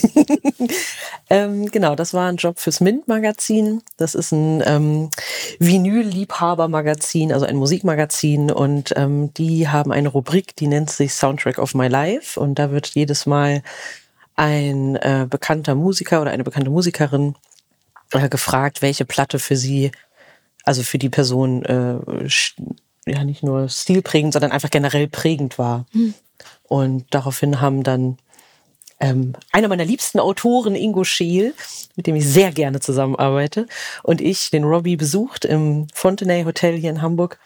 ähm, 1.30 1.66
genau, 1.70 1.94
das 1.94 2.14
war 2.14 2.28
ein 2.28 2.36
Job 2.36 2.58
fürs 2.58 2.80
Mint-Magazin. 2.80 3.82
Das 3.96 4.14
ist 4.14 4.32
ein 4.32 4.62
ähm, 4.64 5.10
Vinyl-Liebhaber-Magazin, 5.58 7.32
also 7.32 7.46
ein 7.46 7.56
Musikmagazin. 7.56 8.50
Und 8.50 8.94
ähm, 8.96 9.34
die 9.34 9.68
haben 9.68 9.92
eine 9.92 10.08
Rubrik, 10.08 10.56
die 10.56 10.66
nennt 10.66 10.90
sich 10.90 11.12
Soundtrack 11.14 11.58
of 11.58 11.74
My 11.74 11.88
Life. 11.88 12.38
Und 12.40 12.58
da 12.58 12.70
wird 12.70 12.88
jedes 12.88 13.26
Mal 13.26 13.62
ein 14.36 14.96
äh, 14.96 15.26
bekannter 15.28 15.74
Musiker 15.74 16.22
oder 16.22 16.30
eine 16.30 16.44
bekannte 16.44 16.70
Musikerin 16.70 17.34
äh, 18.12 18.28
gefragt, 18.28 18.82
welche 18.82 19.04
Platte 19.04 19.38
für 19.38 19.56
sie, 19.56 19.92
also 20.64 20.82
für 20.82 20.98
die 20.98 21.10
Person, 21.10 21.64
äh, 21.64 22.28
ja 23.06 23.24
nicht 23.24 23.42
nur 23.42 23.68
stilprägend, 23.68 24.32
sondern 24.32 24.52
einfach 24.52 24.70
generell 24.70 25.08
prägend 25.08 25.58
war. 25.58 25.86
Hm. 25.92 26.14
Und 26.64 27.06
daraufhin 27.10 27.60
haben 27.60 27.82
dann 27.82 28.16
ähm, 29.00 29.34
einer 29.50 29.68
meiner 29.68 29.84
liebsten 29.84 30.20
Autoren, 30.20 30.76
Ingo 30.76 31.02
Scheel, 31.02 31.54
mit 31.96 32.06
dem 32.06 32.14
ich 32.14 32.26
sehr 32.26 32.52
gerne 32.52 32.78
zusammenarbeite, 32.80 33.66
und 34.04 34.20
ich 34.20 34.50
den 34.50 34.64
Robbie 34.64 34.96
besucht 34.96 35.44
im 35.44 35.88
Fontenay 35.92 36.44
Hotel 36.44 36.76
hier 36.76 36.90
in 36.90 37.02
Hamburg. 37.02 37.38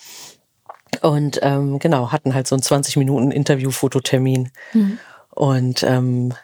Und 1.01 1.41
ähm, 1.43 1.79
genau, 1.79 2.13
hatten 2.13 2.35
halt 2.35 2.47
so 2.47 2.55
einen 2.55 2.63
20 2.63 2.97
Minuten 2.97 3.31
Interview-Fototermin. 3.31 4.51
Mhm. 4.75 4.99
Und 5.31 5.83
ähm, 5.83 6.35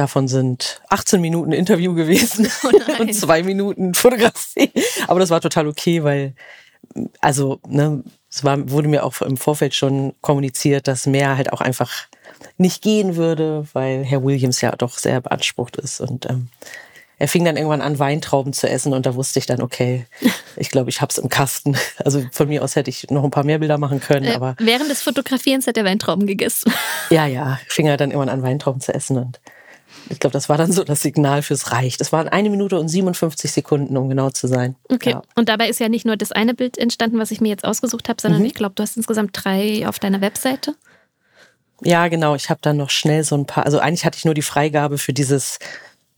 davon 0.00 0.28
sind 0.28 0.80
18 0.88 1.20
Minuten 1.20 1.52
Interview 1.52 1.94
gewesen 1.94 2.48
oh 2.64 2.70
und 3.00 3.14
zwei 3.14 3.42
Minuten 3.42 3.94
Fotografie. 3.94 4.72
Aber 5.06 5.20
das 5.20 5.30
war 5.30 5.40
total 5.40 5.68
okay, 5.68 6.02
weil 6.02 6.34
also 7.20 7.60
ne, 7.68 8.02
es 8.30 8.44
war, 8.44 8.70
wurde 8.70 8.88
mir 8.88 9.04
auch 9.04 9.20
im 9.22 9.36
Vorfeld 9.36 9.74
schon 9.74 10.14
kommuniziert, 10.20 10.88
dass 10.88 11.06
mehr 11.06 11.36
halt 11.36 11.52
auch 11.52 11.60
einfach 11.60 12.06
nicht 12.56 12.82
gehen 12.82 13.16
würde, 13.16 13.66
weil 13.72 14.04
Herr 14.04 14.24
Williams 14.24 14.60
ja 14.60 14.70
doch 14.72 14.98
sehr 14.98 15.20
beansprucht 15.20 15.76
ist. 15.76 16.00
Und 16.00 16.28
ähm, 16.30 16.48
er 17.18 17.28
fing 17.28 17.44
dann 17.44 17.56
irgendwann 17.56 17.82
an, 17.82 17.98
Weintrauben 17.98 18.52
zu 18.52 18.68
essen 18.68 18.94
und 18.94 19.04
da 19.04 19.14
wusste 19.14 19.38
ich 19.38 19.46
dann, 19.46 19.60
okay, 19.60 20.06
ich 20.56 20.70
glaube, 20.70 20.90
ich 20.90 21.00
hab's 21.00 21.18
im 21.18 21.28
Kasten. 21.28 21.76
Also 22.04 22.24
von 22.32 22.48
mir 22.48 22.62
aus 22.64 22.76
hätte 22.76 22.90
ich 22.90 23.10
noch 23.10 23.24
ein 23.24 23.30
paar 23.30 23.44
mehr 23.44 23.58
Bilder 23.58 23.78
machen 23.78 24.00
können. 24.00 24.26
Äh, 24.26 24.34
aber 24.34 24.56
während 24.58 24.90
des 24.90 25.02
Fotografierens 25.02 25.66
hat 25.66 25.76
er 25.76 25.84
Weintrauben 25.84 26.26
gegessen. 26.26 26.72
Ja, 27.10 27.26
ja, 27.26 27.60
fing 27.68 27.86
er 27.86 27.96
dann 27.96 28.10
irgendwann 28.10 28.30
an, 28.30 28.42
Weintrauben 28.42 28.80
zu 28.80 28.94
essen 28.94 29.18
und 29.18 29.40
ich 30.08 30.18
glaube, 30.18 30.32
das 30.32 30.48
war 30.48 30.56
dann 30.56 30.72
so 30.72 30.84
das 30.84 31.02
Signal 31.02 31.42
fürs 31.42 31.72
Reich. 31.72 31.96
Das 31.96 32.12
waren 32.12 32.28
eine 32.28 32.50
Minute 32.50 32.78
und 32.78 32.88
57 32.88 33.50
Sekunden, 33.50 33.96
um 33.96 34.08
genau 34.08 34.30
zu 34.30 34.46
sein. 34.46 34.76
Okay. 34.88 35.10
Ja. 35.10 35.22
Und 35.34 35.48
dabei 35.48 35.68
ist 35.68 35.80
ja 35.80 35.88
nicht 35.88 36.06
nur 36.06 36.16
das 36.16 36.32
eine 36.32 36.54
Bild 36.54 36.78
entstanden, 36.78 37.18
was 37.18 37.30
ich 37.30 37.40
mir 37.40 37.48
jetzt 37.48 37.64
ausgesucht 37.64 38.08
habe, 38.08 38.20
sondern 38.20 38.40
mhm. 38.40 38.46
ich 38.46 38.54
glaube, 38.54 38.74
du 38.74 38.82
hast 38.82 38.96
insgesamt 38.96 39.30
drei 39.32 39.86
auf 39.86 39.98
deiner 39.98 40.20
Webseite. 40.20 40.74
Ja, 41.82 42.08
genau. 42.08 42.34
Ich 42.34 42.50
habe 42.50 42.60
dann 42.62 42.76
noch 42.76 42.90
schnell 42.90 43.24
so 43.24 43.36
ein 43.36 43.46
paar, 43.46 43.64
also 43.64 43.78
eigentlich 43.78 44.04
hatte 44.04 44.18
ich 44.18 44.24
nur 44.24 44.34
die 44.34 44.42
Freigabe 44.42 44.98
für 44.98 45.12
dieses 45.12 45.58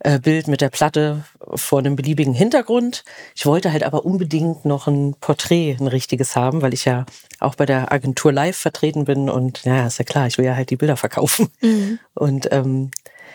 äh, 0.00 0.18
Bild 0.18 0.48
mit 0.48 0.60
der 0.60 0.70
Platte 0.70 1.24
vor 1.54 1.78
einem 1.78 1.94
beliebigen 1.94 2.34
Hintergrund. 2.34 3.04
Ich 3.36 3.46
wollte 3.46 3.72
halt 3.72 3.84
aber 3.84 4.04
unbedingt 4.04 4.64
noch 4.64 4.88
ein 4.88 5.14
Porträt, 5.20 5.76
ein 5.78 5.86
richtiges 5.86 6.34
haben, 6.34 6.62
weil 6.62 6.74
ich 6.74 6.84
ja 6.84 7.06
auch 7.38 7.54
bei 7.54 7.66
der 7.66 7.92
Agentur 7.92 8.32
live 8.32 8.56
vertreten 8.56 9.04
bin 9.04 9.30
und 9.30 9.64
ja, 9.64 9.86
ist 9.86 9.98
ja 9.98 10.04
klar, 10.04 10.26
ich 10.26 10.38
will 10.38 10.44
ja 10.44 10.56
halt 10.56 10.70
die 10.70 10.76
Bilder 10.76 10.96
verkaufen. 10.96 11.48
Mhm. 11.60 11.98
Und 12.14 12.48
ähm, 12.50 12.90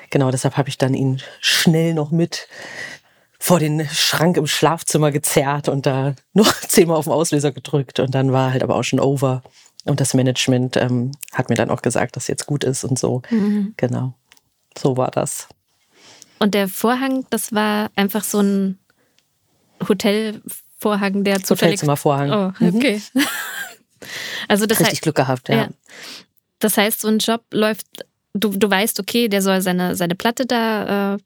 genau 0.09 0.31
deshalb 0.31 0.57
habe 0.57 0.69
ich 0.69 0.77
dann 0.77 0.93
ihn 0.93 1.21
schnell 1.39 1.93
noch 1.93 2.11
mit 2.11 2.47
vor 3.39 3.59
den 3.59 3.87
Schrank 3.89 4.37
im 4.37 4.47
Schlafzimmer 4.47 5.11
gezerrt 5.11 5.69
und 5.69 5.85
da 5.85 6.15
noch 6.33 6.53
zehnmal 6.61 6.97
auf 6.97 7.05
den 7.05 7.13
Auslöser 7.13 7.51
gedrückt 7.51 7.99
und 7.99 8.13
dann 8.15 8.31
war 8.31 8.51
halt 8.51 8.63
aber 8.63 8.75
auch 8.75 8.83
schon 8.83 8.99
over. 8.99 9.43
Und 9.85 10.01
das 10.01 10.13
Management 10.13 10.75
ähm, 10.75 11.11
hat 11.31 11.49
mir 11.49 11.55
dann 11.55 11.69
auch 11.69 11.81
gesagt, 11.81 12.17
dass 12.17 12.27
jetzt 12.27 12.45
gut 12.45 12.65
ist 12.65 12.83
und 12.83 12.99
so. 12.99 13.21
Mhm. 13.29 13.73
Genau. 13.77 14.13
So 14.77 14.97
war 14.97 15.11
das. 15.11 15.47
Und 16.39 16.53
der 16.53 16.67
Vorhang, 16.67 17.25
das 17.29 17.53
war 17.53 17.89
einfach 17.95 18.23
so 18.23 18.41
ein 18.41 18.77
Hotelvorhang, 19.87 21.23
der 21.23 21.41
zufällig... 21.41 21.75
Hotelzimmervorhang. 21.75 22.31
Oh, 22.31 22.63
mhm. 22.63 22.75
okay. 22.75 23.01
Mhm. 23.13 23.23
also 24.47 24.65
das 24.65 24.79
Richtig 24.81 25.01
Glück 25.01 25.15
gehabt, 25.15 25.49
ja. 25.49 25.55
ja. 25.55 25.69
Das 26.59 26.77
heißt, 26.77 27.01
so 27.01 27.07
ein 27.07 27.19
Job 27.19 27.43
läuft, 27.51 28.05
du, 28.43 28.49
du 28.49 28.69
weißt, 28.69 28.99
okay, 28.99 29.27
der 29.27 29.41
soll 29.41 29.61
seine, 29.61 29.95
seine 29.95 30.15
Platte 30.15 30.45
da 30.45 31.15
äh, 31.15 31.17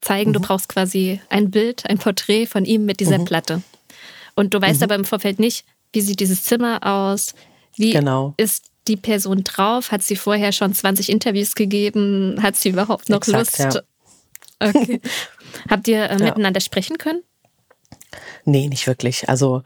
zeigen. 0.00 0.30
Mhm. 0.30 0.34
Du 0.34 0.40
brauchst 0.40 0.68
quasi 0.68 1.20
ein 1.28 1.50
Bild, 1.50 1.88
ein 1.88 1.98
Porträt 1.98 2.46
von 2.46 2.64
ihm 2.64 2.84
mit 2.84 3.00
dieser 3.00 3.18
mhm. 3.18 3.24
Platte. 3.24 3.62
Und 4.34 4.54
du 4.54 4.60
weißt 4.60 4.80
mhm. 4.80 4.84
aber 4.84 4.94
im 4.94 5.04
Vorfeld 5.04 5.38
nicht, 5.38 5.64
wie 5.92 6.00
sieht 6.00 6.20
dieses 6.20 6.44
Zimmer 6.44 6.80
aus, 6.86 7.34
wie 7.76 7.92
genau. 7.92 8.34
ist 8.36 8.66
die 8.86 8.96
Person 8.96 9.44
drauf? 9.44 9.92
Hat 9.92 10.02
sie 10.02 10.16
vorher 10.16 10.52
schon 10.52 10.74
20 10.74 11.10
Interviews 11.10 11.54
gegeben? 11.54 12.42
Hat 12.42 12.56
sie 12.56 12.70
überhaupt 12.70 13.08
noch 13.08 13.18
Exakt, 13.18 13.58
Lust? 13.58 13.58
Ja. 13.58 14.68
Okay. 14.68 15.00
Habt 15.70 15.88
ihr 15.88 16.10
äh, 16.10 16.18
miteinander 16.18 16.60
sprechen 16.60 16.98
können? 16.98 17.22
Nee, 18.44 18.68
nicht 18.68 18.86
wirklich. 18.86 19.28
Also 19.28 19.62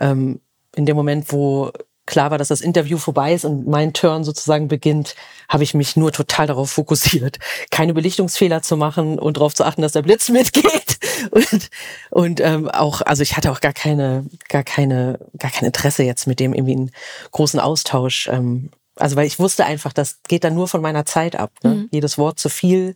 ähm, 0.00 0.40
in 0.74 0.86
dem 0.86 0.96
Moment, 0.96 1.32
wo 1.32 1.72
klar 2.08 2.30
war, 2.30 2.38
dass 2.38 2.48
das 2.48 2.60
Interview 2.62 2.98
vorbei 2.98 3.34
ist 3.34 3.44
und 3.44 3.68
mein 3.68 3.92
Turn 3.92 4.24
sozusagen 4.24 4.66
beginnt, 4.66 5.14
habe 5.48 5.62
ich 5.62 5.74
mich 5.74 5.94
nur 5.94 6.10
total 6.10 6.46
darauf 6.46 6.70
fokussiert, 6.70 7.38
keine 7.70 7.94
Belichtungsfehler 7.94 8.62
zu 8.62 8.76
machen 8.76 9.18
und 9.18 9.36
darauf 9.36 9.54
zu 9.54 9.64
achten, 9.64 9.82
dass 9.82 9.92
der 9.92 10.02
Blitz 10.02 10.28
mitgeht. 10.30 10.98
Und, 11.30 11.70
und 12.10 12.40
ähm, 12.40 12.68
auch, 12.68 13.02
also 13.02 13.22
ich 13.22 13.36
hatte 13.36 13.52
auch 13.52 13.60
gar 13.60 13.72
keine, 13.72 14.24
gar 14.48 14.64
keine, 14.64 15.20
gar 15.38 15.50
kein 15.50 15.66
Interesse 15.66 16.02
jetzt 16.02 16.26
mit 16.26 16.40
dem 16.40 16.54
irgendwie 16.54 16.76
einen 16.76 16.90
großen 17.30 17.60
Austausch. 17.60 18.28
Ähm, 18.28 18.70
also 18.96 19.14
weil 19.14 19.26
ich 19.26 19.38
wusste 19.38 19.64
einfach, 19.64 19.92
das 19.92 20.18
geht 20.26 20.44
dann 20.44 20.54
nur 20.54 20.66
von 20.66 20.80
meiner 20.80 21.04
Zeit 21.04 21.36
ab. 21.36 21.52
Ne? 21.62 21.74
Mhm. 21.74 21.88
Jedes 21.92 22.18
Wort 22.18 22.38
zu 22.38 22.48
viel 22.48 22.94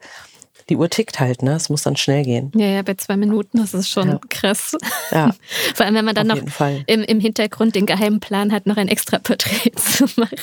die 0.73 0.77
Uhr 0.77 0.89
tickt 0.89 1.21
halt, 1.21 1.43
ne? 1.43 1.53
Es 1.55 1.69
muss 1.69 1.83
dann 1.83 1.97
schnell 1.97 2.25
gehen. 2.25 2.51
Ja, 2.55 2.67
ja, 2.67 2.83
bei 2.83 2.95
zwei 2.95 3.19
Minuten, 3.19 3.59
das 3.59 3.75
ist 3.75 3.91
schon 3.91 4.09
ja. 4.09 4.21
krass. 4.31 4.75
Ja. 5.11 5.35
Vor 5.75 5.85
allem, 5.85 5.95
wenn 5.95 6.05
man 6.07 6.15
dann 6.15 6.29
noch 6.29 6.41
im, 6.87 7.03
im 7.03 7.21
Hintergrund 7.21 7.75
den 7.75 7.85
geheimen 7.85 8.21
Plan 8.21 8.53
hat, 8.53 8.65
noch 8.65 8.79
ein 8.79 8.89
extra 8.89 9.19
Porträt 9.19 9.73
zu 9.77 10.05
machen. 10.17 10.39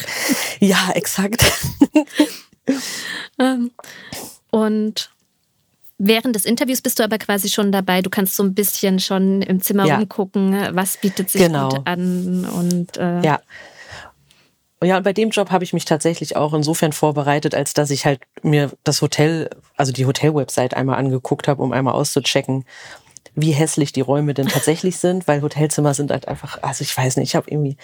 Ja, 0.59 0.91
exakt. 0.93 1.43
Ähm, 3.39 3.71
und 4.51 5.09
Während 6.01 6.33
des 6.33 6.45
Interviews 6.45 6.81
bist 6.81 6.97
du 6.97 7.03
aber 7.03 7.17
quasi 7.17 7.49
schon 7.49 7.73
dabei. 7.73 8.01
Du 8.01 8.09
kannst 8.09 8.37
so 8.37 8.43
ein 8.43 8.53
bisschen 8.53 8.99
schon 8.99 9.41
im 9.41 9.61
Zimmer 9.61 9.85
ja. 9.85 9.97
rumgucken, 9.97 10.55
was 10.71 10.95
bietet 10.95 11.29
sich 11.29 11.41
genau. 11.41 11.67
gut 11.67 11.81
an 11.85 12.45
und 12.45 12.95
äh 12.95 13.19
ja. 13.21 13.41
Ja, 14.81 14.95
und 14.95 15.03
bei 15.03 15.11
dem 15.11 15.29
Job 15.29 15.51
habe 15.51 15.65
ich 15.65 15.73
mich 15.73 15.83
tatsächlich 15.83 16.37
auch 16.37 16.53
insofern 16.53 16.93
vorbereitet, 16.93 17.53
als 17.53 17.73
dass 17.73 17.89
ich 17.89 18.05
halt 18.05 18.21
mir 18.43 18.71
das 18.85 19.01
Hotel, 19.01 19.49
also 19.75 19.91
die 19.91 20.05
Hotel-Website 20.05 20.73
einmal 20.73 20.97
angeguckt 20.97 21.49
habe, 21.49 21.61
um 21.61 21.73
einmal 21.73 21.95
auszuchecken, 21.95 22.63
wie 23.35 23.51
hässlich 23.51 23.91
die 23.91 24.01
Räume 24.01 24.33
denn 24.33 24.47
tatsächlich 24.47 24.97
sind, 24.99 25.27
weil 25.27 25.41
Hotelzimmer 25.41 25.93
sind 25.93 26.11
halt 26.11 26.27
einfach, 26.29 26.63
also 26.63 26.81
ich 26.81 26.95
weiß 26.95 27.17
nicht, 27.17 27.29
ich 27.29 27.35
habe 27.35 27.51
irgendwie 27.51 27.75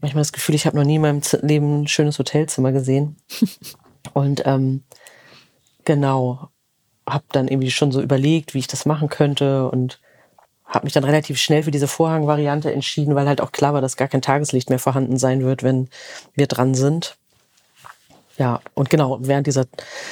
manchmal 0.00 0.20
das 0.20 0.32
Gefühl, 0.32 0.54
ich 0.54 0.66
habe 0.66 0.76
noch 0.76 0.84
nie 0.84 0.96
in 0.96 1.02
meinem 1.02 1.22
Leben 1.42 1.82
ein 1.82 1.88
schönes 1.88 2.18
Hotelzimmer 2.18 2.70
gesehen. 2.70 3.16
Und 4.14 4.42
ähm, 4.46 4.84
genau, 5.84 6.50
habe 7.08 7.24
dann 7.32 7.48
irgendwie 7.48 7.70
schon 7.70 7.90
so 7.90 8.00
überlegt, 8.00 8.54
wie 8.54 8.60
ich 8.60 8.68
das 8.68 8.86
machen 8.86 9.08
könnte 9.08 9.70
und 9.70 10.00
habe 10.68 10.84
mich 10.84 10.92
dann 10.92 11.04
relativ 11.04 11.38
schnell 11.38 11.62
für 11.62 11.70
diese 11.70 11.88
Vorhangvariante 11.88 12.72
entschieden, 12.72 13.14
weil 13.14 13.26
halt 13.26 13.40
auch 13.40 13.52
klar 13.52 13.72
war, 13.72 13.80
dass 13.80 13.96
gar 13.96 14.08
kein 14.08 14.22
Tageslicht 14.22 14.68
mehr 14.68 14.78
vorhanden 14.78 15.18
sein 15.18 15.42
wird, 15.42 15.62
wenn 15.62 15.88
wir 16.34 16.46
dran 16.46 16.74
sind. 16.74 17.16
Ja, 18.36 18.60
und 18.74 18.90
genau, 18.90 19.18
während 19.20 19.46
dieser 19.46 19.66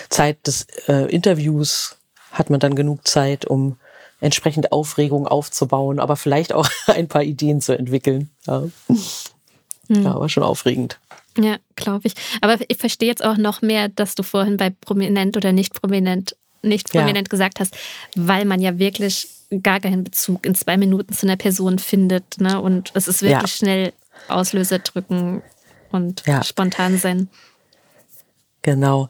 Zeit 0.09 0.47
des 0.47 0.67
äh, 0.89 1.09
Interviews 1.13 1.97
hat 2.33 2.51
man 2.51 2.59
dann 2.59 2.75
genug 2.75 3.07
Zeit, 3.07 3.45
um 3.45 3.77
entsprechend 4.21 4.73
Aufregung 4.73 5.29
aufzubauen, 5.29 6.01
aber 6.01 6.17
vielleicht 6.17 6.53
auch 6.53 6.69
ein 6.87 7.09
paar 7.09 7.23
Ideen 7.23 7.61
zu 7.61 7.79
entwickeln. 7.79 8.31
Ja, 8.47 8.63
mhm. 8.89 10.03
ja 10.03 10.19
war 10.19 10.29
schon 10.29 10.43
aufregend. 10.43 10.99
Ja, 11.39 11.57
glaube 11.77 12.09
ich. 12.09 12.15
Aber 12.41 12.57
ich 12.67 12.79
verstehe 12.79 13.09
jetzt 13.09 13.25
auch 13.25 13.37
noch 13.37 13.61
mehr, 13.61 13.91
dass 13.91 14.15
du 14.15 14.23
vorhin 14.23 14.57
bei 14.57 14.71
prominent 14.71 15.37
oder 15.37 15.53
nicht 15.53 15.81
prominent, 15.81 16.35
nicht 16.67 16.91
prominent 16.91 17.29
ja. 17.29 17.31
gesagt 17.31 17.61
hast, 17.61 17.77
weil 18.15 18.45
man 18.45 18.61
ja 18.61 18.79
wirklich 18.79 19.29
gar 19.63 19.81
keinen 19.81 20.05
Bezug 20.05 20.45
in 20.45 20.55
zwei 20.55 20.77
Minuten 20.77 21.13
zu 21.13 21.27
einer 21.27 21.37
Person 21.37 21.79
findet. 21.79 22.41
Ne? 22.41 22.61
Und 22.61 22.91
es 22.95 23.09
ist 23.09 23.23
wirklich 23.23 23.41
ja. 23.41 23.49
schnell 23.49 23.93
Auslöser 24.29 24.79
drücken 24.81 25.43
und 25.93 26.25
ja. 26.27 26.43
spontan 26.43 26.99
sein. 26.99 27.29
Genau. 28.63 29.09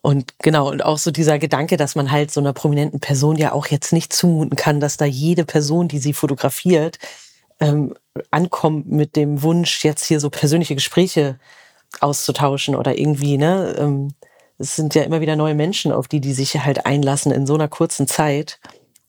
Und 0.00 0.34
genau, 0.38 0.70
und 0.70 0.84
auch 0.84 0.98
so 0.98 1.10
dieser 1.10 1.38
Gedanke, 1.38 1.76
dass 1.78 1.94
man 1.94 2.10
halt 2.10 2.30
so 2.30 2.40
einer 2.40 2.52
prominenten 2.52 3.00
Person 3.00 3.36
ja 3.36 3.52
auch 3.52 3.66
jetzt 3.68 3.92
nicht 3.92 4.12
zumuten 4.12 4.54
kann, 4.54 4.78
dass 4.78 4.98
da 4.98 5.06
jede 5.06 5.44
Person, 5.44 5.88
die 5.88 5.98
sie 5.98 6.12
fotografiert, 6.12 6.98
ähm, 7.58 7.94
ankommt 8.30 8.90
mit 8.90 9.16
dem 9.16 9.42
Wunsch, 9.42 9.82
jetzt 9.82 10.04
hier 10.04 10.20
so 10.20 10.28
persönliche 10.28 10.74
Gespräche 10.74 11.38
auszutauschen 12.00 12.74
oder 12.74 12.98
irgendwie, 12.98 13.38
ne? 13.38 13.74
Ähm, 13.78 14.14
es 14.64 14.76
sind 14.76 14.94
ja 14.94 15.02
immer 15.02 15.20
wieder 15.20 15.36
neue 15.36 15.54
Menschen, 15.54 15.92
auf 15.92 16.08
die 16.08 16.20
die 16.20 16.32
sich 16.32 16.58
halt 16.58 16.86
einlassen 16.86 17.32
in 17.32 17.46
so 17.46 17.54
einer 17.54 17.68
kurzen 17.68 18.06
Zeit. 18.06 18.58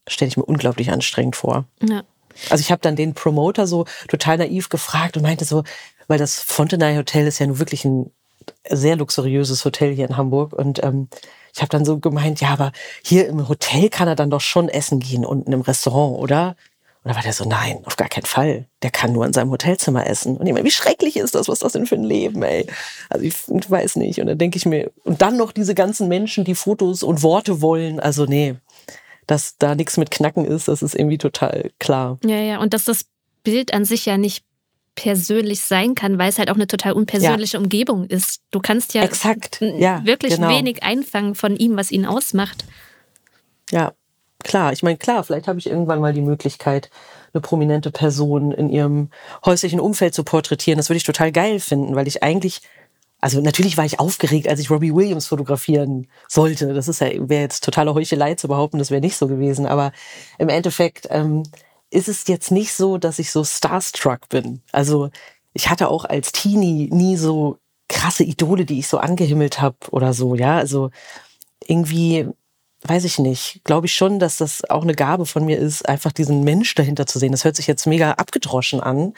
Stelle 0.08 0.30
ich 0.30 0.38
mir 0.38 0.44
unglaublich 0.44 0.92
anstrengend 0.92 1.36
vor. 1.36 1.66
Ja. 1.82 2.04
Also 2.50 2.62
ich 2.62 2.72
habe 2.72 2.82
dann 2.82 2.96
den 2.96 3.14
Promoter 3.14 3.66
so 3.66 3.86
total 4.08 4.38
naiv 4.38 4.70
gefragt 4.70 5.18
und 5.18 5.24
meinte 5.24 5.46
so, 5.46 5.64
weil 6.08 6.20
das 6.20 6.40
Fontenay 6.42 6.98
Hotel 6.98 7.26
ist 7.28 7.40
ja 7.40 7.48
nun 7.48 7.60
wirklich 7.60 7.86
ein 7.86 8.12
sehr 8.70 8.96
luxuriöses 8.96 9.66
Hotel 9.66 9.94
hier 9.96 10.08
in 10.08 10.18
Hamburg 10.18 10.54
und 10.54 10.84
ähm, 10.84 11.08
ich 11.56 11.62
habe 11.62 11.70
dann 11.70 11.86
so 11.86 12.00
gemeint, 12.00 12.42
ja, 12.42 12.50
aber 12.50 12.74
hier 13.02 13.28
im 13.28 13.48
Hotel 13.48 13.90
kann 13.90 14.10
er 14.10 14.16
dann 14.16 14.30
doch 14.30 14.42
schon 14.42 14.68
essen 14.68 15.00
gehen 15.00 15.26
unten 15.26 15.54
im 15.54 15.62
Restaurant, 15.62 16.20
oder? 16.20 16.56
Und 17.06 17.12
da 17.12 17.16
war 17.18 17.22
der 17.22 17.34
so, 17.34 17.46
nein, 17.46 17.82
auf 17.86 17.98
gar 17.98 18.10
keinen 18.10 18.26
Fall. 18.26 18.66
Der 18.82 18.90
kann 18.90 19.14
nur 19.14 19.28
in 19.28 19.34
seinem 19.34 19.52
Hotelzimmer 19.52 20.08
essen. 20.08 20.38
Und 20.38 20.48
ich 20.48 20.54
meine, 20.54 20.66
wie 20.66 20.72
schrecklich 20.72 21.18
ist 21.18 21.36
das? 21.36 21.48
Was 21.48 21.58
ist 21.58 21.64
das 21.64 21.74
denn 21.74 21.86
für 21.86 21.94
ein 21.94 22.04
Leben, 22.04 22.42
ey? 22.42 22.66
Also 23.12 23.24
ich 23.24 23.36
weiß 23.48 23.98
nicht. 23.98 24.20
Und 24.20 24.26
dann 24.26 24.40
denke 24.40 24.58
ich 24.58 24.66
mir, 24.66 24.92
und 25.04 25.22
dann 25.22 25.38
noch 25.38 25.52
diese 25.52 25.76
ganzen 25.76 26.08
Menschen, 26.08 26.46
die 26.46 26.56
Fotos 26.56 27.04
und 27.04 27.22
Worte 27.22 27.62
wollen. 27.62 28.00
Also 28.00 28.26
nee, 28.26 28.56
dass 29.28 29.56
da 29.60 29.76
nichts 29.76 29.98
mit 29.98 30.10
Knacken 30.10 30.46
ist, 30.46 30.68
das 30.68 30.82
ist 30.82 30.96
irgendwie 30.96 31.20
total 31.20 31.70
klar. 31.78 32.18
Ja, 32.26 32.38
ja. 32.38 32.58
Und 32.60 32.74
dass 32.74 32.86
das 32.86 33.06
Bild 33.44 33.72
an 33.72 33.86
sich 33.86 34.08
ja 34.08 34.18
nicht 34.18 34.44
persönlich 34.96 35.62
sein 35.62 35.94
kann, 35.94 36.18
weil 36.18 36.30
es 36.30 36.40
halt 36.40 36.50
auch 36.50 36.56
eine 36.56 36.66
total 36.66 36.94
unpersönliche 36.94 37.58
ja. 37.58 37.62
Umgebung 37.62 38.06
ist. 38.08 38.42
Du 38.50 38.60
kannst 38.62 38.96
ja, 38.96 39.04
Exakt. 39.04 39.62
Ja, 39.62 40.04
wirklich 40.06 40.38
genau. 40.38 40.50
wenig 40.50 40.82
einfangen 40.82 41.36
von 41.36 41.56
ihm, 41.56 41.78
was 41.78 41.92
ihn 41.92 42.08
ausmacht. 42.08 42.66
Ja, 43.70 43.94
klar, 44.46 44.72
ich 44.72 44.84
meine, 44.84 44.98
klar, 44.98 45.24
vielleicht 45.24 45.48
habe 45.48 45.60
ich 45.60 45.68
irgendwann 45.68 46.00
mal 46.00 46.14
die 46.14 46.22
Möglichkeit, 46.22 46.90
eine 47.34 47.42
prominente 47.42 47.92
Person 47.92 48.52
in 48.52 48.70
ihrem 48.70 49.10
häuslichen 49.44 49.80
Umfeld 49.80 50.14
zu 50.14 50.24
porträtieren. 50.24 50.78
Das 50.78 50.90
würde 50.90 50.98
ich 50.98 51.04
total 51.04 51.32
geil 51.32 51.60
finden, 51.60 51.96
weil 51.96 52.08
ich 52.08 52.24
eigentlich, 52.24 52.62
also 53.20 53.42
natürlich 53.42 53.76
war 53.76 53.86
ich 53.86 54.00
aufgeregt, 54.00 54.48
als 54.48 54.60
ich 54.60 54.70
Robbie 54.70 54.94
Williams 54.94 55.28
fotografieren 55.28 56.08
sollte. 56.30 56.74
Das 56.74 56.88
ist 56.88 57.02
ja, 57.02 57.08
wäre 57.28 57.42
jetzt 57.42 57.64
totale 57.64 57.94
Heuchelei 57.94 58.36
zu 58.36 58.48
behaupten, 58.48 58.78
das 58.78 58.92
wäre 58.92 59.02
nicht 59.02 59.18
so 59.18 59.28
gewesen. 59.28 59.66
Aber 59.66 59.92
im 60.38 60.50
Endeffekt 60.50 61.08
ähm, 61.10 61.44
ist 61.90 62.08
es 62.08 62.28
jetzt 62.28 62.52
nicht 62.52 62.74
so, 62.74 62.98
dass 62.98 63.20
ich 63.20 63.32
so 63.32 63.44
starstruck 63.44 64.30
bin. 64.30 64.62
Also 64.72 65.10
ich 65.54 65.70
hatte 65.70 65.90
auch 65.90 66.06
als 66.06 66.32
Teenie 66.32 66.90
nie 66.92 67.18
so 67.18 67.58
krasse 67.90 68.24
Idole, 68.24 68.66
die 68.66 68.80
ich 68.80 68.88
so 68.88 69.00
angehimmelt 69.00 69.60
habe 69.60 69.78
oder 69.90 70.14
so, 70.14 70.36
ja. 70.36 70.58
Also 70.58 70.92
irgendwie 71.68 72.28
weiß 72.88 73.04
ich 73.04 73.20
nicht, 73.20 73.62
glaube 73.64 73.88
ich 73.88 73.94
schon, 73.94 74.20
dass 74.20 74.38
das 74.38 74.70
auch 74.70 74.84
eine 74.84 74.96
Gabe 74.96 75.26
von 75.26 75.46
mir 75.46 75.58
ist, 75.58 75.88
einfach 75.88 76.12
diesen 76.12 76.44
Mensch 76.44 76.76
dahinter 76.76 77.06
zu 77.06 77.20
sehen. 77.20 77.32
Das 77.32 77.44
hört 77.44 77.56
sich 77.56 77.68
jetzt 77.68 77.88
mega 77.88 78.12
abgedroschen 78.12 78.82
an. 78.82 79.14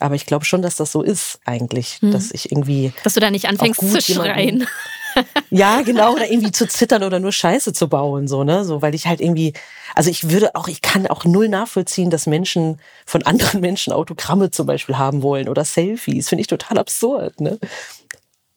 Aber 0.00 0.14
ich 0.14 0.24
glaube 0.24 0.46
schon, 0.46 0.62
dass 0.62 0.76
das 0.76 0.92
so 0.92 1.02
ist 1.02 1.40
eigentlich, 1.44 1.98
mhm. 2.00 2.12
dass 2.12 2.30
ich 2.30 2.50
irgendwie. 2.50 2.92
Dass 3.04 3.14
du 3.14 3.20
da 3.20 3.30
nicht 3.30 3.46
anfängst 3.46 3.80
zu 3.80 4.00
schreien. 4.00 4.66
ja, 5.50 5.82
genau, 5.82 6.14
oder 6.14 6.30
irgendwie 6.30 6.52
zu 6.52 6.66
zittern 6.66 7.02
oder 7.02 7.20
nur 7.20 7.32
Scheiße 7.32 7.72
zu 7.72 7.88
bauen, 7.88 8.26
so, 8.26 8.42
ne? 8.42 8.64
So, 8.64 8.80
weil 8.80 8.94
ich 8.94 9.06
halt 9.06 9.20
irgendwie, 9.20 9.52
also 9.94 10.08
ich 10.08 10.30
würde 10.30 10.54
auch, 10.54 10.68
ich 10.68 10.80
kann 10.80 11.06
auch 11.06 11.24
null 11.24 11.48
nachvollziehen, 11.48 12.10
dass 12.10 12.26
Menschen 12.26 12.80
von 13.04 13.24
anderen 13.24 13.60
Menschen 13.60 13.92
Autogramme 13.92 14.50
zum 14.50 14.66
Beispiel 14.66 14.96
haben 14.96 15.22
wollen 15.22 15.48
oder 15.48 15.64
Selfies. 15.64 16.28
Finde 16.28 16.40
ich 16.40 16.48
total 16.48 16.78
absurd, 16.78 17.40
ne? 17.40 17.58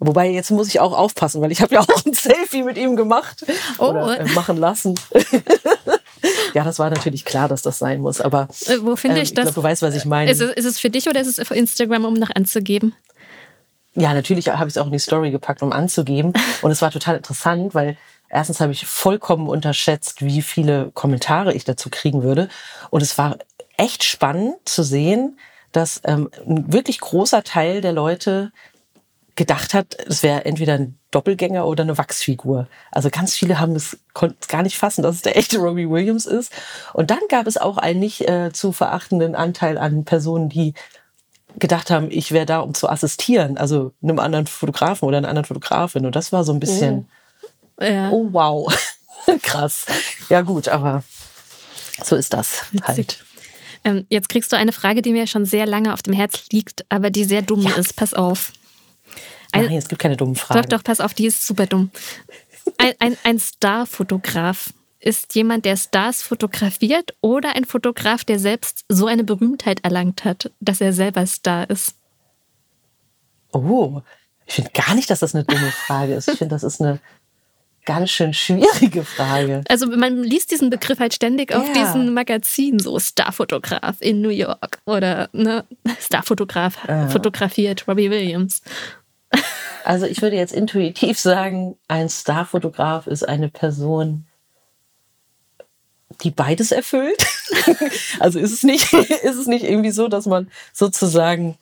Wobei 0.05 0.29
jetzt 0.29 0.51
muss 0.51 0.67
ich 0.67 0.79
auch 0.79 0.97
aufpassen, 0.97 1.41
weil 1.41 1.51
ich 1.51 1.61
habe 1.61 1.75
ja 1.75 1.81
auch 1.81 2.05
ein 2.05 2.13
Selfie 2.13 2.63
mit 2.63 2.77
ihm 2.77 2.95
gemacht 2.95 3.45
oh. 3.77 3.89
oder 3.89 4.19
äh, 4.19 4.25
machen 4.33 4.57
lassen. 4.57 4.99
ja, 6.53 6.63
das 6.63 6.79
war 6.79 6.89
natürlich 6.89 7.25
klar, 7.25 7.47
dass 7.47 7.61
das 7.61 7.79
sein 7.79 8.01
muss. 8.01 8.19
Aber 8.19 8.47
äh, 8.67 8.77
wo 8.81 8.95
finde 8.95 9.17
ich, 9.17 9.21
ähm, 9.21 9.23
ich 9.23 9.33
das? 9.33 9.45
Glaub, 9.45 9.55
du 9.55 9.63
weißt, 9.63 9.81
was 9.81 9.95
ich 9.95 10.05
meine. 10.05 10.29
Ist 10.29 10.41
es, 10.41 10.51
ist 10.51 10.65
es 10.65 10.79
für 10.79 10.89
dich 10.89 11.07
oder 11.07 11.21
ist 11.21 11.39
es 11.39 11.47
für 11.47 11.55
Instagram, 11.55 12.05
um 12.05 12.13
noch 12.15 12.31
anzugeben? 12.35 12.93
Ja, 13.95 14.13
natürlich 14.13 14.49
habe 14.49 14.67
ich 14.67 14.75
es 14.75 14.77
auch 14.77 14.87
in 14.87 14.91
die 14.91 14.99
Story 14.99 15.31
gepackt, 15.31 15.61
um 15.61 15.71
anzugeben. 15.71 16.33
Und 16.61 16.71
es 16.71 16.81
war 16.81 16.91
total 16.91 17.15
interessant, 17.15 17.75
weil 17.75 17.97
erstens 18.29 18.59
habe 18.59 18.71
ich 18.71 18.85
vollkommen 18.85 19.47
unterschätzt, 19.47 20.25
wie 20.25 20.41
viele 20.41 20.91
Kommentare 20.93 21.53
ich 21.53 21.63
dazu 21.63 21.89
kriegen 21.89 22.23
würde. 22.23 22.49
Und 22.89 23.01
es 23.01 23.17
war 23.17 23.37
echt 23.77 24.03
spannend 24.03 24.55
zu 24.65 24.83
sehen, 24.83 25.37
dass 25.71 26.01
ähm, 26.05 26.29
ein 26.47 26.71
wirklich 26.71 26.99
großer 26.99 27.43
Teil 27.43 27.81
der 27.81 27.93
Leute 27.93 28.51
gedacht 29.35 29.73
hat, 29.73 29.97
es 30.07 30.21
wäre 30.21 30.45
entweder 30.45 30.73
ein 30.75 30.97
Doppelgänger 31.11 31.65
oder 31.65 31.83
eine 31.83 31.97
Wachsfigur. 31.97 32.67
Also 32.91 33.09
ganz 33.09 33.33
viele 33.33 33.59
haben 33.59 33.75
es 33.75 33.97
konnten 34.13 34.37
es 34.39 34.47
gar 34.47 34.61
nicht 34.61 34.77
fassen, 34.77 35.01
dass 35.01 35.15
es 35.15 35.21
der 35.23 35.37
echte 35.37 35.57
Robbie 35.57 35.89
Williams 35.89 36.25
ist. 36.25 36.51
Und 36.93 37.09
dann 37.09 37.19
gab 37.29 37.47
es 37.47 37.57
auch 37.57 37.77
einen 37.77 37.99
nicht 37.99 38.27
äh, 38.27 38.51
zu 38.53 38.71
verachtenden 38.71 39.35
Anteil 39.35 39.77
an 39.77 40.05
Personen, 40.05 40.49
die 40.49 40.73
gedacht 41.59 41.89
haben, 41.89 42.09
ich 42.09 42.31
wäre 42.31 42.45
da, 42.45 42.59
um 42.59 42.73
zu 42.73 42.89
assistieren, 42.89 43.57
also 43.57 43.93
einem 44.01 44.19
anderen 44.19 44.47
Fotografen 44.47 45.07
oder 45.07 45.17
einer 45.17 45.29
anderen 45.29 45.45
Fotografin. 45.45 46.05
Und 46.05 46.15
das 46.15 46.31
war 46.31 46.43
so 46.43 46.51
ein 46.51 46.59
bisschen, 46.59 47.07
oh, 47.77 47.83
ja. 47.83 48.09
oh 48.09 48.27
wow, 48.31 48.73
krass. 49.41 49.85
Ja 50.29 50.41
gut, 50.41 50.67
aber 50.67 51.03
so 52.03 52.15
ist 52.15 52.33
das 52.33 52.65
Witzig. 52.71 52.87
halt. 52.87 53.25
Ähm, 53.85 54.05
jetzt 54.09 54.29
kriegst 54.29 54.51
du 54.51 54.57
eine 54.57 54.71
Frage, 54.71 55.01
die 55.01 55.11
mir 55.11 55.27
schon 55.27 55.45
sehr 55.45 55.65
lange 55.65 55.93
auf 55.93 56.01
dem 56.01 56.13
Herz 56.13 56.45
liegt, 56.51 56.85
aber 56.89 57.09
die 57.09 57.23
sehr 57.23 57.41
dumm 57.41 57.61
ja. 57.61 57.75
ist. 57.75 57.95
Pass 57.95 58.13
auf. 58.13 58.51
Ein, 59.53 59.65
Nein, 59.65 59.77
es 59.77 59.87
gibt 59.87 60.01
keine 60.01 60.17
dummen 60.17 60.35
Fragen. 60.35 60.61
Doch, 60.63 60.69
doch, 60.79 60.83
pass 60.83 60.99
auf, 60.99 61.13
die 61.13 61.27
ist 61.27 61.45
super 61.45 61.67
dumm. 61.67 61.91
Ein, 62.77 62.93
ein, 62.99 63.17
ein 63.23 63.39
Starfotograf 63.39 64.73
ist 64.99 65.35
jemand, 65.35 65.65
der 65.65 65.77
Stars 65.77 66.21
fotografiert 66.21 67.13
oder 67.21 67.55
ein 67.55 67.65
Fotograf, 67.65 68.23
der 68.23 68.39
selbst 68.39 68.85
so 68.89 69.05
eine 69.05 69.23
Berühmtheit 69.23 69.83
erlangt 69.83 70.25
hat, 70.25 70.51
dass 70.59 70.81
er 70.81 70.91
selber 70.91 71.25
Star 71.27 71.69
ist? 71.69 71.95
Oh, 73.51 74.01
ich 74.45 74.55
finde 74.55 74.71
gar 74.73 74.95
nicht, 74.95 75.09
dass 75.09 75.19
das 75.19 75.35
eine 75.35 75.43
dumme 75.43 75.71
Frage 75.71 76.15
ist. 76.15 76.27
Ich 76.29 76.37
finde, 76.37 76.55
das 76.55 76.63
ist 76.63 76.81
eine 76.81 76.99
ganz 77.85 78.09
schön 78.09 78.33
schwierige 78.33 79.03
Frage. 79.03 79.63
Also 79.67 79.87
man 79.87 80.23
liest 80.23 80.51
diesen 80.51 80.69
Begriff 80.69 80.99
halt 80.99 81.13
ständig 81.13 81.51
ja. 81.51 81.59
auf 81.59 81.71
diesen 81.73 82.13
Magazinen, 82.13 82.79
so 82.79 82.99
Starfotograf 82.99 83.97
in 83.99 84.21
New 84.21 84.29
York 84.29 84.79
oder 84.85 85.29
ne, 85.33 85.65
Starfotograf 85.99 86.77
ja. 86.87 87.07
fotografiert 87.09 87.87
Robbie 87.87 88.09
Williams. 88.09 88.61
Also 89.83 90.05
ich 90.05 90.21
würde 90.21 90.35
jetzt 90.35 90.53
intuitiv 90.53 91.19
sagen, 91.19 91.77
ein 91.87 92.09
Starfotograf 92.09 93.07
ist 93.07 93.27
eine 93.27 93.49
Person, 93.49 94.25
die 96.21 96.31
beides 96.31 96.71
erfüllt. 96.71 97.25
also 98.19 98.39
ist 98.39 98.53
es 98.53 98.63
nicht, 98.63 98.93
ist 98.93 99.37
es 99.37 99.47
nicht 99.47 99.65
irgendwie 99.65 99.91
so, 99.91 100.07
dass 100.07 100.25
man 100.25 100.49
sozusagen 100.71 101.57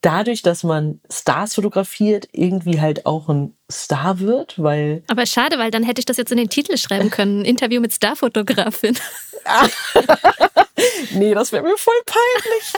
dadurch, 0.00 0.42
dass 0.42 0.62
man 0.62 1.00
Stars 1.10 1.54
fotografiert, 1.54 2.28
irgendwie 2.32 2.80
halt 2.80 3.06
auch 3.06 3.28
ein 3.28 3.56
Star 3.70 4.20
wird, 4.20 4.62
weil. 4.62 5.02
Aber 5.08 5.26
schade, 5.26 5.58
weil 5.58 5.70
dann 5.70 5.82
hätte 5.82 5.98
ich 6.00 6.06
das 6.06 6.16
jetzt 6.16 6.30
in 6.32 6.38
den 6.38 6.48
Titel 6.48 6.76
schreiben 6.76 7.10
können. 7.10 7.44
Interview 7.44 7.80
mit 7.80 7.92
Starfotografin. 7.92 8.96
nee, 11.12 11.34
das 11.34 11.52
wäre 11.52 11.62
mir 11.62 11.76
voll 11.76 11.94
peinlich. 12.06 12.72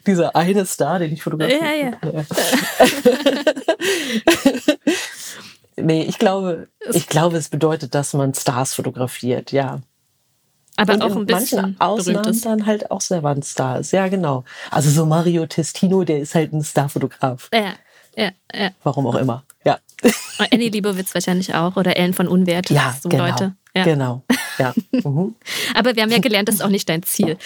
Dieser 0.06 0.34
eine 0.34 0.66
Star, 0.66 0.98
den 0.98 1.12
ich 1.12 1.22
fotografiere. 1.22 1.60
Ja, 1.60 1.72
ja. 1.74 2.24
nee, 5.76 6.02
ich 6.02 6.18
glaube, 6.18 6.68
ich 6.92 7.06
glaube, 7.06 7.36
es 7.36 7.48
bedeutet, 7.48 7.94
dass 7.94 8.12
man 8.14 8.34
Stars 8.34 8.74
fotografiert, 8.74 9.52
ja. 9.52 9.80
Aber 10.80 10.94
und 10.94 11.02
auch 11.02 11.14
ein 11.14 11.26
bisschen 11.26 11.78
Ausnahmen 11.78 12.40
dann 12.40 12.64
halt 12.64 12.90
auch 12.90 13.02
selber 13.02 13.28
ein 13.30 13.42
Star 13.42 13.80
ist. 13.80 13.92
Ja, 13.92 14.08
genau. 14.08 14.44
Also 14.70 14.88
so 14.88 15.04
Mario 15.04 15.44
Testino, 15.44 16.04
der 16.04 16.20
ist 16.20 16.34
halt 16.34 16.54
ein 16.54 16.64
Starfotograf. 16.64 17.50
Ja, 17.52 17.74
ja, 18.16 18.30
ja. 18.54 18.70
Warum 18.82 19.06
auch 19.06 19.16
immer. 19.16 19.44
Ja. 19.62 19.78
Annie 20.50 20.70
Liebowitz 20.70 21.12
wahrscheinlich 21.12 21.54
auch 21.54 21.76
oder 21.76 21.98
Ellen 21.98 22.14
von 22.14 22.28
Unwert. 22.28 22.70
Ja, 22.70 22.96
so 22.98 23.10
genau. 23.10 23.26
Leute. 23.26 23.54
Ja. 23.76 23.84
Genau. 23.84 24.22
Ja. 24.58 24.74
Mhm. 25.04 25.34
Aber 25.74 25.96
wir 25.96 26.02
haben 26.02 26.10
ja 26.10 26.18
gelernt, 26.18 26.48
das 26.48 26.56
ist 26.56 26.60
auch 26.60 26.68
nicht 26.68 26.88
dein 26.88 27.02
Ziel. 27.02 27.38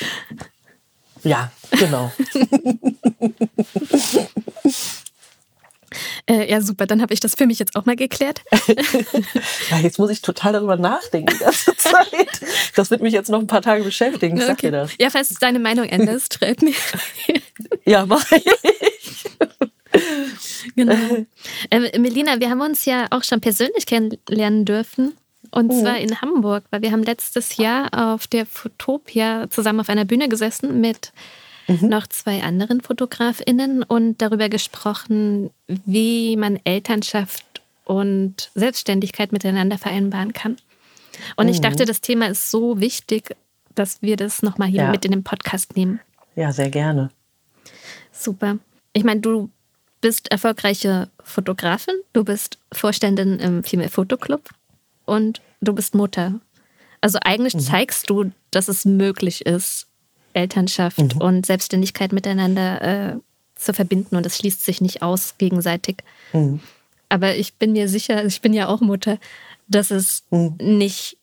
Ja, 1.22 1.52
genau. 1.70 2.10
Äh, 6.26 6.50
ja, 6.50 6.60
super, 6.60 6.86
dann 6.86 7.02
habe 7.02 7.12
ich 7.12 7.20
das 7.20 7.34
für 7.34 7.46
mich 7.46 7.58
jetzt 7.58 7.76
auch 7.76 7.84
mal 7.84 7.96
geklärt. 7.96 8.42
ja, 9.70 9.78
jetzt 9.78 9.98
muss 9.98 10.10
ich 10.10 10.22
total 10.22 10.52
darüber 10.52 10.76
nachdenken 10.76 11.34
die 11.34 11.44
ganze 11.44 11.76
Zeit. 11.76 12.40
Das 12.74 12.90
wird 12.90 13.02
mich 13.02 13.12
jetzt 13.12 13.30
noch 13.30 13.40
ein 13.40 13.46
paar 13.46 13.62
Tage 13.62 13.84
beschäftigen. 13.84 14.36
Ich 14.36 14.44
sag 14.44 14.54
okay. 14.54 14.70
dir 14.70 14.72
das. 14.72 14.92
Ja, 14.98 15.10
falls 15.10 15.28
du 15.28 15.36
deine 15.40 15.58
Meinung 15.58 15.86
änderst, 15.86 16.34
schreib 16.34 16.62
mir. 16.62 16.74
ja, 17.84 18.06
mach 18.06 18.30
ich. 18.32 18.44
genau. 20.74 20.96
Äh, 21.70 21.98
Melina, 21.98 22.40
wir 22.40 22.50
haben 22.50 22.60
uns 22.60 22.84
ja 22.84 23.06
auch 23.10 23.24
schon 23.24 23.40
persönlich 23.40 23.86
kennenlernen 23.86 24.64
dürfen. 24.64 25.14
Und 25.50 25.68
mhm. 25.68 25.80
zwar 25.80 25.98
in 25.98 26.20
Hamburg, 26.20 26.64
weil 26.70 26.82
wir 26.82 26.90
haben 26.90 27.04
letztes 27.04 27.58
Jahr 27.58 28.14
auf 28.14 28.26
der 28.26 28.44
Fotopia 28.44 29.48
zusammen 29.50 29.80
auf 29.80 29.88
einer 29.88 30.04
Bühne 30.04 30.28
gesessen 30.28 30.80
mit 30.80 31.12
mhm. 31.66 31.88
noch 31.88 32.06
zwei 32.06 32.42
anderen 32.42 32.80
FotografInnen 32.80 33.82
und 33.82 34.20
darüber 34.20 34.48
gesprochen, 34.48 35.50
wie 35.66 36.36
man 36.36 36.58
Elternschaft 36.64 37.44
und 37.84 38.50
Selbstständigkeit 38.54 39.32
miteinander 39.32 39.78
vereinbaren 39.78 40.32
kann. 40.32 40.56
Und 41.36 41.46
mhm. 41.46 41.52
ich 41.52 41.60
dachte, 41.60 41.84
das 41.84 42.00
Thema 42.00 42.28
ist 42.28 42.50
so 42.50 42.80
wichtig, 42.80 43.36
dass 43.74 44.02
wir 44.02 44.16
das 44.16 44.42
nochmal 44.42 44.68
hier 44.68 44.84
ja. 44.84 44.90
mit 44.90 45.04
in 45.04 45.12
den 45.12 45.24
Podcast 45.24 45.76
nehmen. 45.76 46.00
Ja, 46.36 46.52
sehr 46.52 46.70
gerne. 46.70 47.10
Super. 48.12 48.58
Ich 48.92 49.04
meine, 49.04 49.20
du 49.20 49.50
bist 50.00 50.30
erfolgreiche 50.30 51.08
Fotografin, 51.22 51.94
du 52.12 52.24
bist 52.24 52.58
Vorständin 52.72 53.38
im 53.38 53.64
Female 53.64 53.88
Fotoclub 53.88 54.50
und 55.06 55.40
du 55.60 55.72
bist 55.72 55.94
Mutter. 55.94 56.40
Also 57.00 57.18
eigentlich 57.24 57.54
mhm. 57.54 57.60
zeigst 57.60 58.10
du, 58.10 58.30
dass 58.50 58.68
es 58.68 58.84
möglich 58.84 59.46
ist, 59.46 59.86
Elternschaft 60.34 60.98
mhm. 60.98 61.20
und 61.20 61.46
Selbstständigkeit 61.46 62.12
miteinander 62.12 62.82
äh, 62.82 63.16
zu 63.54 63.72
verbinden 63.72 64.16
und 64.16 64.26
es 64.26 64.36
schließt 64.36 64.64
sich 64.64 64.80
nicht 64.80 65.02
aus 65.02 65.36
gegenseitig. 65.38 65.98
Mhm. 66.32 66.60
Aber 67.08 67.36
ich 67.36 67.54
bin 67.54 67.72
mir 67.72 67.88
sicher, 67.88 68.24
ich 68.24 68.40
bin 68.40 68.52
ja 68.52 68.68
auch 68.68 68.80
Mutter, 68.80 69.18
dass 69.68 69.90
es 69.90 70.24
mhm. 70.30 70.56
nicht 70.60 71.16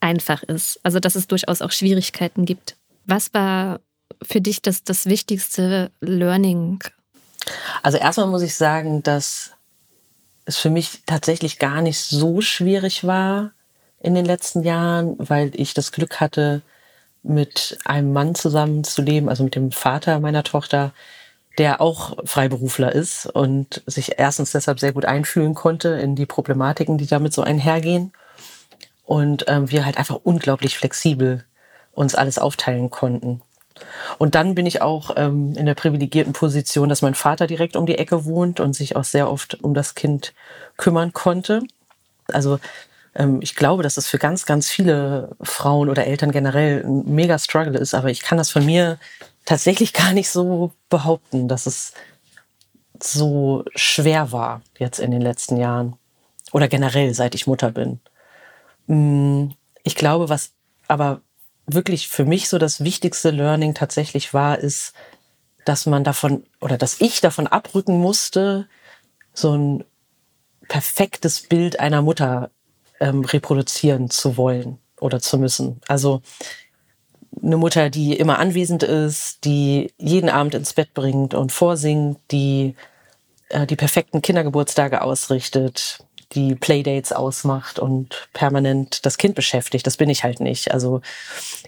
einfach 0.00 0.42
ist. 0.42 0.80
Also 0.82 1.00
dass 1.00 1.14
es 1.14 1.26
durchaus 1.26 1.62
auch 1.62 1.72
Schwierigkeiten 1.72 2.44
gibt. 2.44 2.76
Was 3.06 3.32
war 3.34 3.80
für 4.22 4.40
dich 4.40 4.62
das, 4.62 4.84
das 4.84 5.06
wichtigste 5.06 5.90
Learning? 6.00 6.82
Also 7.82 7.98
erstmal 7.98 8.26
muss 8.26 8.42
ich 8.42 8.54
sagen, 8.54 9.02
dass 9.02 9.52
es 10.44 10.58
für 10.58 10.70
mich 10.70 11.02
tatsächlich 11.06 11.58
gar 11.58 11.82
nicht 11.82 12.00
so 12.00 12.40
schwierig 12.40 13.04
war 13.04 13.52
in 14.00 14.14
den 14.14 14.24
letzten 14.24 14.62
Jahren, 14.62 15.16
weil 15.18 15.50
ich 15.54 15.74
das 15.74 15.92
Glück 15.92 16.20
hatte, 16.20 16.62
mit 17.22 17.78
einem 17.84 18.12
Mann 18.12 18.34
zusammenzuleben, 18.34 19.28
also 19.28 19.44
mit 19.44 19.54
dem 19.54 19.72
Vater 19.72 20.20
meiner 20.20 20.44
Tochter, 20.44 20.92
der 21.58 21.80
auch 21.80 22.16
Freiberufler 22.24 22.92
ist 22.94 23.26
und 23.26 23.82
sich 23.86 24.18
erstens 24.18 24.52
deshalb 24.52 24.78
sehr 24.78 24.92
gut 24.92 25.04
einfühlen 25.04 25.54
konnte 25.54 25.88
in 25.88 26.14
die 26.14 26.26
Problematiken, 26.26 26.98
die 26.98 27.06
damit 27.06 27.32
so 27.32 27.42
einhergehen. 27.42 28.12
Und 29.04 29.46
ähm, 29.48 29.70
wir 29.70 29.84
halt 29.84 29.98
einfach 29.98 30.20
unglaublich 30.22 30.76
flexibel 30.76 31.44
uns 31.92 32.14
alles 32.14 32.38
aufteilen 32.38 32.90
konnten. 32.90 33.42
Und 34.18 34.34
dann 34.34 34.54
bin 34.54 34.66
ich 34.66 34.82
auch 34.82 35.10
ähm, 35.16 35.54
in 35.56 35.66
der 35.66 35.74
privilegierten 35.74 36.32
Position, 36.32 36.88
dass 36.88 37.02
mein 37.02 37.14
Vater 37.14 37.46
direkt 37.46 37.76
um 37.76 37.86
die 37.86 37.98
Ecke 37.98 38.24
wohnt 38.24 38.60
und 38.60 38.74
sich 38.74 38.96
auch 38.96 39.04
sehr 39.04 39.30
oft 39.30 39.62
um 39.62 39.74
das 39.74 39.94
Kind 39.94 40.34
kümmern 40.76 41.12
konnte. 41.12 41.62
Also 42.28 42.58
ich 43.40 43.56
glaube, 43.56 43.82
dass 43.82 43.96
es 43.96 44.06
für 44.06 44.18
ganz, 44.18 44.46
ganz 44.46 44.70
viele 44.70 45.36
Frauen 45.42 45.88
oder 45.88 46.06
Eltern 46.06 46.30
generell 46.30 46.84
ein 46.84 47.14
mega 47.14 47.38
Struggle 47.38 47.78
ist, 47.78 47.94
aber 47.94 48.10
ich 48.10 48.20
kann 48.20 48.38
das 48.38 48.50
von 48.50 48.64
mir 48.64 48.98
tatsächlich 49.44 49.92
gar 49.92 50.12
nicht 50.12 50.30
so 50.30 50.72
behaupten, 50.88 51.48
dass 51.48 51.66
es 51.66 51.94
so 53.02 53.64
schwer 53.74 54.32
war 54.32 54.62
jetzt 54.78 55.00
in 55.00 55.10
den 55.10 55.20
letzten 55.20 55.56
Jahren 55.56 55.96
oder 56.52 56.68
generell 56.68 57.12
seit 57.14 57.34
ich 57.34 57.46
Mutter 57.46 57.72
bin. 57.72 58.00
Mm, 58.86 59.50
ich 59.82 59.94
glaube, 59.96 60.28
was 60.28 60.52
aber 60.86 61.20
wirklich 61.66 62.08
für 62.08 62.24
mich 62.24 62.48
so 62.48 62.58
das 62.58 62.82
wichtigste 62.84 63.30
Learning 63.30 63.74
tatsächlich 63.74 64.32
war, 64.32 64.58
ist, 64.58 64.92
dass 65.64 65.86
man 65.86 66.04
davon 66.04 66.44
oder 66.60 66.78
dass 66.78 67.00
ich 67.00 67.20
davon 67.20 67.46
abrücken 67.46 67.98
musste, 67.98 68.68
so 69.34 69.56
ein 69.56 69.84
perfektes 70.68 71.42
Bild 71.42 71.80
einer 71.80 72.02
Mutter 72.02 72.50
ähm, 73.00 73.24
reproduzieren 73.24 74.10
zu 74.10 74.36
wollen 74.36 74.78
oder 75.00 75.20
zu 75.20 75.38
müssen. 75.38 75.80
Also 75.88 76.22
eine 77.42 77.56
Mutter, 77.56 77.90
die 77.90 78.16
immer 78.16 78.38
anwesend 78.38 78.82
ist, 78.82 79.44
die 79.44 79.92
jeden 79.98 80.28
Abend 80.28 80.54
ins 80.54 80.72
Bett 80.72 80.94
bringt 80.94 81.34
und 81.34 81.52
vorsingt, 81.52 82.18
die 82.30 82.74
äh, 83.48 83.66
die 83.66 83.76
perfekten 83.76 84.22
Kindergeburtstage 84.22 85.02
ausrichtet, 85.02 86.00
die 86.32 86.54
Playdates 86.54 87.12
ausmacht 87.12 87.78
und 87.78 88.28
permanent 88.34 89.06
das 89.06 89.16
Kind 89.16 89.34
beschäftigt. 89.34 89.86
Das 89.86 89.96
bin 89.96 90.10
ich 90.10 90.24
halt 90.24 90.40
nicht. 90.40 90.72
Also 90.72 91.00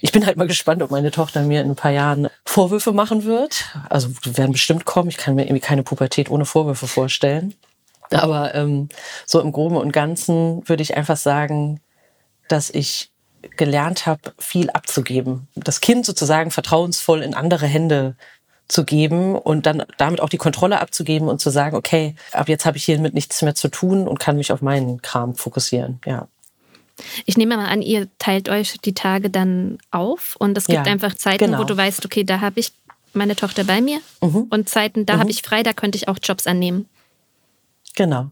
ich 0.00 0.12
bin 0.12 0.26
halt 0.26 0.36
mal 0.36 0.46
gespannt, 0.46 0.82
ob 0.82 0.90
meine 0.90 1.10
Tochter 1.10 1.42
mir 1.42 1.62
in 1.62 1.70
ein 1.70 1.76
paar 1.76 1.92
Jahren 1.92 2.28
Vorwürfe 2.44 2.92
machen 2.92 3.24
wird. 3.24 3.64
Also 3.88 4.10
werden 4.24 4.52
bestimmt 4.52 4.84
kommen. 4.84 5.08
Ich 5.08 5.16
kann 5.16 5.34
mir 5.34 5.44
irgendwie 5.44 5.60
keine 5.60 5.82
Pubertät 5.82 6.30
ohne 6.30 6.44
Vorwürfe 6.44 6.86
vorstellen. 6.86 7.54
Aber 8.20 8.54
ähm, 8.54 8.88
so 9.26 9.40
im 9.40 9.52
Groben 9.52 9.76
und 9.76 9.92
Ganzen 9.92 10.68
würde 10.68 10.82
ich 10.82 10.96
einfach 10.96 11.16
sagen, 11.16 11.80
dass 12.48 12.70
ich 12.70 13.10
gelernt 13.56 14.06
habe, 14.06 14.32
viel 14.38 14.70
abzugeben. 14.70 15.48
Das 15.54 15.80
Kind 15.80 16.04
sozusagen 16.04 16.50
vertrauensvoll 16.50 17.22
in 17.22 17.34
andere 17.34 17.66
Hände 17.66 18.16
zu 18.68 18.84
geben 18.84 19.34
und 19.34 19.66
dann 19.66 19.84
damit 19.98 20.20
auch 20.20 20.28
die 20.28 20.36
Kontrolle 20.36 20.80
abzugeben 20.80 21.28
und 21.28 21.40
zu 21.40 21.50
sagen, 21.50 21.76
okay, 21.76 22.14
ab 22.32 22.48
jetzt 22.48 22.66
habe 22.66 22.76
ich 22.76 22.84
hiermit 22.84 23.14
nichts 23.14 23.42
mehr 23.42 23.54
zu 23.54 23.68
tun 23.68 24.06
und 24.06 24.20
kann 24.20 24.36
mich 24.36 24.52
auf 24.52 24.62
meinen 24.62 25.02
Kram 25.02 25.34
fokussieren. 25.34 26.00
Ja. 26.06 26.28
Ich 27.24 27.36
nehme 27.36 27.56
mal 27.56 27.66
an, 27.66 27.82
ihr 27.82 28.08
teilt 28.18 28.48
euch 28.48 28.78
die 28.78 28.94
Tage 28.94 29.30
dann 29.30 29.78
auf 29.90 30.36
und 30.38 30.56
es 30.56 30.66
gibt 30.66 30.86
ja, 30.86 30.92
einfach 30.92 31.14
Zeiten, 31.14 31.46
genau. 31.46 31.58
wo 31.58 31.64
du 31.64 31.76
weißt, 31.76 32.04
okay, 32.04 32.24
da 32.24 32.40
habe 32.40 32.60
ich 32.60 32.72
meine 33.12 33.34
Tochter 33.34 33.64
bei 33.64 33.80
mir 33.80 34.00
mhm. 34.20 34.46
und 34.50 34.68
Zeiten, 34.68 35.06
da 35.06 35.16
mhm. 35.16 35.20
habe 35.20 35.30
ich 35.30 35.42
frei, 35.42 35.62
da 35.62 35.72
könnte 35.72 35.96
ich 35.96 36.08
auch 36.08 36.18
Jobs 36.22 36.46
annehmen. 36.46 36.88
Genau. 37.96 38.30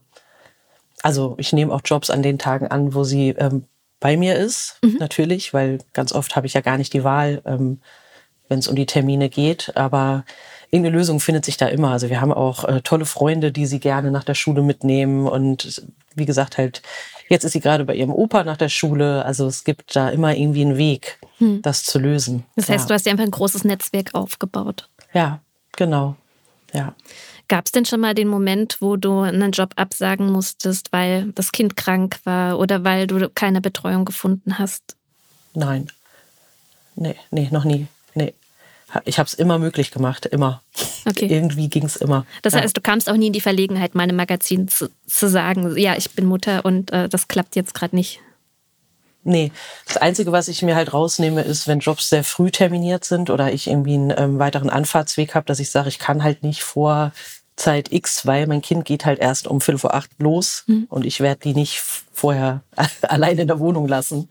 Also 1.03 1.37
ich 1.39 1.53
nehme 1.53 1.73
auch 1.73 1.83
Jobs 1.85 2.11
an 2.11 2.23
den 2.23 2.39
Tagen 2.39 2.69
an, 2.69 2.95
wo 2.95 3.05
sie 3.05 3.31
ähm, 3.31 3.65
bei 4.01 4.17
mir 4.17 4.37
ist, 4.37 4.79
mhm. 4.83 4.97
natürlich, 4.99 5.55
weil 5.55 5.79
ganz 5.93 6.13
oft 6.13 6.37
habe 6.37 6.47
ich 6.47 6.55
ja 6.55 6.61
gar 6.61 6.79
nicht 6.79 6.93
die 6.93 7.05
Wahl, 7.05 7.43
ähm, 7.45 7.81
wenn 8.49 8.61
es 8.61 8.69
um 8.69 8.77
die 8.77 8.87
Termine 8.87 9.29
geht. 9.29 9.77
Aber 9.77 10.25
irgendeine 10.71 10.97
Lösung 10.97 11.21
findet 11.21 11.45
sich 11.45 11.57
da 11.57 11.67
immer. 11.67 11.91
Also 11.91 12.09
wir 12.09 12.21
haben 12.21 12.33
auch 12.33 12.65
äh, 12.65 12.81
tolle 12.83 13.07
Freunde, 13.07 13.53
die 13.53 13.67
sie 13.67 13.81
gerne 13.81 14.11
nach 14.11 14.25
der 14.25 14.35
Schule 14.35 14.63
mitnehmen. 14.63 15.27
Und 15.27 15.83
wie 16.15 16.27
gesagt, 16.27 16.59
halt, 16.59 16.83
jetzt 17.29 17.45
ist 17.45 17.53
sie 17.53 17.61
gerade 17.61 17.85
bei 17.85 17.95
ihrem 17.95 18.13
Opa 18.13 18.45
nach 18.45 18.57
der 18.57 18.69
Schule. 18.69 19.25
Also 19.25 19.47
es 19.47 19.65
gibt 19.65 19.95
da 19.97 20.09
immer 20.11 20.35
irgendwie 20.35 20.63
einen 20.63 20.77
Weg, 20.77 21.19
hm. 21.39 21.63
das 21.63 21.85
zu 21.85 21.99
lösen. 21.99 22.45
Das 22.57 22.69
heißt, 22.69 22.85
ja. 22.85 22.89
du 22.89 22.95
hast 22.95 23.07
dir 23.07 23.11
einfach 23.11 23.25
ein 23.25 23.31
großes 23.31 23.65
Netzwerk 23.65 24.15
aufgebaut. 24.15 24.89
Ja, 25.13 25.41
genau. 25.77 26.17
Ja. 26.73 26.95
Gab 27.49 27.65
es 27.65 27.73
denn 27.73 27.87
schon 27.87 28.01
mal 28.01 28.15
den 28.15 28.29
Moment, 28.29 28.77
wo 28.81 28.97
du 28.97 29.21
einen 29.21 29.53
Job 29.53 29.73
absagen 29.77 30.31
musstest, 30.31 30.93
weil 30.93 31.33
das 31.33 31.51
Kind 31.51 31.77
krank 31.77 32.19
war 32.25 32.59
oder 32.59 32.85
weil 32.85 33.07
du 33.07 33.29
keine 33.31 33.63
Betreuung 33.63 34.05
gefunden 34.05 34.59
hast? 34.59 34.97
Nein. 35.55 35.91
Nee, 36.95 37.17
nee, 37.31 37.49
noch 37.51 37.65
nie. 37.65 37.87
Nee. 38.15 38.35
Ich 39.05 39.19
habe 39.19 39.27
es 39.27 39.35
immer 39.35 39.59
möglich 39.59 39.91
gemacht, 39.91 40.27
immer. 40.27 40.63
Okay. 41.07 41.27
Irgendwie 41.27 41.69
ging 41.69 41.85
es 41.85 41.97
immer. 41.97 42.27
Das 42.43 42.55
heißt, 42.55 42.77
du 42.77 42.81
kamst 42.81 43.09
auch 43.09 43.17
nie 43.17 43.29
in 43.29 43.33
die 43.33 43.41
Verlegenheit, 43.41 43.95
meinem 43.95 44.17
Magazin 44.17 44.69
zu, 44.69 44.91
zu 45.07 45.29
sagen, 45.29 45.77
ja, 45.77 45.97
ich 45.97 46.11
bin 46.13 46.27
Mutter 46.27 46.65
und 46.65 46.91
äh, 46.91 47.09
das 47.09 47.29
klappt 47.29 47.57
jetzt 47.57 47.75
gerade 47.75 47.95
nicht. 47.95 48.21
Nee, 49.25 49.53
das 49.87 49.99
Einzige, 49.99 50.33
was 50.33 50.49
ich 50.49 50.63
mir 50.63 50.75
halt 50.75 50.95
rausnehme, 50.95 51.43
ist, 51.43 51.69
wenn 51.69 51.81
Jobs 51.81 52.09
sehr 52.09 52.25
früh 52.25 52.51
terminiert 52.51 53.05
sind 53.05 53.29
oder 53.29 53.53
ich 53.53 53.67
irgendwie 53.67 53.95
einen 53.95 54.15
ähm, 54.17 54.39
weiteren 54.39 54.71
Anfahrtsweg 54.71 55.35
habe, 55.35 55.45
dass 55.45 55.61
ich 55.61 55.71
sage, 55.71 55.89
ich 55.89 55.99
kann 55.99 56.23
halt 56.23 56.43
nicht 56.43 56.63
vor 56.63 57.13
Zeit 57.59 57.93
X, 57.93 58.25
weil 58.27 58.47
mein 58.47 58.63
Kind 58.63 58.85
geht 58.85 59.05
halt 59.05 59.19
erst 59.19 59.47
um 59.47 59.61
Viertel 59.61 59.79
vor 59.79 59.95
acht 59.95 60.11
los 60.19 60.65
mhm. 60.67 60.87
und 60.89 61.05
ich 61.05 61.21
werde 61.21 61.41
die 61.43 61.55
nicht 61.55 61.81
vorher 61.81 62.63
alleine 63.03 63.43
in 63.43 63.49
der 63.49 63.61
Wohnung 63.61 63.87
lassen. 63.87 64.29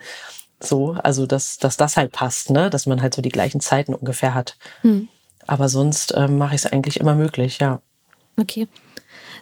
So, 0.59 0.93
also 1.03 1.27
dass, 1.27 1.57
dass 1.59 1.77
das 1.77 1.97
halt 1.97 2.11
passt, 2.11 2.49
ne? 2.49 2.69
dass 2.69 2.87
man 2.87 3.01
halt 3.01 3.13
so 3.13 3.21
die 3.21 3.29
gleichen 3.29 3.61
Zeiten 3.61 3.93
ungefähr 3.93 4.33
hat. 4.33 4.57
Mhm. 4.81 5.07
Aber 5.45 5.69
sonst 5.69 6.13
ähm, 6.17 6.37
mache 6.37 6.55
ich 6.55 6.65
es 6.65 6.71
eigentlich 6.71 6.99
immer 6.99 7.15
möglich, 7.15 7.59
ja. 7.59 7.79
Okay. 8.37 8.67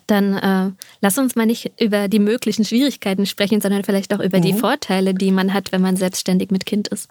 Dann 0.08 0.38
äh, 0.38 0.72
lass 1.02 1.18
uns 1.18 1.36
mal 1.36 1.46
nicht 1.46 1.72
über 1.80 2.08
die 2.08 2.20
möglichen 2.20 2.66
Schwierigkeiten 2.66 3.26
sprechen, 3.26 3.62
sondern 3.62 3.84
vielleicht 3.84 4.14
auch 4.14 4.20
über 4.20 4.38
mhm. 4.38 4.44
die 4.44 4.54
Vorteile, 4.54 5.14
die 5.14 5.32
man 5.32 5.54
hat, 5.54 5.72
wenn 5.72 5.82
man 5.82 5.96
selbstständig 5.96 6.52
mit 6.52 6.66
Kind 6.66 6.90
ist. 6.90 7.10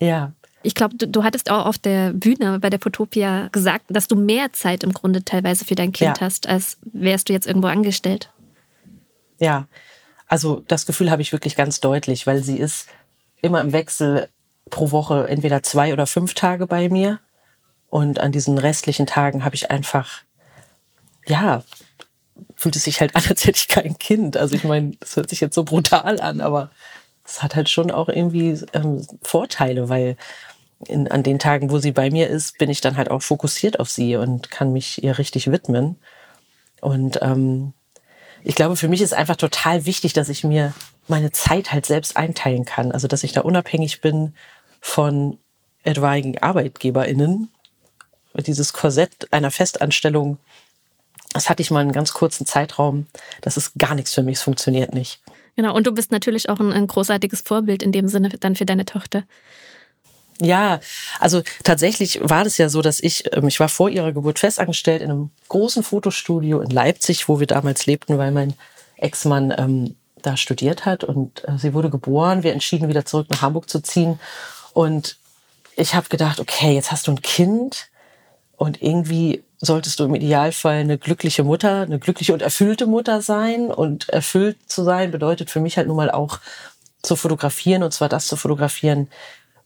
Ja, 0.00 0.32
ich 0.62 0.74
glaube, 0.74 0.96
du, 0.96 1.06
du, 1.06 1.24
hattest 1.24 1.50
auch 1.50 1.66
auf 1.66 1.78
der 1.78 2.12
Bühne 2.12 2.58
bei 2.58 2.70
der 2.70 2.80
Fotopia 2.80 3.48
gesagt, 3.52 3.86
dass 3.88 4.08
du 4.08 4.16
mehr 4.16 4.52
Zeit 4.52 4.82
im 4.82 4.92
Grunde 4.92 5.24
teilweise 5.24 5.64
für 5.64 5.74
dein 5.74 5.92
Kind 5.92 6.18
ja. 6.18 6.24
hast, 6.24 6.48
als 6.48 6.78
wärst 6.92 7.28
du 7.28 7.32
jetzt 7.32 7.46
irgendwo 7.46 7.68
angestellt. 7.68 8.30
Ja, 9.38 9.68
also 10.26 10.62
das 10.66 10.84
Gefühl 10.84 11.10
habe 11.10 11.22
ich 11.22 11.32
wirklich 11.32 11.56
ganz 11.56 11.80
deutlich, 11.80 12.26
weil 12.26 12.42
sie 12.42 12.58
ist 12.58 12.88
immer 13.40 13.60
im 13.60 13.72
Wechsel 13.72 14.28
pro 14.68 14.90
Woche 14.90 15.28
entweder 15.28 15.62
zwei 15.62 15.92
oder 15.92 16.06
fünf 16.06 16.34
Tage 16.34 16.66
bei 16.66 16.88
mir. 16.88 17.20
Und 17.88 18.20
an 18.20 18.32
diesen 18.32 18.58
restlichen 18.58 19.06
Tagen 19.06 19.44
habe 19.44 19.54
ich 19.54 19.70
einfach, 19.70 20.22
ja, 21.26 21.62
fühlt 22.54 22.76
es 22.76 22.84
sich 22.84 23.00
halt 23.00 23.16
an, 23.16 23.22
als 23.28 23.46
hätte 23.46 23.58
ich 23.58 23.68
kein 23.68 23.96
Kind. 23.96 24.36
Also 24.36 24.56
ich 24.56 24.64
meine, 24.64 24.92
das 25.00 25.16
hört 25.16 25.30
sich 25.30 25.40
jetzt 25.40 25.54
so 25.54 25.64
brutal 25.64 26.20
an, 26.20 26.40
aber 26.40 26.70
es 27.24 27.42
hat 27.42 27.56
halt 27.56 27.68
schon 27.68 27.90
auch 27.90 28.08
irgendwie 28.08 28.58
ähm, 28.72 29.06
Vorteile, 29.22 29.88
weil 29.88 30.16
in, 30.86 31.08
an 31.08 31.22
den 31.22 31.38
Tagen, 31.38 31.70
wo 31.70 31.78
sie 31.78 31.92
bei 31.92 32.10
mir 32.10 32.28
ist, 32.28 32.58
bin 32.58 32.70
ich 32.70 32.80
dann 32.80 32.96
halt 32.96 33.10
auch 33.10 33.22
fokussiert 33.22 33.80
auf 33.80 33.90
sie 33.90 34.16
und 34.16 34.50
kann 34.50 34.72
mich 34.72 35.02
ihr 35.02 35.18
richtig 35.18 35.50
widmen. 35.50 35.96
Und 36.80 37.18
ähm, 37.22 37.72
ich 38.44 38.54
glaube, 38.54 38.76
für 38.76 38.88
mich 38.88 39.02
ist 39.02 39.14
einfach 39.14 39.36
total 39.36 39.86
wichtig, 39.86 40.12
dass 40.12 40.28
ich 40.28 40.44
mir 40.44 40.72
meine 41.08 41.32
Zeit 41.32 41.72
halt 41.72 41.86
selbst 41.86 42.16
einteilen 42.16 42.64
kann. 42.64 42.92
Also 42.92 43.08
dass 43.08 43.24
ich 43.24 43.32
da 43.32 43.40
unabhängig 43.40 44.00
bin 44.00 44.34
von 44.80 45.38
etwaigen 45.82 46.38
ArbeitgeberInnen. 46.38 47.48
Dieses 48.34 48.72
Korsett 48.72 49.32
einer 49.32 49.50
Festanstellung, 49.50 50.38
das 51.32 51.48
hatte 51.48 51.62
ich 51.62 51.72
mal 51.72 51.80
einen 51.80 51.92
ganz 51.92 52.12
kurzen 52.12 52.46
Zeitraum. 52.46 53.06
Das 53.40 53.56
ist 53.56 53.72
gar 53.78 53.96
nichts 53.96 54.14
für 54.14 54.22
mich, 54.22 54.36
es 54.36 54.42
funktioniert 54.42 54.94
nicht. 54.94 55.20
Genau, 55.56 55.74
und 55.74 55.88
du 55.88 55.92
bist 55.92 56.12
natürlich 56.12 56.48
auch 56.48 56.60
ein, 56.60 56.72
ein 56.72 56.86
großartiges 56.86 57.40
Vorbild 57.40 57.82
in 57.82 57.90
dem 57.90 58.06
Sinne 58.06 58.28
dann 58.28 58.54
für 58.54 58.66
deine 58.66 58.84
Tochter. 58.84 59.24
Ja, 60.40 60.80
also 61.18 61.42
tatsächlich 61.64 62.20
war 62.22 62.44
das 62.44 62.58
ja 62.58 62.68
so, 62.68 62.80
dass 62.80 63.00
ich, 63.00 63.32
ähm, 63.34 63.48
ich 63.48 63.58
war 63.58 63.68
vor 63.68 63.90
ihrer 63.90 64.12
Geburt 64.12 64.38
festangestellt 64.38 65.02
in 65.02 65.10
einem 65.10 65.30
großen 65.48 65.82
Fotostudio 65.82 66.60
in 66.60 66.70
Leipzig, 66.70 67.28
wo 67.28 67.40
wir 67.40 67.46
damals 67.46 67.86
lebten, 67.86 68.18
weil 68.18 68.30
mein 68.30 68.54
Ex-Mann 68.96 69.52
ähm, 69.56 69.96
da 70.22 70.36
studiert 70.36 70.84
hat 70.84 71.04
und 71.04 71.46
äh, 71.48 71.58
sie 71.58 71.74
wurde 71.74 71.90
geboren. 71.90 72.42
Wir 72.42 72.52
entschieden, 72.52 72.88
wieder 72.88 73.04
zurück 73.04 73.28
nach 73.30 73.42
Hamburg 73.42 73.68
zu 73.68 73.80
ziehen. 73.80 74.20
Und 74.74 75.16
ich 75.76 75.94
habe 75.94 76.08
gedacht, 76.08 76.40
okay, 76.40 76.74
jetzt 76.74 76.92
hast 76.92 77.06
du 77.06 77.12
ein 77.12 77.22
Kind 77.22 77.88
und 78.56 78.82
irgendwie 78.82 79.42
solltest 79.60 79.98
du 79.98 80.04
im 80.04 80.14
Idealfall 80.14 80.76
eine 80.76 80.98
glückliche 80.98 81.44
Mutter, 81.44 81.82
eine 81.82 81.98
glückliche 81.98 82.32
und 82.32 82.42
erfüllte 82.42 82.86
Mutter 82.86 83.22
sein. 83.22 83.70
Und 83.70 84.08
erfüllt 84.08 84.56
zu 84.66 84.84
sein 84.84 85.10
bedeutet 85.10 85.50
für 85.50 85.60
mich 85.60 85.76
halt 85.76 85.88
nun 85.88 85.96
mal 85.96 86.10
auch 86.10 86.38
zu 87.02 87.16
fotografieren 87.16 87.82
und 87.82 87.92
zwar 87.92 88.08
das 88.08 88.26
zu 88.26 88.36
fotografieren, 88.36 89.08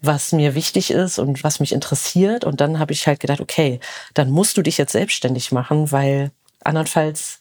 was 0.03 0.33
mir 0.33 0.55
wichtig 0.55 0.91
ist 0.91 1.19
und 1.19 1.43
was 1.45 1.61
mich 1.61 1.73
interessiert. 1.73 2.45
Und 2.45 2.61
dann 2.61 2.79
habe 2.79 2.93
ich 2.93 3.07
halt 3.07 3.21
gedacht, 3.21 3.41
okay, 3.41 3.81
dann 4.15 4.31
musst 4.31 4.57
du 4.57 4.63
dich 4.63 4.77
jetzt 4.77 4.93
selbstständig 4.93 5.53
machen, 5.53 5.93
weil 5.93 6.33
andernfalls 6.65 7.41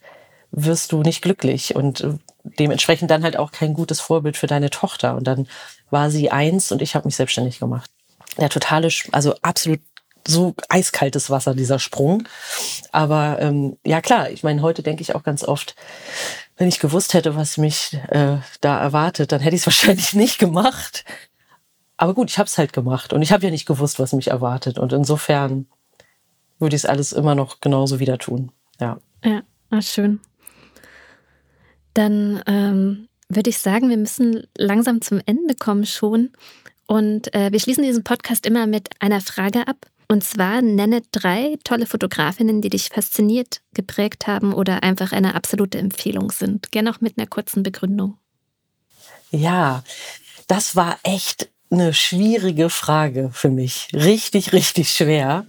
wirst 0.52 0.92
du 0.92 1.02
nicht 1.02 1.22
glücklich 1.22 1.76
und 1.76 2.06
dementsprechend 2.44 3.10
dann 3.10 3.24
halt 3.24 3.38
auch 3.38 3.52
kein 3.52 3.74
gutes 3.74 4.00
Vorbild 4.00 4.38
für 4.38 4.48
deine 4.48 4.70
Tochter. 4.70 5.16
Und 5.16 5.26
dann 5.26 5.48
war 5.90 6.12
sie 6.12 6.32
eins 6.32 6.72
und 6.72 6.82
ich 6.82 6.96
habe 6.96 7.08
mich 7.08 7.16
selbstständig 7.16 7.60
gemacht. 7.60 7.90
Der 8.38 8.50
totale, 8.50 8.90
also 9.12 9.36
absolut 9.42 9.80
so 10.28 10.54
eiskaltes 10.70 11.30
Wasser, 11.30 11.56
dieser 11.56 11.80
Sprung. 11.80 12.28
Aber 12.92 13.38
ähm, 13.40 13.78
ja 13.84 14.02
klar, 14.02 14.30
ich 14.30 14.44
meine, 14.44 14.62
heute 14.62 14.84
denke 14.84 15.02
ich 15.02 15.16
auch 15.16 15.24
ganz 15.24 15.44
oft, 15.44 15.76
wenn 16.58 16.68
ich 16.68 16.80
gewusst 16.80 17.14
hätte, 17.16 17.36
was 17.36 17.58
mich 17.58 17.98
äh, 18.10 18.38
da 18.62 18.80
erwartet, 18.80 19.32
dann 19.32 19.42
hätte 19.42 19.56
ich 19.56 19.64
es 19.64 19.68
wahrscheinlich 19.68 20.14
nicht 20.14 20.38
gemacht. 20.38 21.06
Aber 22.02 22.16
gut, 22.16 22.32
ich 22.32 22.40
habe 22.40 22.48
es 22.48 22.58
halt 22.58 22.74
gemacht 22.74 23.14
und 23.14 23.22
ich 23.22 23.32
habe 23.32 23.46
ja 23.46 23.52
nicht 23.52 23.68
gewusst, 23.68 24.00
was 24.00 24.12
mich 24.14 24.30
erwartet. 24.30 24.80
Und 24.80 24.92
insofern 24.92 25.68
würde 26.58 26.76
ich 26.76 26.82
es 26.82 26.90
alles 26.90 27.14
immer 27.14 27.36
noch 27.36 27.62
genauso 27.62 28.00
wieder 28.00 28.18
tun. 28.18 28.52
Ja. 28.80 29.00
Ja, 29.24 29.44
ah, 29.70 29.84
schön. 29.84 30.20
Dann 31.94 32.42
ähm, 32.48 33.08
würde 33.30 33.52
ich 33.52 33.60
sagen, 33.60 33.92
wir 33.92 33.98
müssen 33.98 34.48
langsam 34.58 35.02
zum 35.02 35.22
Ende 35.28 35.54
kommen 35.54 35.86
schon. 35.86 36.32
Und 36.88 37.32
äh, 37.36 37.52
wir 37.52 37.60
schließen 37.60 37.84
diesen 37.84 38.04
Podcast 38.04 38.48
immer 38.48 38.66
mit 38.66 38.90
einer 39.00 39.22
Frage 39.22 39.68
ab. 39.68 39.86
Und 40.08 40.24
zwar 40.24 40.64
nenne 40.64 41.04
drei 41.12 41.56
tolle 41.64 41.86
Fotografinnen, 41.86 42.64
die 42.64 42.70
dich 42.70 42.90
fasziniert, 42.90 43.62
geprägt 43.76 44.26
haben 44.26 44.54
oder 44.56 44.82
einfach 44.82 45.12
eine 45.12 45.36
absolute 45.36 45.78
Empfehlung 45.78 46.32
sind. 46.32 46.72
Gerne 46.72 46.90
auch 46.90 47.00
mit 47.00 47.20
einer 47.20 47.28
kurzen 47.28 47.62
Begründung. 47.62 48.18
Ja, 49.30 49.84
das 50.48 50.76
war 50.76 50.98
echt 51.04 51.52
eine 51.72 51.94
schwierige 51.94 52.70
Frage 52.70 53.30
für 53.34 53.50
mich. 53.50 53.88
Richtig, 53.94 54.54
richtig 54.54 54.92
schwer, 54.92 55.46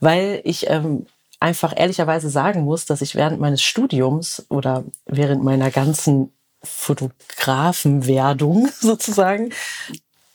weil 0.00 0.40
ich 0.44 0.68
ähm, 0.68 1.06
einfach 1.38 1.72
ehrlicherweise 1.76 2.28
sagen 2.28 2.62
muss, 2.62 2.86
dass 2.86 3.02
ich 3.02 3.14
während 3.14 3.40
meines 3.40 3.62
Studiums 3.62 4.44
oder 4.48 4.84
während 5.06 5.42
meiner 5.42 5.70
ganzen 5.70 6.32
Fotografenwerdung 6.62 8.68
sozusagen 8.80 9.50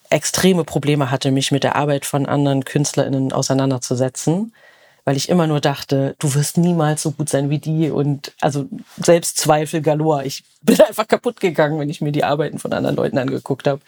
extreme 0.10 0.64
Probleme 0.64 1.12
hatte, 1.12 1.32
mich 1.32 1.52
mit 1.52 1.64
der 1.64 1.76
Arbeit 1.76 2.06
von 2.06 2.26
anderen 2.26 2.66
KünstlerInnen 2.66 3.34
auseinanderzusetzen, 3.34 4.54
weil 5.04 5.18
ich 5.18 5.30
immer 5.30 5.46
nur 5.46 5.62
dachte, 5.62 6.16
du 6.20 6.34
wirst 6.34 6.58
niemals 6.58 7.04
so 7.04 7.12
gut 7.12 7.30
sein 7.30 7.50
wie 7.50 7.60
die 7.60 7.92
und 7.92 8.34
also 8.42 8.68
Selbstzweifel 8.98 9.82
galore. 9.82 10.26
Ich 10.26 10.44
bin 10.62 10.80
einfach 10.82 11.08
kaputt 11.08 11.40
gegangen, 11.40 11.80
wenn 11.80 11.90
ich 11.90 12.02
mir 12.02 12.12
die 12.12 12.24
Arbeiten 12.24 12.60
von 12.60 12.74
anderen 12.74 12.96
Leuten 12.96 13.18
angeguckt 13.18 13.68
habe. 13.68 13.82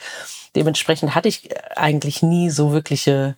Dementsprechend 0.56 1.16
hatte 1.16 1.30
ich 1.30 1.50
eigentlich 1.76 2.24
nie 2.24 2.50
so 2.50 2.72
wirkliche 2.72 3.36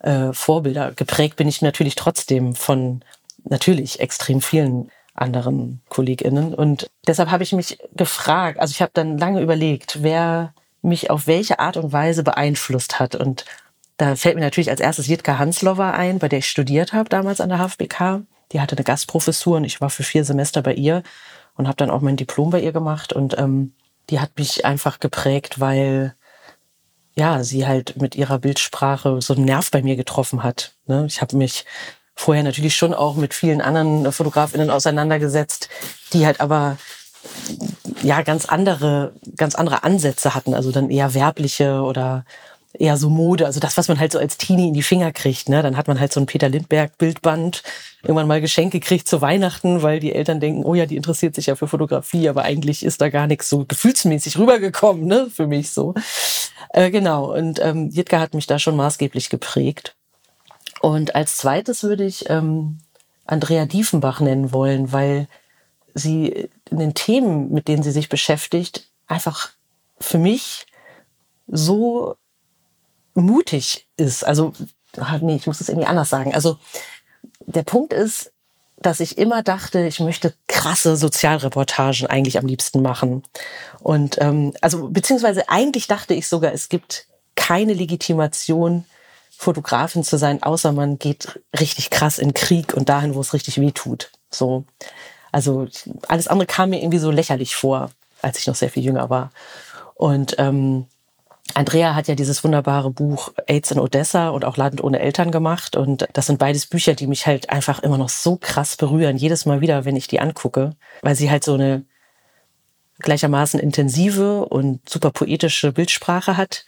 äh, 0.00 0.32
Vorbilder. 0.32 0.92
Geprägt 0.92 1.36
bin 1.36 1.48
ich 1.48 1.62
natürlich 1.62 1.94
trotzdem 1.94 2.54
von 2.54 3.02
natürlich 3.44 4.00
extrem 4.00 4.40
vielen 4.40 4.90
anderen 5.14 5.80
KollegInnen. 5.88 6.54
Und 6.54 6.90
deshalb 7.06 7.30
habe 7.30 7.42
ich 7.42 7.52
mich 7.52 7.78
gefragt, 7.94 8.58
also 8.58 8.72
ich 8.72 8.82
habe 8.82 8.92
dann 8.94 9.18
lange 9.18 9.40
überlegt, 9.40 10.02
wer 10.02 10.54
mich 10.82 11.10
auf 11.10 11.26
welche 11.26 11.58
Art 11.58 11.76
und 11.76 11.92
Weise 11.92 12.22
beeinflusst 12.22 12.98
hat. 12.98 13.14
Und 13.14 13.44
da 13.98 14.16
fällt 14.16 14.36
mir 14.36 14.40
natürlich 14.40 14.70
als 14.70 14.80
erstes 14.80 15.08
Jitka 15.08 15.38
Hanslova 15.38 15.90
ein, 15.92 16.18
bei 16.18 16.28
der 16.28 16.38
ich 16.38 16.48
studiert 16.48 16.92
habe 16.92 17.08
damals 17.08 17.40
an 17.40 17.50
der 17.50 17.58
HFBK. 17.58 18.22
Die 18.52 18.60
hatte 18.60 18.76
eine 18.76 18.84
Gastprofessur 18.84 19.58
und 19.58 19.64
ich 19.64 19.80
war 19.80 19.90
für 19.90 20.02
vier 20.02 20.24
Semester 20.24 20.62
bei 20.62 20.74
ihr 20.74 21.02
und 21.56 21.68
habe 21.68 21.76
dann 21.76 21.90
auch 21.90 22.00
mein 22.00 22.16
Diplom 22.16 22.50
bei 22.50 22.60
ihr 22.60 22.72
gemacht. 22.72 23.12
Und 23.12 23.38
ähm, 23.38 23.74
die 24.08 24.20
hat 24.20 24.30
mich 24.38 24.64
einfach 24.64 25.00
geprägt, 25.00 25.60
weil 25.60 26.14
ja, 27.14 27.42
sie 27.42 27.66
halt 27.66 28.00
mit 28.00 28.14
ihrer 28.14 28.38
Bildsprache 28.38 29.20
so 29.20 29.34
einen 29.34 29.44
Nerv 29.44 29.70
bei 29.70 29.82
mir 29.82 29.96
getroffen 29.96 30.42
hat. 30.42 30.74
Ne? 30.86 31.04
Ich 31.06 31.20
habe 31.20 31.36
mich 31.36 31.64
vorher 32.14 32.44
natürlich 32.44 32.76
schon 32.76 32.94
auch 32.94 33.16
mit 33.16 33.34
vielen 33.34 33.60
anderen 33.60 34.10
Fotografinnen 34.12 34.70
auseinandergesetzt, 34.70 35.68
die 36.12 36.26
halt 36.26 36.40
aber 36.40 36.76
ja 38.02 38.22
ganz 38.22 38.46
andere, 38.46 39.12
ganz 39.36 39.54
andere 39.54 39.84
Ansätze 39.84 40.34
hatten, 40.34 40.54
also 40.54 40.72
dann 40.72 40.90
eher 40.90 41.14
werbliche 41.14 41.82
oder 41.82 42.24
eher 42.72 42.96
so 42.96 43.10
Mode, 43.10 43.46
also 43.46 43.58
das, 43.58 43.76
was 43.76 43.88
man 43.88 43.98
halt 43.98 44.12
so 44.12 44.18
als 44.18 44.38
Teenie 44.38 44.68
in 44.68 44.74
die 44.74 44.82
Finger 44.82 45.12
kriegt. 45.12 45.48
Ne? 45.48 45.62
Dann 45.62 45.76
hat 45.76 45.88
man 45.88 45.98
halt 45.98 46.12
so 46.12 46.20
ein 46.20 46.26
Peter 46.26 46.48
Lindberg 46.48 46.96
Bildband 46.98 47.62
irgendwann 48.02 48.28
mal 48.28 48.40
geschenkt 48.40 48.72
gekriegt 48.72 49.08
zu 49.08 49.20
Weihnachten, 49.20 49.82
weil 49.82 50.00
die 50.00 50.14
Eltern 50.14 50.40
denken, 50.40 50.64
oh 50.64 50.74
ja, 50.74 50.86
die 50.86 50.96
interessiert 50.96 51.34
sich 51.34 51.46
ja 51.46 51.56
für 51.56 51.68
Fotografie, 51.68 52.28
aber 52.28 52.42
eigentlich 52.42 52.84
ist 52.84 53.00
da 53.00 53.08
gar 53.08 53.26
nichts 53.26 53.48
so 53.48 53.64
gefühlsmäßig 53.64 54.38
rübergekommen, 54.38 55.04
ne, 55.04 55.28
für 55.34 55.46
mich 55.46 55.70
so. 55.70 55.94
Äh, 56.70 56.90
genau, 56.90 57.34
und 57.34 57.60
ähm, 57.60 57.90
Jitka 57.90 58.20
hat 58.20 58.34
mich 58.34 58.46
da 58.46 58.58
schon 58.58 58.76
maßgeblich 58.76 59.30
geprägt. 59.30 59.96
Und 60.80 61.14
als 61.14 61.36
zweites 61.36 61.82
würde 61.82 62.04
ich 62.04 62.30
ähm, 62.30 62.78
Andrea 63.26 63.66
Diefenbach 63.66 64.20
nennen 64.20 64.52
wollen, 64.52 64.92
weil 64.92 65.28
sie 65.94 66.48
in 66.70 66.78
den 66.78 66.94
Themen, 66.94 67.52
mit 67.52 67.68
denen 67.68 67.82
sie 67.82 67.90
sich 67.90 68.08
beschäftigt, 68.08 68.86
einfach 69.06 69.50
für 69.98 70.18
mich 70.18 70.66
so 71.48 72.16
mutig 73.20 73.86
ist. 73.96 74.24
Also, 74.24 74.52
ach 74.98 75.20
nee, 75.20 75.36
ich 75.36 75.46
muss 75.46 75.60
es 75.60 75.68
irgendwie 75.68 75.88
anders 75.88 76.10
sagen. 76.10 76.34
Also, 76.34 76.58
der 77.46 77.62
Punkt 77.62 77.92
ist, 77.92 78.32
dass 78.80 79.00
ich 79.00 79.18
immer 79.18 79.42
dachte, 79.42 79.86
ich 79.86 80.00
möchte 80.00 80.34
krasse 80.46 80.96
Sozialreportagen 80.96 82.06
eigentlich 82.06 82.38
am 82.38 82.46
liebsten 82.46 82.80
machen. 82.82 83.22
Und 83.80 84.16
ähm, 84.20 84.54
also 84.62 84.88
beziehungsweise 84.88 85.48
eigentlich 85.48 85.86
dachte 85.86 86.14
ich 86.14 86.28
sogar, 86.28 86.52
es 86.52 86.68
gibt 86.68 87.06
keine 87.34 87.74
Legitimation, 87.74 88.84
Fotografin 89.36 90.04
zu 90.04 90.18
sein, 90.18 90.42
außer 90.42 90.72
man 90.72 90.98
geht 90.98 91.40
richtig 91.58 91.90
krass 91.90 92.18
in 92.18 92.34
Krieg 92.34 92.74
und 92.74 92.88
dahin, 92.88 93.14
wo 93.14 93.20
es 93.20 93.32
richtig 93.32 93.60
weh 93.60 93.70
tut. 93.70 94.10
So, 94.30 94.64
also 95.32 95.66
alles 96.08 96.28
andere 96.28 96.46
kam 96.46 96.70
mir 96.70 96.82
irgendwie 96.82 96.98
so 96.98 97.10
lächerlich 97.10 97.56
vor, 97.56 97.90
als 98.22 98.38
ich 98.38 98.46
noch 98.46 98.54
sehr 98.54 98.70
viel 98.70 98.84
jünger 98.84 99.08
war. 99.08 99.30
Und 99.94 100.36
ähm, 100.38 100.86
Andrea 101.54 101.94
hat 101.94 102.08
ja 102.08 102.14
dieses 102.14 102.42
wunderbare 102.44 102.90
Buch 102.90 103.32
AIDS 103.46 103.70
in 103.70 103.78
Odessa 103.78 104.28
und 104.30 104.44
auch 104.44 104.56
Land 104.56 104.82
ohne 104.82 105.00
Eltern 105.00 105.30
gemacht. 105.30 105.76
Und 105.76 106.06
das 106.12 106.26
sind 106.26 106.38
beides 106.38 106.66
Bücher, 106.66 106.94
die 106.94 107.06
mich 107.06 107.26
halt 107.26 107.50
einfach 107.50 107.82
immer 107.82 107.98
noch 107.98 108.08
so 108.08 108.36
krass 108.36 108.76
berühren, 108.76 109.16
jedes 109.16 109.46
Mal 109.46 109.60
wieder, 109.60 109.84
wenn 109.84 109.96
ich 109.96 110.08
die 110.08 110.20
angucke, 110.20 110.76
weil 111.02 111.14
sie 111.14 111.30
halt 111.30 111.44
so 111.44 111.54
eine 111.54 111.84
gleichermaßen 112.98 113.58
intensive 113.58 114.44
und 114.46 114.88
super 114.88 115.10
poetische 115.10 115.72
Bildsprache 115.72 116.36
hat. 116.36 116.64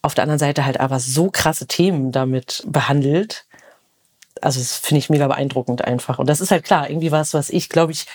Auf 0.00 0.14
der 0.14 0.22
anderen 0.22 0.38
Seite 0.38 0.64
halt 0.64 0.80
aber 0.80 0.98
so 0.98 1.30
krasse 1.30 1.66
Themen 1.66 2.10
damit 2.10 2.64
behandelt. 2.66 3.44
Also 4.40 4.58
das 4.58 4.76
finde 4.76 4.98
ich 4.98 5.10
mega 5.10 5.28
beeindruckend 5.28 5.84
einfach. 5.84 6.18
Und 6.18 6.28
das 6.28 6.40
ist 6.40 6.50
halt 6.50 6.64
klar, 6.64 6.90
irgendwie 6.90 7.12
was, 7.12 7.34
was 7.34 7.50
ich, 7.50 7.68
glaube 7.68 7.92
ich, 7.92 8.06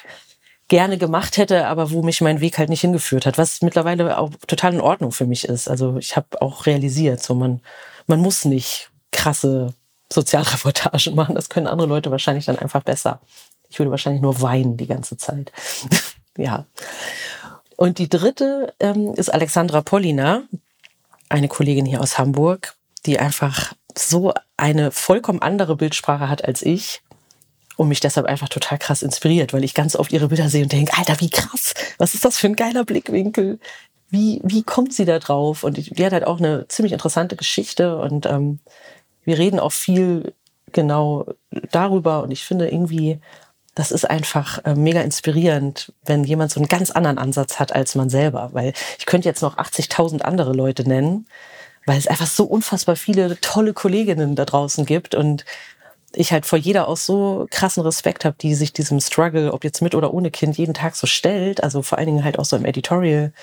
gerne 0.67 0.97
gemacht 0.97 1.37
hätte, 1.37 1.67
aber 1.67 1.91
wo 1.91 2.01
mich 2.01 2.21
mein 2.21 2.41
Weg 2.41 2.57
halt 2.57 2.69
nicht 2.69 2.81
hingeführt 2.81 3.25
hat, 3.25 3.37
was 3.37 3.61
mittlerweile 3.61 4.17
auch 4.17 4.31
total 4.47 4.73
in 4.73 4.81
Ordnung 4.81 5.11
für 5.11 5.25
mich 5.25 5.45
ist. 5.45 5.69
Also 5.69 5.97
ich 5.97 6.15
habe 6.15 6.41
auch 6.41 6.65
realisiert, 6.65 7.21
so 7.21 7.35
man, 7.35 7.61
man 8.05 8.19
muss 8.19 8.45
nicht 8.45 8.89
krasse 9.11 9.73
Sozialreportagen 10.11 11.15
machen, 11.15 11.35
das 11.35 11.49
können 11.49 11.67
andere 11.67 11.87
Leute 11.87 12.11
wahrscheinlich 12.11 12.45
dann 12.45 12.59
einfach 12.59 12.83
besser. 12.83 13.21
Ich 13.69 13.79
würde 13.79 13.91
wahrscheinlich 13.91 14.21
nur 14.21 14.41
weinen 14.41 14.77
die 14.77 14.87
ganze 14.87 15.17
Zeit. 15.17 15.51
ja. 16.37 16.65
Und 17.75 17.99
die 17.99 18.09
dritte 18.09 18.73
ähm, 18.79 19.13
ist 19.13 19.33
Alexandra 19.33 19.81
Pollina, 19.81 20.43
eine 21.29 21.47
Kollegin 21.47 21.85
hier 21.85 22.01
aus 22.01 22.17
Hamburg, 22.17 22.75
die 23.05 23.19
einfach 23.19 23.73
so 23.95 24.33
eine 24.57 24.91
vollkommen 24.91 25.41
andere 25.41 25.75
Bildsprache 25.75 26.29
hat 26.29 26.45
als 26.45 26.61
ich 26.61 27.01
und 27.77 27.87
mich 27.87 27.99
deshalb 28.01 28.25
einfach 28.25 28.49
total 28.49 28.77
krass 28.77 29.01
inspiriert, 29.01 29.53
weil 29.53 29.63
ich 29.63 29.73
ganz 29.73 29.95
oft 29.95 30.11
ihre 30.11 30.27
Bilder 30.27 30.49
sehe 30.49 30.63
und 30.63 30.71
denke, 30.71 30.97
Alter, 30.97 31.21
wie 31.21 31.29
krass, 31.29 31.73
was 31.97 32.13
ist 32.13 32.25
das 32.25 32.37
für 32.37 32.47
ein 32.47 32.55
geiler 32.55 32.83
Blickwinkel? 32.83 33.59
Wie, 34.09 34.41
wie 34.43 34.63
kommt 34.63 34.93
sie 34.93 35.05
da 35.05 35.19
drauf? 35.19 35.63
Und 35.63 35.77
die, 35.77 35.83
die 35.83 36.05
hat 36.05 36.13
halt 36.13 36.25
auch 36.25 36.39
eine 36.39 36.67
ziemlich 36.67 36.91
interessante 36.91 37.35
Geschichte 37.35 37.97
und 37.99 38.25
ähm, 38.25 38.59
wir 39.23 39.37
reden 39.37 39.59
auch 39.59 39.71
viel 39.71 40.33
genau 40.73 41.25
darüber 41.71 42.23
und 42.23 42.31
ich 42.31 42.43
finde 42.43 42.69
irgendwie, 42.69 43.19
das 43.75 43.91
ist 43.91 44.09
einfach 44.09 44.65
äh, 44.65 44.73
mega 44.73 45.01
inspirierend, 45.01 45.93
wenn 46.03 46.23
jemand 46.23 46.51
so 46.51 46.59
einen 46.59 46.67
ganz 46.67 46.89
anderen 46.89 47.19
Ansatz 47.19 47.59
hat 47.59 47.75
als 47.75 47.93
man 47.93 48.09
selber, 48.09 48.49
weil 48.53 48.73
ich 48.97 49.05
könnte 49.05 49.29
jetzt 49.29 49.43
noch 49.43 49.57
80.000 49.57 50.21
andere 50.21 50.53
Leute 50.53 50.87
nennen, 50.87 51.27
weil 51.85 51.99
es 51.99 52.07
einfach 52.07 52.25
so 52.25 52.45
unfassbar 52.45 52.95
viele 52.95 53.39
tolle 53.39 53.73
Kolleginnen 53.73 54.35
da 54.35 54.45
draußen 54.45 54.85
gibt 54.85 55.13
und 55.13 55.45
ich 56.17 56.31
halt 56.31 56.45
vor 56.45 56.57
jeder 56.57 56.87
auch 56.87 56.97
so 56.97 57.47
krassen 57.51 57.83
Respekt 57.83 58.25
habe, 58.25 58.35
die 58.39 58.55
sich 58.55 58.73
diesem 58.73 58.99
Struggle, 58.99 59.53
ob 59.53 59.63
jetzt 59.63 59.81
mit 59.81 59.95
oder 59.95 60.13
ohne 60.13 60.31
Kind, 60.31 60.57
jeden 60.57 60.73
Tag 60.73 60.95
so 60.95 61.07
stellt. 61.07 61.63
Also 61.63 61.81
vor 61.81 61.97
allen 61.97 62.07
Dingen 62.07 62.23
halt 62.23 62.39
auch 62.39 62.45
so 62.45 62.55
im 62.55 62.65
Editorial, 62.65 63.33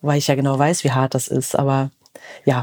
weil 0.00 0.18
ich 0.18 0.28
ja 0.28 0.34
genau 0.34 0.58
weiß, 0.58 0.84
wie 0.84 0.92
hart 0.92 1.14
das 1.14 1.28
ist. 1.28 1.56
Aber 1.56 1.90
ja, 2.44 2.62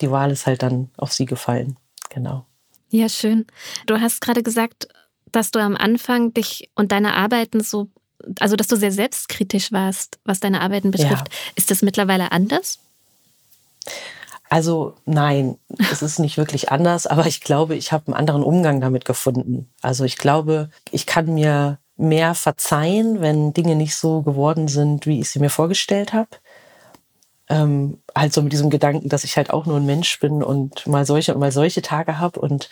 die 0.00 0.10
Wahl 0.10 0.30
ist 0.30 0.46
halt 0.46 0.62
dann 0.62 0.90
auf 0.96 1.12
sie 1.12 1.26
gefallen. 1.26 1.76
Genau. 2.10 2.46
Ja, 2.90 3.08
schön. 3.08 3.46
Du 3.86 4.00
hast 4.00 4.20
gerade 4.20 4.42
gesagt, 4.42 4.88
dass 5.32 5.50
du 5.50 5.58
am 5.60 5.76
Anfang 5.76 6.32
dich 6.32 6.70
und 6.74 6.92
deine 6.92 7.14
Arbeiten 7.14 7.60
so, 7.60 7.88
also 8.38 8.56
dass 8.56 8.68
du 8.68 8.76
sehr 8.76 8.92
selbstkritisch 8.92 9.72
warst, 9.72 10.18
was 10.24 10.40
deine 10.40 10.60
Arbeiten 10.60 10.90
betrifft. 10.90 11.28
Ja. 11.28 11.52
Ist 11.56 11.70
das 11.70 11.82
mittlerweile 11.82 12.32
anders? 12.32 12.78
Also 14.50 14.96
nein, 15.06 15.58
es 15.92 16.02
ist 16.02 16.18
nicht 16.18 16.36
wirklich 16.36 16.72
anders, 16.72 17.06
aber 17.06 17.26
ich 17.26 17.40
glaube, 17.40 17.76
ich 17.76 17.92
habe 17.92 18.08
einen 18.08 18.14
anderen 18.14 18.42
Umgang 18.42 18.80
damit 18.80 19.04
gefunden. 19.04 19.70
Also 19.80 20.04
ich 20.04 20.18
glaube, 20.18 20.70
ich 20.90 21.06
kann 21.06 21.32
mir 21.32 21.78
mehr 21.96 22.34
verzeihen, 22.34 23.20
wenn 23.20 23.52
Dinge 23.52 23.76
nicht 23.76 23.94
so 23.94 24.22
geworden 24.22 24.66
sind, 24.66 25.06
wie 25.06 25.20
ich 25.20 25.30
sie 25.30 25.38
mir 25.38 25.50
vorgestellt 25.50 26.12
habe. 26.12 26.30
Ähm, 27.48 28.02
halt 28.12 28.32
so 28.32 28.42
mit 28.42 28.52
diesem 28.52 28.70
Gedanken, 28.70 29.08
dass 29.08 29.22
ich 29.22 29.36
halt 29.36 29.50
auch 29.50 29.66
nur 29.66 29.76
ein 29.76 29.86
Mensch 29.86 30.18
bin 30.18 30.42
und 30.42 30.84
mal 30.88 31.06
solche 31.06 31.32
und 31.32 31.40
mal 31.40 31.52
solche 31.52 31.80
Tage 31.80 32.18
habe 32.18 32.40
und 32.40 32.68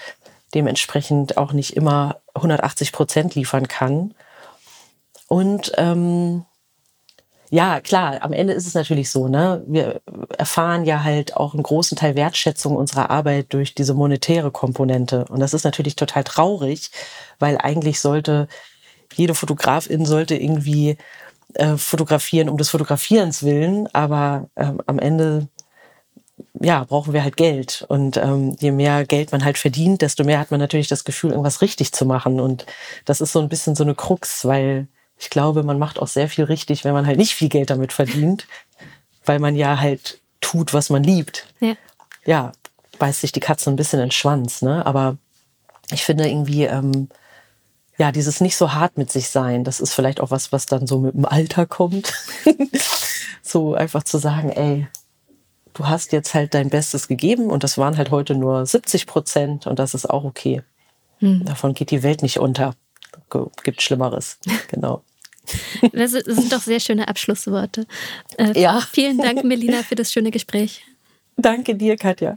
dementsprechend 0.55 1.37
auch 1.37 1.53
nicht 1.53 1.76
immer 1.76 2.16
180 2.35 2.91
Prozent 2.91 3.37
liefern 3.37 3.68
kann. 3.68 4.14
Und 5.29 5.72
ähm, 5.76 6.45
ja, 7.51 7.81
klar, 7.81 8.23
am 8.23 8.33
Ende 8.33 8.53
ist 8.53 8.67
es 8.67 8.75
natürlich 8.75 9.11
so, 9.11 9.29
ne? 9.29 9.63
Wir 9.67 10.01
erfahren 10.37 10.85
ja 10.85 11.03
halt 11.03 11.37
auch 11.37 11.55
einen 11.55 11.63
großen 11.63 11.97
Teil 11.97 12.15
Wertschätzung 12.15 12.77
unserer 12.77 13.11
Arbeit 13.11 13.53
durch 13.55 13.75
diese 13.75 13.95
monetäre 13.95 14.51
Komponente. 14.51 15.25
Und 15.31 15.41
das 15.41 15.55
ist 15.55 15.65
natürlich 15.65 15.97
total 15.97 16.25
traurig, 16.25 16.91
weil 17.39 17.57
eigentlich 17.57 18.01
sollte 18.01 18.49
jede 19.15 19.35
Fotografin 19.35 20.05
sollte 20.05 20.37
irgendwie 20.37 20.99
äh, 21.55 21.77
fotografieren 21.77 22.51
um 22.51 22.59
des 22.59 22.69
Fotografierens 22.71 23.43
willen, 23.43 23.89
aber 23.95 24.49
ähm, 24.57 24.83
am 24.87 24.99
Ende 24.99 25.49
ja, 26.61 26.85
brauchen 26.85 27.13
wir 27.13 27.23
halt 27.23 27.37
Geld. 27.37 27.85
Und 27.89 28.17
ähm, 28.17 28.57
je 28.61 28.73
mehr 28.73 29.05
Geld 29.07 29.33
man 29.33 29.45
halt 29.45 29.59
verdient, 29.59 30.03
desto 30.03 30.25
mehr 30.25 30.39
hat 30.39 30.51
man 30.51 30.61
natürlich 30.61 30.89
das 30.89 31.05
Gefühl, 31.05 31.31
irgendwas 31.31 31.63
richtig 31.63 31.93
zu 31.93 32.05
machen. 32.07 32.41
Und 32.41 32.67
das 33.05 33.21
ist 33.21 33.33
so 33.33 33.41
ein 33.41 33.49
bisschen 33.49 33.75
so 33.75 33.85
eine 33.85 33.95
Krux, 33.95 34.45
weil 34.45 34.89
ich 35.19 35.31
glaube, 35.31 35.62
man 35.62 35.79
macht 35.79 35.99
auch 35.99 36.07
sehr 36.07 36.29
viel 36.29 36.45
richtig, 36.45 36.85
wenn 36.85 36.93
man 36.93 37.07
halt 37.07 37.19
nicht 37.19 37.35
viel 37.35 37.49
Geld 37.49 37.71
damit 37.71 37.93
verdient, 37.93 38.47
weil 39.25 39.39
man 39.39 39.57
ja 39.57 39.81
halt 39.81 40.21
tut, 40.41 40.73
was 40.73 40.91
man 40.91 41.03
liebt. 41.03 41.47
Ja, 41.61 41.75
ja 42.25 42.53
beißt 42.99 43.21
sich 43.21 43.33
die 43.33 43.41
Katze 43.41 43.71
ein 43.71 43.77
bisschen 43.77 44.01
in 44.01 44.07
den 44.07 44.12
Schwanz, 44.12 44.62
ne? 44.62 44.85
Aber 44.87 45.16
ich 45.91 46.05
finde 46.05 46.29
irgendwie, 46.29 46.64
ähm, 46.64 47.09
ja, 47.97 48.12
dieses 48.12 48.41
nicht 48.41 48.57
so 48.57 48.73
hart 48.73 48.97
mit 48.97 49.11
sich 49.11 49.29
sein, 49.29 49.64
das 49.64 49.81
ist 49.81 49.93
vielleicht 49.93 50.21
auch 50.21 50.31
was, 50.31 50.53
was 50.53 50.66
dann 50.66 50.87
so 50.87 51.01
mit 51.01 51.14
dem 51.14 51.25
Alter 51.25 51.66
kommt. 51.66 52.12
so 53.43 53.75
einfach 53.75 54.05
zu 54.05 54.19
sagen, 54.19 54.51
ey, 54.51 54.87
du 55.75 55.87
hast 55.87 56.12
jetzt 56.12 56.35
halt 56.35 56.55
dein 56.55 56.71
Bestes 56.71 57.09
gegeben 57.09 57.51
und 57.51 57.64
das 57.64 57.79
waren 57.79 57.97
halt 57.97 58.11
heute 58.11 58.35
nur 58.35 58.66
70 58.66 59.07
Prozent 59.07 59.66
und 59.66 59.79
das 59.79 59.95
ist 59.95 60.09
auch 60.09 60.25
okay. 60.25 60.62
Hm. 61.19 61.45
Davon 61.45 61.75
geht 61.75 61.91
die 61.91 62.03
Welt 62.03 62.23
nicht 62.23 62.39
unter. 62.39 62.75
Gibt 63.62 63.83
Schlimmeres. 63.83 64.39
Genau. 64.69 65.03
Das 65.93 66.11
sind 66.11 66.53
doch 66.53 66.61
sehr 66.61 66.79
schöne 66.79 67.09
Abschlussworte. 67.09 67.87
Äh, 68.37 68.61
ja. 68.61 68.83
Vielen 68.93 69.16
Dank, 69.16 69.45
Melina, 69.45 69.83
für 69.83 69.95
das 69.95 70.12
schöne 70.12 70.31
Gespräch. 70.31 70.85
Danke 71.37 71.75
dir, 71.75 71.97
Katja. 71.97 72.37